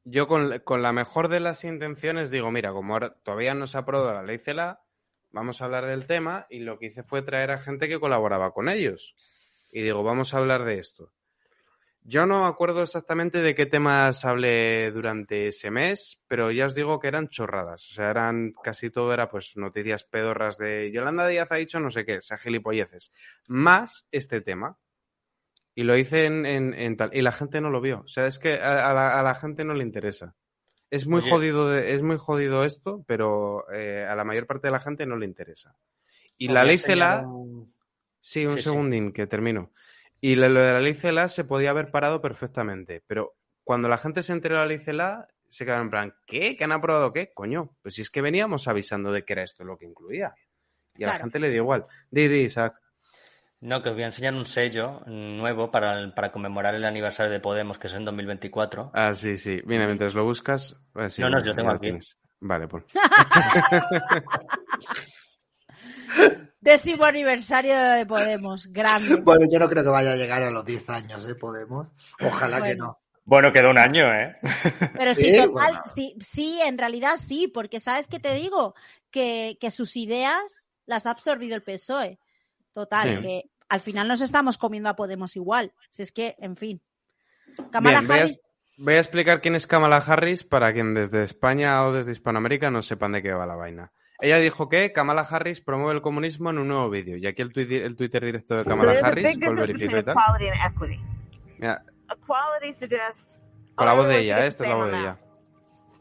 yo 0.04 0.26
con, 0.26 0.58
con 0.60 0.82
la 0.82 0.92
mejor 0.92 1.28
de 1.28 1.40
las 1.40 1.64
intenciones 1.64 2.30
digo, 2.30 2.50
mira, 2.50 2.72
como 2.72 2.94
ahora 2.94 3.14
todavía 3.22 3.54
no 3.54 3.66
se 3.66 3.76
ha 3.76 3.80
aprobado 3.80 4.12
la 4.12 4.22
ley 4.22 4.38
CELA, 4.38 4.82
vamos 5.30 5.60
a 5.60 5.64
hablar 5.64 5.86
del 5.86 6.06
tema 6.06 6.46
y 6.50 6.60
lo 6.60 6.78
que 6.78 6.86
hice 6.86 7.02
fue 7.02 7.22
traer 7.22 7.50
a 7.50 7.58
gente 7.58 7.88
que 7.88 8.00
colaboraba 8.00 8.52
con 8.52 8.68
ellos. 8.68 9.14
Y 9.70 9.82
digo, 9.82 10.02
vamos 10.02 10.34
a 10.34 10.38
hablar 10.38 10.64
de 10.64 10.78
esto. 10.78 11.12
Yo 12.04 12.26
no 12.26 12.46
acuerdo 12.46 12.82
exactamente 12.82 13.38
de 13.38 13.54
qué 13.54 13.64
temas 13.64 14.24
hablé 14.24 14.90
durante 14.90 15.46
ese 15.46 15.70
mes, 15.70 16.20
pero 16.26 16.50
ya 16.50 16.66
os 16.66 16.74
digo 16.74 16.98
que 16.98 17.06
eran 17.06 17.28
chorradas. 17.28 17.88
O 17.92 17.94
sea, 17.94 18.10
eran 18.10 18.52
casi 18.60 18.90
todo 18.90 19.14
era 19.14 19.30
pues 19.30 19.56
noticias 19.56 20.02
pedorras 20.02 20.58
de 20.58 20.90
Yolanda 20.92 21.28
Díaz 21.28 21.46
ha 21.50 21.56
dicho 21.56 21.78
no 21.78 21.90
sé 21.90 22.04
qué, 22.04 22.18
o 22.18 22.22
sea, 22.22 22.38
gilipolleces. 22.38 23.12
Más 23.46 24.08
este 24.10 24.40
tema. 24.40 24.78
Y 25.74 25.84
lo 25.84 25.96
hice 25.96 26.26
en, 26.26 26.44
en- 26.46 26.74
en 26.74 26.96
tal. 26.96 27.10
Y 27.14 27.22
la 27.22 27.32
gente 27.32 27.60
no 27.60 27.70
lo 27.70 27.80
vio. 27.80 28.00
O 28.00 28.06
sea, 28.08 28.26
es 28.26 28.38
que 28.38 28.54
a, 28.60 28.88
a 28.90 28.92
la, 28.92 29.18
a 29.18 29.22
la 29.22 29.34
gente 29.34 29.64
no 29.64 29.74
le 29.74 29.84
interesa. 29.84 30.34
Es 30.90 31.06
muy 31.06 31.20
Oye. 31.22 31.30
jodido, 31.30 31.70
de- 31.70 31.94
es 31.94 32.02
muy 32.02 32.18
jodido 32.18 32.64
esto, 32.64 33.02
pero 33.06 33.64
eh, 33.72 34.04
a 34.08 34.14
la 34.14 34.24
mayor 34.24 34.46
parte 34.46 34.66
de 34.68 34.72
la 34.72 34.80
gente 34.80 35.06
no 35.06 35.16
le 35.16 35.24
interesa. 35.26 35.74
Y 36.36 36.48
la 36.48 36.64
ley 36.64 36.76
CELA, 36.76 37.24
sí, 38.20 38.44
un 38.46 38.52
Sí, 38.56 38.58
sí. 38.58 38.62
segundín 38.64 39.12
que 39.12 39.26
termino. 39.26 39.72
Y 40.20 40.34
lo, 40.36 40.52
de 40.52 40.72
la 40.72 40.80
ley 40.80 40.94
CELA 40.94 41.28
se 41.28 41.44
podía 41.44 41.70
haber 41.70 41.90
parado 41.90 42.20
perfectamente, 42.20 43.02
pero 43.06 43.34
cuando 43.64 43.88
la 43.88 43.96
gente 43.98 44.22
se 44.22 44.32
enteró 44.32 44.56
de 44.56 44.60
la 44.60 44.66
ley 44.66 44.78
CELA, 44.78 45.26
se 45.48 45.64
quedaron 45.64 45.86
en 45.86 45.90
plan, 45.90 46.14
¿qué? 46.26 46.56
¿Que 46.56 46.64
han 46.64 46.72
aprobado 46.72 47.12
qué? 47.12 47.32
Coño, 47.32 47.76
pues 47.82 47.94
si 47.94 48.02
es 48.02 48.10
que 48.10 48.20
veníamos 48.22 48.68
avisando 48.68 49.12
de 49.12 49.24
que 49.24 49.32
era 49.34 49.42
esto 49.42 49.64
lo 49.64 49.76
que 49.78 49.86
incluía. 49.86 50.34
Y 50.96 51.04
a 51.04 51.08
la 51.08 51.18
gente 51.18 51.38
le 51.38 51.48
dio 51.50 51.62
igual. 51.62 51.86
Di, 52.10 52.28
di, 52.28 52.40
Isaac. 52.42 52.74
No, 53.62 53.80
que 53.82 53.88
os 53.90 53.94
voy 53.94 54.02
a 54.02 54.06
enseñar 54.06 54.34
un 54.34 54.44
sello 54.44 55.02
nuevo 55.06 55.70
para, 55.70 55.98
el- 56.00 56.12
para 56.12 56.32
conmemorar 56.32 56.74
el 56.74 56.84
aniversario 56.84 57.30
de 57.32 57.38
Podemos, 57.40 57.78
que 57.78 57.86
es 57.86 57.94
en 57.94 58.04
2024. 58.04 58.90
Ah, 58.92 59.14
sí, 59.14 59.38
sí. 59.38 59.60
Mira, 59.64 59.86
mientras 59.86 60.14
lo 60.14 60.24
buscas. 60.24 60.76
ah, 60.94 61.08
sí, 61.08 61.22
No, 61.22 61.30
no, 61.30 61.42
yo 61.42 61.54
tengo 61.54 61.70
aquí. 61.70 61.82
tienes. 61.86 62.18
Vale, 62.40 62.66
pues. 62.66 62.84
Décimo 66.60 67.04
aniversario 67.04 67.76
de 67.78 68.06
Podemos, 68.06 68.66
grande. 68.66 69.16
Bueno, 69.16 69.46
yo 69.50 69.58
no 69.58 69.68
creo 69.68 69.82
que 69.82 69.88
vaya 69.90 70.12
a 70.12 70.16
llegar 70.16 70.42
a 70.42 70.50
los 70.50 70.64
10 70.64 70.90
años, 70.90 71.28
¿eh? 71.28 71.34
Podemos. 71.34 71.92
Ojalá 72.20 72.62
que 72.62 72.76
no. 72.76 72.98
Bueno, 73.24 73.52
queda 73.52 73.70
un 73.70 73.78
año, 73.78 74.12
¿eh? 74.14 74.36
Pero 74.98 75.14
sí, 75.14 75.32
Sí, 75.32 75.36
total, 75.38 75.52
bueno. 75.52 75.82
sí, 75.94 76.16
sí, 76.20 76.60
en 76.62 76.76
realidad 76.78 77.16
sí, 77.18 77.46
porque 77.48 77.80
¿sabes 77.80 78.06
qué 78.08 78.18
te 78.20 78.34
digo? 78.34 78.74
Que, 79.10 79.56
que 79.60 79.70
sus 79.70 79.96
ideas 79.96 80.70
las 80.86 81.06
ha 81.06 81.12
absorbido 81.12 81.54
el 81.56 81.62
PSOE. 81.62 82.18
Total, 82.72 83.16
Sí. 83.16 83.22
que 83.26 83.42
al 83.72 83.80
final 83.80 84.06
nos 84.06 84.20
estamos 84.20 84.58
comiendo 84.58 84.90
a 84.90 84.96
Podemos 84.96 85.34
igual. 85.34 85.72
Si 85.92 86.02
es 86.02 86.12
que, 86.12 86.36
en 86.38 86.56
fin. 86.56 86.82
Kamala 87.70 88.00
Bien, 88.00 88.08
voy 88.08 88.18
a, 88.18 88.20
Harris, 88.20 88.40
voy 88.76 88.94
a 88.94 88.98
explicar 88.98 89.40
quién 89.40 89.54
es 89.54 89.66
Kamala 89.66 89.96
Harris 89.96 90.44
para 90.44 90.74
quien 90.74 90.92
desde 90.92 91.24
España 91.24 91.82
o 91.86 91.92
desde 91.94 92.12
Hispanoamérica 92.12 92.70
no 92.70 92.82
sepan 92.82 93.12
de 93.12 93.22
qué 93.22 93.32
va 93.32 93.46
la 93.46 93.54
vaina. 93.54 93.90
Ella 94.20 94.38
dijo 94.40 94.68
que 94.68 94.92
Kamala 94.92 95.22
Harris 95.22 95.62
promueve 95.62 95.94
el 95.94 96.02
comunismo 96.02 96.50
en 96.50 96.58
un 96.58 96.68
nuevo 96.68 96.90
vídeo. 96.90 97.16
Y 97.16 97.26
aquí 97.26 97.40
el, 97.40 97.50
tui- 97.50 97.82
el 97.82 97.96
Twitter 97.96 98.22
directo 98.22 98.56
de 98.56 98.64
So 98.64 98.68
Kamala 98.68 98.92
a 98.92 99.06
Harris. 99.06 99.24
Mira, 101.58 101.82
con 103.74 103.86
la 103.86 103.94
voz 103.94 104.06
de 104.06 104.18
ella, 104.18 104.44
¿eh? 104.44 104.48
esta 104.48 104.64
es 104.64 104.68
la 104.68 104.76
voz 104.76 104.90
de 104.90 104.98
ella. 104.98 105.18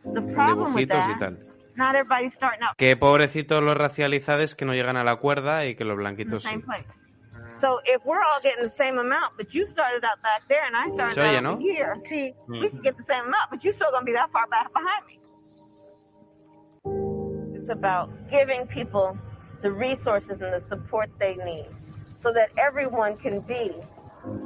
Dibujitos 0.03 1.05
y 1.15 1.19
tal. 1.19 1.47
Que 2.75 2.97
pobrecitos 2.97 3.63
los 3.63 3.77
racializados 3.77 4.55
que 4.55 4.65
no 4.65 4.73
llegan 4.73 4.97
a 4.97 5.05
la 5.05 5.15
cuerda 5.15 5.65
y 5.67 5.75
que 5.75 5.85
los 5.85 5.95
blanquitos 5.95 6.43
sí. 6.43 6.49
So 7.61 7.79
if 7.85 8.03
we're 8.07 8.23
all 8.23 8.41
getting 8.41 8.63
the 8.63 8.69
same 8.69 8.97
amount, 8.97 9.37
but 9.37 9.53
you 9.53 9.67
started 9.67 10.03
out 10.03 10.19
back 10.23 10.41
there 10.49 10.65
and 10.65 10.75
I 10.75 10.89
started 10.95 11.45
out 11.45 11.61
here, 11.61 11.95
sí. 12.09 12.33
we 12.47 12.69
can 12.69 12.81
get 12.81 12.97
the 12.97 13.03
same 13.03 13.25
amount, 13.25 13.51
but 13.51 13.63
you're 13.63 13.77
still 13.79 13.91
going 13.91 14.01
to 14.01 14.05
be 14.11 14.13
that 14.13 14.31
far 14.31 14.47
back 14.47 14.73
behind 14.73 15.05
me. 15.05 15.19
It's 17.59 17.69
about 17.69 18.09
giving 18.31 18.65
people 18.65 19.15
the 19.61 19.71
resources 19.71 20.41
and 20.41 20.51
the 20.51 20.59
support 20.59 21.11
they 21.19 21.35
need 21.35 21.69
so 22.17 22.33
that 22.33 22.49
everyone 22.57 23.17
can 23.17 23.41
be 23.41 23.69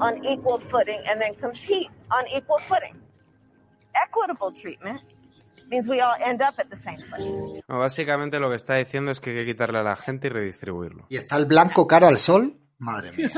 on 0.01 0.25
equal 0.25 0.59
footing 0.59 1.01
and 1.07 1.21
then 1.21 1.35
compete 1.35 1.87
on 2.11 2.27
equal 2.35 2.59
footing. 2.59 2.95
Equitable 3.95 4.51
treatment 4.51 4.99
means 5.71 5.87
we 5.87 6.01
all 6.01 6.15
end 6.19 6.41
up 6.41 6.55
at 6.59 6.69
the 6.69 6.77
same 6.83 6.99
place. 7.09 7.61
No, 7.69 7.79
básicamente 7.79 8.41
lo 8.41 8.49
que 8.49 8.57
está 8.57 8.75
diciendo 8.75 9.11
es 9.11 9.21
que 9.21 9.29
hay 9.29 9.37
que 9.37 9.45
quitarle 9.45 9.79
a 9.79 9.83
la 9.83 9.95
gente 9.95 10.27
y 10.27 10.31
redistribuirlo. 10.31 11.05
¿Y 11.07 11.15
está 11.15 11.37
el 11.37 11.45
blanco 11.45 11.87
cara 11.87 12.09
al 12.09 12.17
sol? 12.17 12.59
Madre 12.85 13.11
mía. 13.17 13.31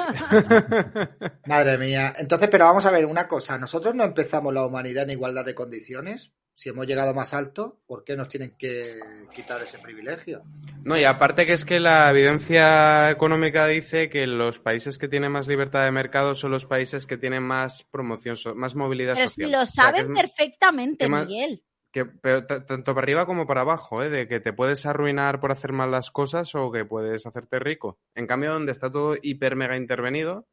Madre 1.45 1.77
mía. 1.77 2.13
Entonces, 2.17 2.49
pero 2.51 2.65
vamos 2.65 2.85
a 2.85 2.91
ver 2.91 3.05
una 3.05 3.27
cosa. 3.27 3.57
¿Nosotros 3.57 3.95
no 3.95 4.03
empezamos 4.03 4.53
la 4.53 4.65
humanidad 4.65 5.03
en 5.05 5.11
igualdad 5.11 5.45
de 5.45 5.55
condiciones? 5.55 6.31
Si 6.53 6.69
hemos 6.69 6.87
llegado 6.87 7.13
más 7.13 7.35
alto, 7.35 7.81
¿por 7.85 8.03
qué 8.03 8.17
nos 8.17 8.27
tienen 8.29 8.55
que 8.57 8.95
quitar 9.33 9.61
ese 9.61 9.77
privilegio? 9.77 10.41
No, 10.83 10.97
y 10.97 11.03
aparte 11.03 11.45
que 11.45 11.53
es 11.53 11.63
que 11.63 11.79
la 11.79 12.09
evidencia 12.09 13.11
económica 13.11 13.67
dice 13.67 14.09
que 14.09 14.25
los 14.25 14.57
países 14.57 14.97
que 14.97 15.07
tienen 15.07 15.31
más 15.31 15.47
libertad 15.47 15.85
de 15.85 15.91
mercado 15.91 16.33
son 16.33 16.49
los 16.51 16.65
países 16.65 17.05
que 17.05 17.15
tienen 17.17 17.43
más 17.43 17.83
promoción, 17.91 18.35
más 18.55 18.73
movilidad 18.73 19.13
Pero 19.13 19.27
si 19.27 19.43
social. 19.43 19.51
lo 19.51 19.61
O 19.61 19.65
sea, 19.67 19.91
que 19.91 19.97
saben 19.99 20.13
perfectamente, 20.15 21.07
más- 21.07 21.27
Miguel. 21.27 21.63
Que, 21.91 22.05
pero 22.05 22.45
tanto 22.45 22.93
para 22.93 23.03
arriba 23.03 23.25
como 23.25 23.47
para 23.47 23.61
abajo, 23.61 24.03
¿eh? 24.03 24.09
de 24.09 24.27
que 24.27 24.39
te 24.39 24.53
puedes 24.53 24.85
arruinar 24.85 25.39
por 25.39 25.51
hacer 25.51 25.71
mal 25.71 25.91
las 25.91 26.11
cosas 26.11 26.53
o 26.55 26.71
que 26.71 26.85
puedes 26.85 27.25
hacerte 27.25 27.59
rico. 27.59 27.99
En 28.15 28.27
cambio, 28.27 28.53
donde 28.53 28.71
está 28.71 28.91
todo 28.91 29.15
hiper 29.21 29.55
mega 29.55 29.77
intervenido, 29.77 30.47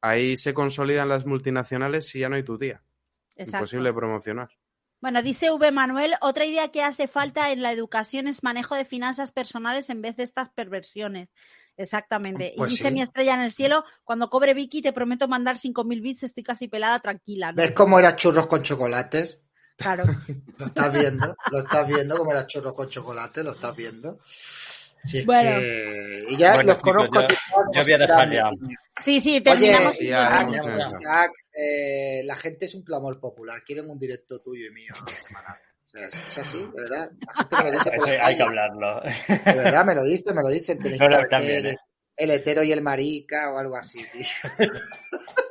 ahí 0.00 0.36
se 0.36 0.52
consolidan 0.52 1.08
las 1.08 1.26
multinacionales 1.26 2.14
y 2.14 2.20
ya 2.20 2.28
no 2.28 2.36
hay 2.36 2.44
tu 2.44 2.58
tía. 2.58 2.82
Exacto. 3.36 3.58
Imposible 3.58 3.92
promocionar. 3.92 4.50
Bueno, 5.00 5.22
dice 5.22 5.50
V. 5.50 5.70
Manuel, 5.70 6.14
otra 6.22 6.46
idea 6.46 6.68
que 6.68 6.82
hace 6.82 7.08
falta 7.08 7.52
en 7.52 7.62
la 7.62 7.72
educación 7.72 8.26
es 8.26 8.42
manejo 8.42 8.74
de 8.74 8.86
finanzas 8.86 9.32
personales 9.32 9.90
en 9.90 10.00
vez 10.00 10.16
de 10.16 10.22
estas 10.22 10.50
perversiones. 10.50 11.28
Exactamente. 11.76 12.54
Pues 12.56 12.72
y 12.72 12.76
dice 12.76 12.88
sí. 12.88 12.94
mi 12.94 13.02
estrella 13.02 13.34
en 13.34 13.40
el 13.40 13.52
cielo, 13.52 13.84
cuando 14.04 14.30
cobre 14.30 14.54
Vicky 14.54 14.80
te 14.80 14.92
prometo 14.92 15.28
mandar 15.28 15.56
5.000 15.56 16.00
bits, 16.00 16.22
estoy 16.22 16.42
casi 16.42 16.68
pelada, 16.68 17.00
tranquila. 17.00 17.52
¿no? 17.52 17.56
¿Ves 17.56 17.72
cómo 17.72 17.98
era 17.98 18.16
churros 18.16 18.46
con 18.46 18.62
chocolates? 18.62 19.40
Claro. 19.76 20.04
Lo 20.58 20.66
estás 20.66 20.92
viendo, 20.92 21.36
lo 21.50 21.58
estás 21.58 21.86
viendo 21.88 22.16
cómo 22.16 22.30
era 22.30 22.46
churros 22.46 22.74
con 22.74 22.88
chocolate, 22.88 23.42
lo 23.42 23.52
estás 23.52 23.74
viendo. 23.74 24.18
Si 24.26 25.18
es 25.18 25.26
Bueno. 25.26 25.58
que- 25.58 26.24
Y 26.30 26.36
ya 26.36 26.54
Bueno, 26.54 26.68
los 26.68 26.78
chicos, 26.78 26.92
conozco. 26.94 27.20
yo- 27.20 27.36
como 27.52 27.72
yo 27.74 27.82
voy 27.82 27.92
a 27.92 27.98
dejar 27.98 28.30
ya. 28.32 28.48
Sí, 29.04 29.20
sí, 29.20 29.40
terminamos. 29.40 29.96
Oye, 29.98 30.06
ya, 30.08 30.28
Isaac, 30.28 30.48
ya, 30.52 30.78
ya. 30.78 30.86
Isaac, 30.86 31.30
eh, 31.52 32.22
la 32.24 32.36
gente 32.36 32.66
es 32.66 32.74
un 32.74 32.82
clamor 32.82 33.20
popular. 33.20 33.62
Quieren 33.64 33.90
un 33.90 33.98
directo 33.98 34.40
tuyo 34.40 34.66
y 34.68 34.70
mío 34.70 34.94
semanal. 35.26 35.58
Es, 35.92 36.38
así, 36.38 36.58
de 36.58 36.80
verdad. 36.82 37.10
La 37.26 37.34
gente 37.42 37.56
me 37.56 37.62
lo 37.64 37.70
dice 37.72 37.84
por 37.90 37.94
Eso 37.98 38.06
hay 38.08 38.18
calle. 38.20 38.36
que 38.36 38.42
hablarlo. 38.42 39.00
De 39.02 39.52
verdad, 39.62 39.84
me 39.84 39.94
lo 39.94 40.02
dicen, 40.04 40.34
me 40.34 40.42
lo 40.42 40.48
dicen. 40.48 40.78
Tenéis 40.78 41.00
No, 41.00 41.06
que 41.06 41.10
no, 41.10 41.16
hacer 41.18 41.28
también, 41.30 41.66
¿eh? 41.66 41.76
el 42.16 42.30
hetero 42.30 42.62
y 42.62 42.72
el 42.72 42.80
marica 42.82 43.52
o 43.52 43.58
algo 43.58 43.76
así, 43.76 43.98
tío. 44.12 44.24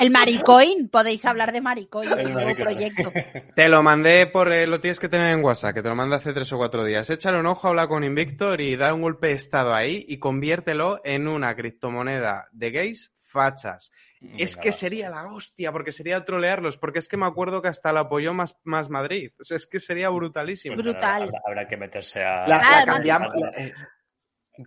El 0.00 0.10
Maricoin, 0.10 0.88
podéis 0.88 1.24
hablar 1.26 1.52
de 1.52 1.60
Maricoin, 1.60 2.10
El 2.12 2.18
el 2.20 2.32
nuevo 2.32 2.48
Maricoin. 2.50 2.64
proyecto. 2.94 3.12
Te 3.54 3.68
lo 3.68 3.82
mandé 3.82 4.26
por. 4.26 4.52
eh, 4.52 4.66
lo 4.66 4.80
tienes 4.80 4.98
que 4.98 5.08
tener 5.08 5.28
en 5.28 5.44
WhatsApp, 5.44 5.74
que 5.74 5.82
te 5.82 5.88
lo 5.88 5.94
mandé 5.94 6.16
hace 6.16 6.32
tres 6.32 6.52
o 6.52 6.56
cuatro 6.56 6.84
días. 6.84 7.08
Échale 7.10 7.38
un 7.38 7.46
ojo, 7.46 7.68
habla 7.68 7.86
con 7.88 8.02
Invictor 8.04 8.60
y 8.60 8.76
da 8.76 8.94
un 8.94 9.02
golpe 9.02 9.28
de 9.28 9.32
estado 9.34 9.74
ahí 9.74 10.04
y 10.08 10.18
conviértelo 10.18 11.00
en 11.04 11.28
una 11.28 11.54
criptomoneda 11.54 12.48
de 12.52 12.70
gays 12.70 13.12
fachas. 13.22 13.90
es 14.38 14.56
que 14.58 14.72
sería 14.72 15.08
la 15.08 15.24
hostia, 15.32 15.72
porque 15.72 15.90
sería 15.92 16.22
trolearlos, 16.24 16.76
porque 16.78 16.98
es 16.98 17.08
que 17.08 17.16
me 17.16 17.24
acuerdo 17.26 17.62
que 17.62 17.68
hasta 17.68 17.92
la 17.92 18.00
apoyó 18.00 18.34
más, 18.34 18.58
más 18.62 18.90
Madrid. 18.90 19.30
O 19.40 19.44
sea, 19.44 19.56
es 19.56 19.66
que 19.66 19.80
sería 19.80 20.08
brutalísimo. 20.10 20.74
Pues 20.74 20.84
Brutal. 20.84 21.22
Habrá, 21.22 21.40
habrá 21.46 21.68
que 21.68 21.76
meterse 21.76 22.22
a. 22.22 22.46
La, 22.46 22.58
la 22.58 22.84
cambiamos. 22.84 23.28
la- 23.34 23.48
eh, 23.62 23.72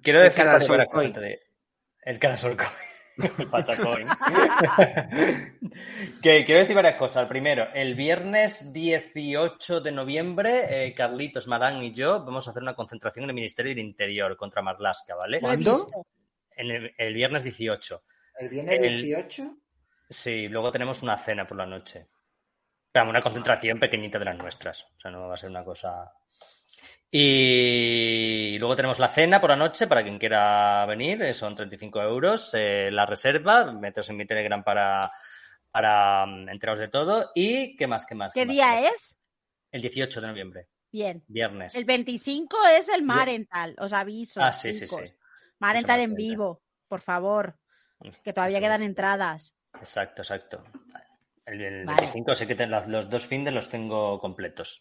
Quiero 0.02 0.20
el 0.20 0.26
decir 0.26 0.44
canal 0.46 0.62
El 2.04 2.20
canal 2.20 2.38
Pachacoin. 3.52 4.08
que 6.22 6.46
quiero 6.46 6.62
decir 6.62 6.76
varias 6.76 6.96
cosas. 6.96 7.28
Primero, 7.28 7.68
el 7.74 7.96
viernes 7.96 8.74
18 8.74 9.82
de 9.82 9.92
noviembre, 9.92 10.88
eh, 10.88 10.94
Carlitos, 10.94 11.48
Madán 11.48 11.84
y 11.84 11.94
yo 11.94 12.24
vamos 12.24 12.48
a 12.48 12.52
hacer 12.52 12.64
una 12.64 12.76
concentración 12.76 13.24
en 13.24 13.30
el 13.30 13.36
Ministerio 13.36 13.72
del 13.74 13.84
Interior 13.86 14.36
contra 14.38 14.62
Marlaska, 14.62 15.16
¿vale? 15.16 15.40
¿Cuándo? 15.40 15.90
En 16.52 16.72
el, 16.72 16.94
el 16.98 17.14
viernes 17.14 17.44
18. 17.44 18.04
El 18.40 18.50
viernes 18.50 18.82
El- 18.82 19.02
18. 19.02 19.58
Sí, 20.10 20.48
luego 20.48 20.72
tenemos 20.72 21.02
una 21.02 21.18
cena 21.18 21.48
por 21.48 21.58
la 21.58 21.66
noche. 21.66 22.08
Pero 22.92 23.10
una 23.10 23.22
concentración 23.22 23.80
pequeñita 23.80 24.20
de 24.20 24.26
las 24.26 24.38
nuestras. 24.38 24.84
O 24.98 25.00
sea, 25.02 25.12
no 25.12 25.28
va 25.28 25.34
a 25.34 25.38
ser 25.38 25.50
una 25.50 25.64
cosa. 25.64 26.14
Y 27.18 28.60
luego 28.60 28.76
tenemos 28.76 29.00
la 29.00 29.08
cena 29.08 29.40
por 29.40 29.50
la 29.50 29.56
noche 29.56 29.88
para 29.88 30.04
quien 30.04 30.20
quiera 30.20 30.86
venir. 30.86 31.22
eh, 31.24 31.34
Son 31.34 31.56
35 31.56 32.02
euros. 32.02 32.54
eh, 32.54 32.90
la 32.92 33.06
reserva, 33.06 33.72
meteos 33.72 34.10
en 34.10 34.18
mi 34.18 34.26
Telegram 34.26 34.62
para, 34.64 35.10
para 35.72 36.26
mm, 36.26 36.50
enteraros 36.50 36.80
de 36.80 36.90
todo. 36.90 37.32
¿Y 37.34 37.76
qué 37.78 37.88
más? 37.88 38.06
¿Qué 38.06 38.16
más? 38.16 38.34
¿Qué 38.34 38.46
día 38.46 38.82
es? 38.90 39.16
El 39.72 39.82
18 39.82 40.20
de 40.22 40.28
noviembre, 40.28 40.68
Bien. 40.92 41.24
viernes. 41.28 41.74
El 41.76 41.86
25 41.86 42.58
es 42.78 42.90
el 42.90 43.02
Marental, 43.04 43.76
os 43.80 43.94
aviso. 43.94 44.42
Ah, 44.44 44.52
sí, 44.52 44.74
sí, 44.74 44.86
chicos. 44.86 45.02
sí. 45.10 45.16
Marental 45.60 46.00
Eso 46.02 46.08
me 46.10 46.14
en 46.14 46.18
vivo, 46.18 46.62
por 46.88 47.00
favor, 47.02 47.58
que 48.24 48.34
todavía 48.34 48.60
quedan 48.60 48.84
entradas. 48.84 49.54
Exacto, 49.80 50.22
exacto. 50.22 50.64
El, 51.46 51.62
el 51.62 51.86
Vale. 51.86 52.02
25 52.02 52.36
sé 52.36 52.46
que 52.46 52.56
te- 52.56 52.68
los, 52.68 52.88
los 52.88 53.10
dos 53.10 53.26
fines 53.26 53.54
los 53.54 53.70
tengo 53.70 54.20
completos. 54.20 54.80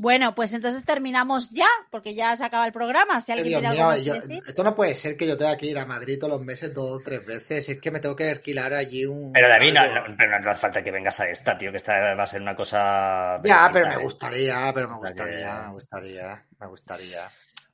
Bueno, 0.00 0.32
pues 0.32 0.52
entonces 0.52 0.84
terminamos 0.84 1.50
ya, 1.50 1.66
porque 1.90 2.14
ya 2.14 2.36
se 2.36 2.44
acaba 2.44 2.64
el 2.66 2.72
programa. 2.72 3.20
Si 3.20 3.32
alguien 3.32 3.48
Dios 3.48 3.60
tiene 3.60 3.74
mío, 3.74 3.84
algo 3.90 3.90
más 3.90 3.98
que 3.98 4.04
yo- 4.04 4.14
decir. 4.14 4.42
esto 4.46 4.62
no 4.62 4.76
puede 4.76 4.94
ser 4.94 5.16
que 5.16 5.26
yo 5.26 5.36
tenga 5.36 5.56
que 5.56 5.66
ir 5.66 5.76
a 5.76 5.86
Madrid 5.86 6.18
todos 6.20 6.34
los 6.34 6.40
meses 6.46 6.72
dos 6.72 7.00
o 7.00 7.02
tres 7.02 7.26
veces. 7.26 7.68
Es 7.68 7.80
que 7.80 7.90
me 7.90 7.98
tengo 7.98 8.14
que 8.14 8.30
alquilar 8.30 8.72
allí 8.74 9.04
un. 9.06 9.32
Pero 9.32 9.48
David, 9.48 9.72
no, 9.74 9.82
no- 10.08 10.16
pero 10.16 10.38
no 10.40 10.50
hace 10.50 10.60
falta 10.60 10.84
que 10.84 10.92
vengas 10.92 11.18
a 11.18 11.28
esta, 11.28 11.58
tío, 11.58 11.72
que 11.72 11.78
esta 11.78 12.14
va 12.14 12.22
a 12.22 12.26
ser 12.28 12.40
una 12.40 12.54
cosa. 12.54 13.40
Ya, 13.42 13.68
pero 13.72 13.88
me 13.88 13.94
¿eh? 13.94 13.98
gustaría, 13.98 14.70
pero 14.72 14.88
me 14.88 14.96
gustaría, 14.98 15.62
me 15.66 15.72
gustaría, 15.72 16.44
me 16.60 16.66
gustaría. 16.68 17.22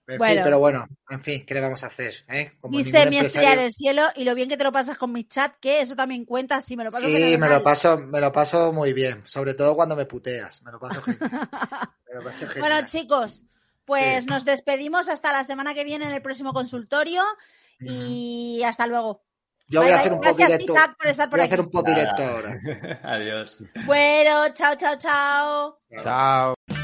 En 0.07 0.19
Bueno. 0.19 0.43
pero 0.45 0.59
bueno, 0.59 0.87
en 1.09 1.21
fin, 1.23 1.47
¿qué 1.47 1.55
le 1.55 1.61
vamos 1.61 1.83
a 1.83 1.87
hacer? 1.87 2.25
eh? 2.29 2.53
Como 2.61 2.77
Dice 2.77 3.07
mi 3.09 3.17
estrella 3.19 3.57
del 3.57 3.73
cielo 3.73 4.07
y 4.17 4.25
lo 4.25 4.35
bien 4.35 4.49
que 4.51 4.57
te 4.59 4.65
lo 4.65 4.71
pasas 4.73 4.99
con 4.99 5.13
mi 5.13 5.25
chat, 5.27 5.55
que 5.61 5.81
eso 5.81 5.97
también 5.97 6.25
cuenta, 6.27 6.61
sí, 6.61 6.77
me 6.77 6.85
lo 6.85 6.91
paso 6.91 7.07
Sí, 7.07 7.37
me 7.39 7.49
lo 7.49 7.63
paso, 7.63 7.97
me 7.99 8.21
lo 8.21 8.31
paso 8.33 8.73
muy 8.73 8.93
bien, 8.93 9.25
sobre 9.25 9.55
todo 9.55 9.75
cuando 9.75 9.97
me 9.97 10.05
puteas, 10.05 10.63
me 10.63 10.73
lo 10.73 10.79
paso 10.79 11.01
genial. 11.03 11.49
Me 12.09 12.15
lo 12.17 12.23
paso 12.23 12.39
genial. 12.49 12.61
Bueno, 12.61 12.87
chicos, 12.87 13.45
pues 13.87 14.25
Sí. 14.25 14.29
nos 14.29 14.45
despedimos 14.45 15.09
hasta 15.09 15.33
la 15.33 15.45
semana 15.45 15.73
que 15.75 15.85
viene 15.85 16.05
en 16.05 16.13
el 16.13 16.21
próximo 16.23 16.53
consultorio 16.53 17.23
y 17.81 18.63
hasta 18.65 18.87
luego. 18.87 19.25
Yo 19.69 19.81
voy 19.83 19.91
a 19.93 19.97
hacer 19.97 20.11
bye. 20.11 20.17
un 20.19 20.21
post 20.23 20.39
Gracias, 20.39 20.59
directo. 20.59 20.75
Isaac, 20.75 20.97
por 20.99 21.07
estar 21.09 21.31
por 21.31 21.39
Voy 21.39 21.41
a 21.41 21.45
aquí. 21.45 21.53
hacer 21.55 21.61
un 21.65 21.71
post 21.71 21.87
directo 21.89 22.23
ahora. 22.23 22.61
Adiós. 23.05 23.59
Bueno, 23.87 24.49
chao, 24.53 24.75
chao, 24.77 24.97
chao. 24.99 25.79
Chao. 26.03 26.84